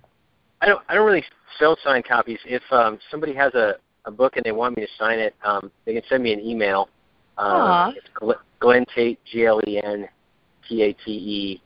I 0.62 0.68
don't 0.68 0.82
I 0.90 0.96
don't 0.96 1.06
really 1.06 1.24
sell 1.60 1.78
signed 1.84 2.06
copies. 2.06 2.40
If 2.46 2.62
um, 2.72 3.00
somebody 3.10 3.34
has 3.34 3.54
a, 3.54 3.76
a 4.06 4.12
book 4.12 4.38
and 4.38 4.44
they 4.46 4.52
want 4.52 4.78
me 4.78 4.84
to 4.84 4.92
sign 4.98 5.20
it, 5.20 5.36
um, 5.44 5.72
they 5.86 5.94
can 5.94 6.04
send 6.08 6.24
me 6.24 6.34
an 6.34 6.40
email. 6.40 6.90
Uh, 7.38 7.42
Aw. 7.42 7.94
it's 7.96 8.38
Glen 8.60 8.86
Tate, 8.94 9.20
G 9.26 9.46
L 9.46 9.60
E 9.68 9.82
N 9.84 10.08
T 10.68 10.84
A 10.84 10.94
T 10.94 11.12
E, 11.12 11.62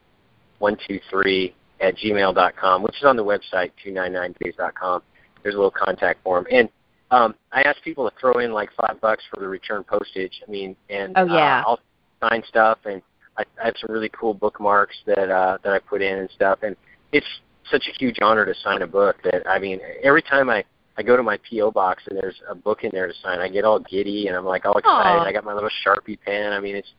one 0.60 0.78
two 0.88 1.00
three 1.10 1.54
at 1.82 1.98
gmail.com, 1.98 2.84
which 2.84 2.96
is 2.98 3.04
on 3.04 3.18
the 3.18 3.24
website, 3.24 3.72
two 3.84 3.92
nine 3.92 4.14
nine 4.14 4.34
dot 4.58 4.74
com 4.76 5.02
There's 5.44 5.56
a 5.56 5.58
little 5.58 5.72
contact 5.72 6.24
form. 6.24 6.48
And 6.52 6.70
um, 7.12 7.36
I 7.52 7.62
ask 7.62 7.82
people 7.84 8.10
to 8.10 8.16
throw 8.20 8.40
in 8.40 8.52
like 8.52 8.70
five 8.80 9.00
bucks 9.02 9.24
for 9.32 9.40
the 9.40 9.48
return 9.48 9.84
postage. 9.84 10.42
I 10.48 10.52
mean, 10.52 10.76
and 10.90 11.14
oh, 11.16 11.26
yeah. 11.26 11.62
uh, 11.62 11.70
I'll 11.70 11.80
sign 12.22 12.44
stuff, 12.48 12.80
and 12.86 13.02
I, 13.38 13.44
I 13.62 13.66
have 13.66 13.76
some 13.80 13.92
really 13.94 14.10
cool 14.10 14.34
bookmarks 14.34 14.96
that 15.06 15.30
uh, 15.30 15.58
that 15.64 15.74
I 15.74 15.80
put 15.80 16.02
in 16.02 16.20
and 16.20 16.30
stuff. 16.32 16.60
And 16.64 16.76
it's 17.12 17.28
such 17.70 17.88
a 17.88 17.98
huge 17.98 18.18
honor 18.22 18.46
to 18.46 18.54
sign 18.64 18.82
a 18.82 18.88
book 18.88 19.18
that 19.24 19.48
I 19.48 19.60
mean, 19.60 19.80
every 20.04 20.22
time 20.22 20.50
I 20.50 20.64
I 20.98 21.04
go 21.04 21.18
to 21.18 21.24
my 21.24 21.38
PO 21.50 21.72
box 21.72 22.04
and 22.10 22.18
there's 22.18 22.42
a 22.50 22.56
book 22.56 22.84
in 22.84 22.92
there 22.94 23.08
to 23.08 23.14
sign, 23.22 23.40
I 23.40 23.50
get 23.50 23.66
all 23.66 23.80
giddy 23.80 24.28
and 24.28 24.36
I'm 24.36 24.46
like 24.46 24.66
all 24.66 24.78
excited. 24.78 25.20
Aww. 25.20 25.28
I 25.28 25.32
got 25.32 25.44
my 25.44 25.54
little 25.54 25.70
Sharpie 25.86 26.18
pen. 26.26 26.54
I 26.54 26.60
mean, 26.60 26.76
it's 26.76 26.92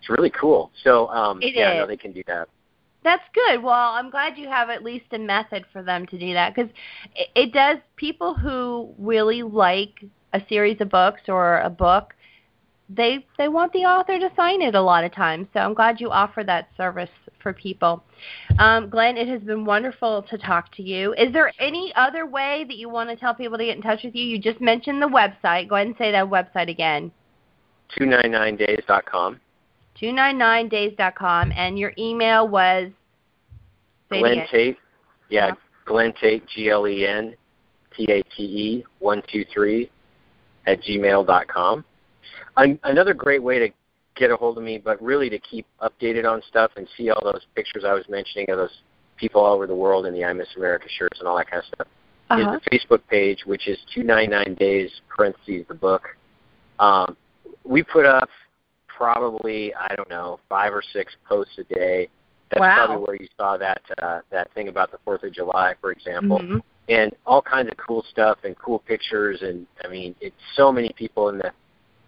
it's 0.00 0.08
really 0.08 0.30
cool. 0.30 0.70
So 0.82 1.08
um, 1.08 1.42
It 1.42 1.54
yeah, 1.54 1.74
is. 1.74 1.78
no, 1.80 1.86
they 1.86 1.96
can 1.96 2.12
do 2.12 2.22
that. 2.26 2.48
That's 3.02 3.24
good. 3.32 3.62
Well, 3.62 3.72
I'm 3.72 4.10
glad 4.10 4.36
you 4.36 4.48
have 4.48 4.68
at 4.68 4.82
least 4.82 5.06
a 5.12 5.18
method 5.18 5.64
for 5.72 5.82
them 5.82 6.06
to 6.06 6.18
do 6.18 6.34
that 6.34 6.54
because 6.54 6.70
it, 7.14 7.28
it 7.34 7.52
does. 7.52 7.78
People 7.96 8.34
who 8.34 8.94
really 8.98 9.42
like 9.42 10.04
a 10.32 10.42
series 10.48 10.80
of 10.80 10.90
books 10.90 11.22
or 11.28 11.60
a 11.60 11.70
book, 11.70 12.14
they 12.88 13.24
they 13.38 13.48
want 13.48 13.72
the 13.72 13.80
author 13.80 14.18
to 14.18 14.30
sign 14.36 14.60
it 14.60 14.74
a 14.74 14.82
lot 14.82 15.04
of 15.04 15.14
times. 15.14 15.46
So 15.54 15.60
I'm 15.60 15.74
glad 15.74 16.00
you 16.00 16.10
offer 16.10 16.44
that 16.44 16.68
service 16.76 17.10
for 17.42 17.54
people. 17.54 18.04
Um, 18.58 18.90
Glen, 18.90 19.16
it 19.16 19.28
has 19.28 19.40
been 19.42 19.64
wonderful 19.64 20.22
to 20.28 20.36
talk 20.36 20.74
to 20.76 20.82
you. 20.82 21.14
Is 21.14 21.32
there 21.32 21.52
any 21.58 21.92
other 21.96 22.26
way 22.26 22.64
that 22.68 22.76
you 22.76 22.90
want 22.90 23.08
to 23.08 23.16
tell 23.16 23.34
people 23.34 23.56
to 23.56 23.64
get 23.64 23.76
in 23.76 23.82
touch 23.82 24.02
with 24.04 24.14
you? 24.14 24.24
You 24.24 24.38
just 24.38 24.60
mentioned 24.60 25.00
the 25.00 25.08
website. 25.08 25.68
Go 25.68 25.76
ahead 25.76 25.86
and 25.86 25.96
say 25.96 26.12
that 26.12 26.26
website 26.26 26.68
again. 26.68 27.10
299days.com. 27.98 29.40
299days.com 30.00 31.52
and 31.56 31.78
your 31.78 31.92
email 31.98 32.48
was 32.48 32.90
Glen. 34.10 34.46
Tate. 34.50 34.76
Yeah, 35.28 35.48
Yeah. 35.48 35.54
Glen 35.84 36.12
Tate, 36.20 36.46
G 36.48 36.70
L 36.70 36.86
E 36.86 37.06
N 37.06 37.34
T 37.96 38.04
A 38.10 38.22
T 38.22 38.42
E 38.42 38.84
one 38.98 39.22
two 39.32 39.44
three 39.52 39.90
at 40.66 40.80
gmail 40.82 41.26
dot 41.26 41.48
com. 41.48 41.84
An- 42.56 42.78
another 42.84 43.14
great 43.14 43.42
way 43.42 43.58
to 43.58 43.68
get 44.16 44.30
a 44.30 44.36
hold 44.36 44.58
of 44.58 44.64
me, 44.64 44.78
but 44.78 45.00
really 45.02 45.30
to 45.30 45.38
keep 45.38 45.66
updated 45.80 46.30
on 46.30 46.42
stuff 46.48 46.70
and 46.76 46.86
see 46.96 47.10
all 47.10 47.22
those 47.24 47.46
pictures 47.54 47.84
I 47.86 47.92
was 47.94 48.04
mentioning 48.08 48.50
of 48.50 48.58
those 48.58 48.82
people 49.16 49.40
all 49.42 49.54
over 49.54 49.66
the 49.66 49.74
world 49.74 50.06
in 50.06 50.14
the 50.14 50.24
I 50.24 50.32
Miss 50.32 50.48
America 50.56 50.86
shirts 50.98 51.18
and 51.20 51.28
all 51.28 51.36
that 51.36 51.50
kind 51.50 51.60
of 51.62 51.66
stuff, 51.66 51.86
Uh-huh. 52.30 52.54
is 52.56 52.60
the 52.62 52.70
Facebook 52.78 53.00
page, 53.08 53.44
which 53.46 53.66
is 53.68 53.78
299 53.94 54.54
Days, 54.54 54.90
parentheses, 55.08 55.64
the 55.68 55.74
book. 55.74 56.16
Um, 56.78 57.16
we 57.64 57.82
put 57.82 58.04
up 58.06 58.28
probably, 59.00 59.74
I 59.74 59.94
don't 59.96 60.10
know, 60.10 60.38
five 60.50 60.74
or 60.74 60.82
six 60.92 61.16
posts 61.26 61.54
a 61.58 61.64
day. 61.74 62.08
That's 62.50 62.60
Wow. 62.60 62.74
probably 62.74 62.96
where 63.06 63.16
you 63.16 63.28
saw 63.38 63.56
that 63.56 63.80
uh, 64.02 64.20
that 64.30 64.52
thing 64.52 64.68
about 64.68 64.90
the 64.90 64.98
Fourth 65.04 65.22
of 65.22 65.32
July, 65.32 65.74
for 65.80 65.90
example, 65.90 66.38
Mhm. 66.40 66.62
and 66.88 67.16
all 67.24 67.40
kinds 67.40 67.70
of 67.70 67.76
cool 67.78 68.02
stuff 68.02 68.38
and 68.44 68.58
cool 68.58 68.80
pictures. 68.80 69.40
And 69.42 69.66
I 69.84 69.88
mean, 69.88 70.14
it's 70.20 70.36
so 70.54 70.70
many 70.70 70.90
people 70.90 71.30
in 71.30 71.38
the 71.38 71.50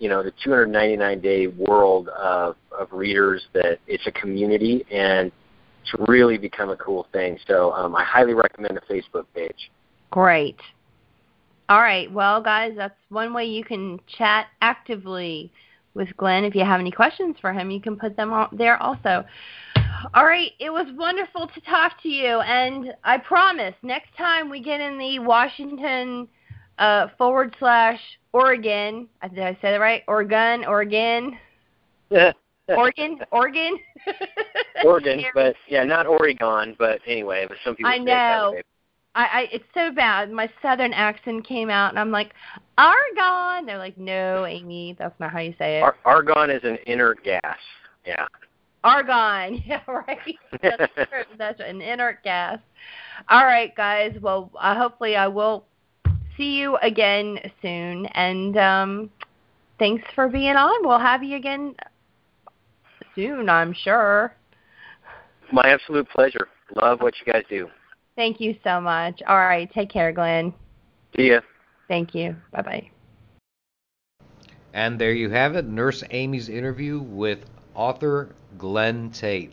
you 0.00 0.08
know 0.08 0.22
the 0.22 0.32
299 0.32 1.20
day 1.20 1.46
world 1.46 2.08
of 2.08 2.56
of 2.72 2.92
readers 2.92 3.46
that 3.54 3.78
it's 3.86 4.06
a 4.06 4.12
community 4.12 4.84
and 4.90 5.32
it's 5.80 5.94
really 6.08 6.36
become 6.36 6.70
a 6.70 6.76
cool 6.76 7.04
thing. 7.12 7.38
So 7.46 7.72
um, 7.72 7.96
I 7.96 8.04
highly 8.04 8.34
recommend 8.34 8.76
the 8.76 8.94
Facebook 8.94 9.26
page. 9.34 9.70
Great. 10.10 10.60
All 11.68 11.80
right. 11.80 12.10
Well, 12.12 12.42
guys, 12.42 12.74
that's 12.76 12.98
one 13.08 13.32
way 13.32 13.46
you 13.46 13.64
can 13.64 13.98
chat 14.18 14.48
actively 14.60 15.52
with 15.94 16.16
Glen. 16.16 16.44
If 16.44 16.54
you 16.54 16.64
have 16.64 16.80
any 16.80 16.90
questions 16.90 17.36
for 17.40 17.52
him, 17.52 17.70
you 17.70 17.80
can 17.80 17.96
put 17.96 18.16
them 18.16 18.32
on 18.32 18.48
there 18.52 18.82
also. 18.82 19.24
All 20.14 20.24
right. 20.24 20.50
It 20.58 20.70
was 20.70 20.86
wonderful 20.96 21.48
to 21.48 21.60
talk 21.62 22.02
to 22.02 22.08
you. 22.08 22.40
And 22.40 22.94
I 23.04 23.18
promise 23.18 23.74
next 23.82 24.16
time 24.16 24.50
we 24.50 24.60
get 24.60 24.80
in 24.80 24.98
the 24.98 25.18
Washington 25.20 26.28
uh, 26.78 27.08
forward 27.18 27.54
slash 27.58 28.00
Oregon, 28.32 29.08
did 29.34 29.44
I 29.44 29.52
say 29.54 29.72
that 29.72 29.80
right? 29.80 30.02
Oregon, 30.08 30.64
Oregon, 30.64 31.38
Oregon, 32.68 33.18
Oregon. 33.30 33.78
Oregon, 34.84 35.24
but 35.34 35.54
yeah, 35.68 35.84
not 35.84 36.06
Oregon, 36.06 36.74
but 36.78 37.00
anyway, 37.06 37.46
but 37.48 37.56
some 37.64 37.76
people 37.76 37.90
I 37.90 37.96
say 37.96 38.02
it 38.02 38.06
that 38.06 38.40
know. 38.40 38.60
I, 39.14 39.24
I 39.24 39.48
it's 39.52 39.64
so 39.74 39.90
bad. 39.92 40.30
My 40.30 40.48
southern 40.62 40.92
accent 40.92 41.46
came 41.46 41.70
out, 41.70 41.90
and 41.90 41.98
I'm 41.98 42.10
like, 42.10 42.32
Argon. 42.78 43.66
They're 43.66 43.78
like, 43.78 43.98
no, 43.98 44.46
Amy, 44.46 44.96
that's 44.98 45.18
not 45.20 45.32
how 45.32 45.40
you 45.40 45.54
say 45.58 45.78
it. 45.78 45.82
Ar- 45.82 45.96
argon 46.04 46.50
is 46.50 46.62
an 46.64 46.78
inert 46.86 47.22
gas. 47.24 47.58
Yeah. 48.06 48.26
Argon. 48.84 49.62
Yeah, 49.66 49.80
right. 49.86 50.18
That's 50.62 50.92
true. 50.94 51.24
That's 51.38 51.60
an 51.60 51.80
inert 51.80 52.22
gas. 52.24 52.58
All 53.28 53.44
right, 53.44 53.74
guys. 53.76 54.16
Well, 54.20 54.50
uh, 54.58 54.74
hopefully 54.76 55.14
I 55.14 55.28
will 55.28 55.64
see 56.36 56.54
you 56.56 56.76
again 56.78 57.38
soon, 57.60 58.06
and 58.06 58.56
um, 58.56 59.10
thanks 59.78 60.04
for 60.14 60.28
being 60.28 60.56
on. 60.56 60.86
We'll 60.86 60.98
have 60.98 61.22
you 61.22 61.36
again 61.36 61.74
soon, 63.14 63.48
I'm 63.48 63.72
sure. 63.72 64.34
My 65.52 65.68
absolute 65.68 66.08
pleasure. 66.08 66.48
Love 66.80 67.02
what 67.02 67.14
you 67.24 67.30
guys 67.30 67.44
do. 67.48 67.68
Thank 68.16 68.40
you 68.40 68.56
so 68.62 68.80
much. 68.80 69.22
All 69.26 69.38
right, 69.38 69.72
take 69.72 69.90
care, 69.90 70.12
Glen. 70.12 70.52
See 71.16 71.30
ya. 71.30 71.40
Thank 71.88 72.14
you. 72.14 72.36
Bye 72.52 72.62
bye. 72.62 72.90
And 74.74 74.98
there 74.98 75.12
you 75.12 75.28
have 75.30 75.56
it, 75.56 75.66
Nurse 75.66 76.02
Amy's 76.10 76.48
interview 76.48 77.00
with 77.00 77.44
author 77.74 78.34
Glen 78.56 79.10
Tate. 79.10 79.52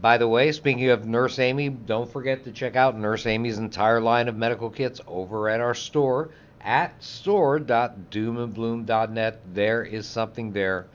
By 0.00 0.18
the 0.18 0.28
way, 0.28 0.52
speaking 0.52 0.90
of 0.90 1.06
Nurse 1.06 1.38
Amy, 1.38 1.68
don't 1.68 2.10
forget 2.10 2.44
to 2.44 2.52
check 2.52 2.76
out 2.76 2.98
Nurse 2.98 3.26
Amy's 3.26 3.58
entire 3.58 4.00
line 4.00 4.28
of 4.28 4.36
medical 4.36 4.70
kits 4.70 5.00
over 5.06 5.48
at 5.48 5.60
our 5.60 5.74
store 5.74 6.30
at 6.60 7.02
store.doomandbloom.net. 7.02 9.40
There 9.54 9.84
is 9.84 10.06
something 10.06 10.52
there 10.52 10.86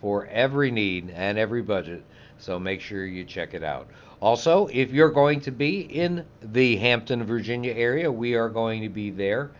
for 0.00 0.26
every 0.26 0.70
need 0.70 1.10
and 1.10 1.38
every 1.38 1.62
budget, 1.62 2.04
so 2.38 2.58
make 2.58 2.80
sure 2.80 3.06
you 3.06 3.24
check 3.24 3.54
it 3.54 3.64
out. 3.64 3.88
Also, 4.24 4.68
if 4.68 4.90
you're 4.90 5.10
going 5.10 5.38
to 5.38 5.50
be 5.50 5.80
in 5.80 6.24
the 6.40 6.76
Hampton, 6.76 7.22
Virginia 7.24 7.74
area, 7.74 8.10
we 8.10 8.32
are 8.36 8.48
going 8.48 8.80
to 8.80 8.88
be 8.88 9.10
there. 9.10 9.50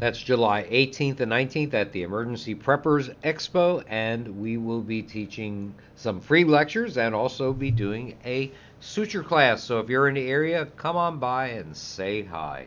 That's 0.00 0.18
July 0.18 0.64
18th 0.64 1.20
and 1.20 1.30
19th 1.30 1.72
at 1.72 1.92
the 1.92 2.02
Emergency 2.02 2.56
Preppers 2.56 3.14
Expo, 3.22 3.84
and 3.86 4.40
we 4.40 4.56
will 4.56 4.80
be 4.80 5.02
teaching 5.02 5.72
some 5.94 6.20
free 6.20 6.42
lectures 6.42 6.98
and 6.98 7.14
also 7.14 7.52
be 7.52 7.70
doing 7.70 8.18
a 8.24 8.50
suture 8.80 9.22
class. 9.22 9.62
So 9.62 9.78
if 9.78 9.88
you're 9.88 10.08
in 10.08 10.16
the 10.16 10.28
area, 10.28 10.66
come 10.76 10.96
on 10.96 11.20
by 11.20 11.50
and 11.50 11.76
say 11.76 12.24
hi. 12.24 12.66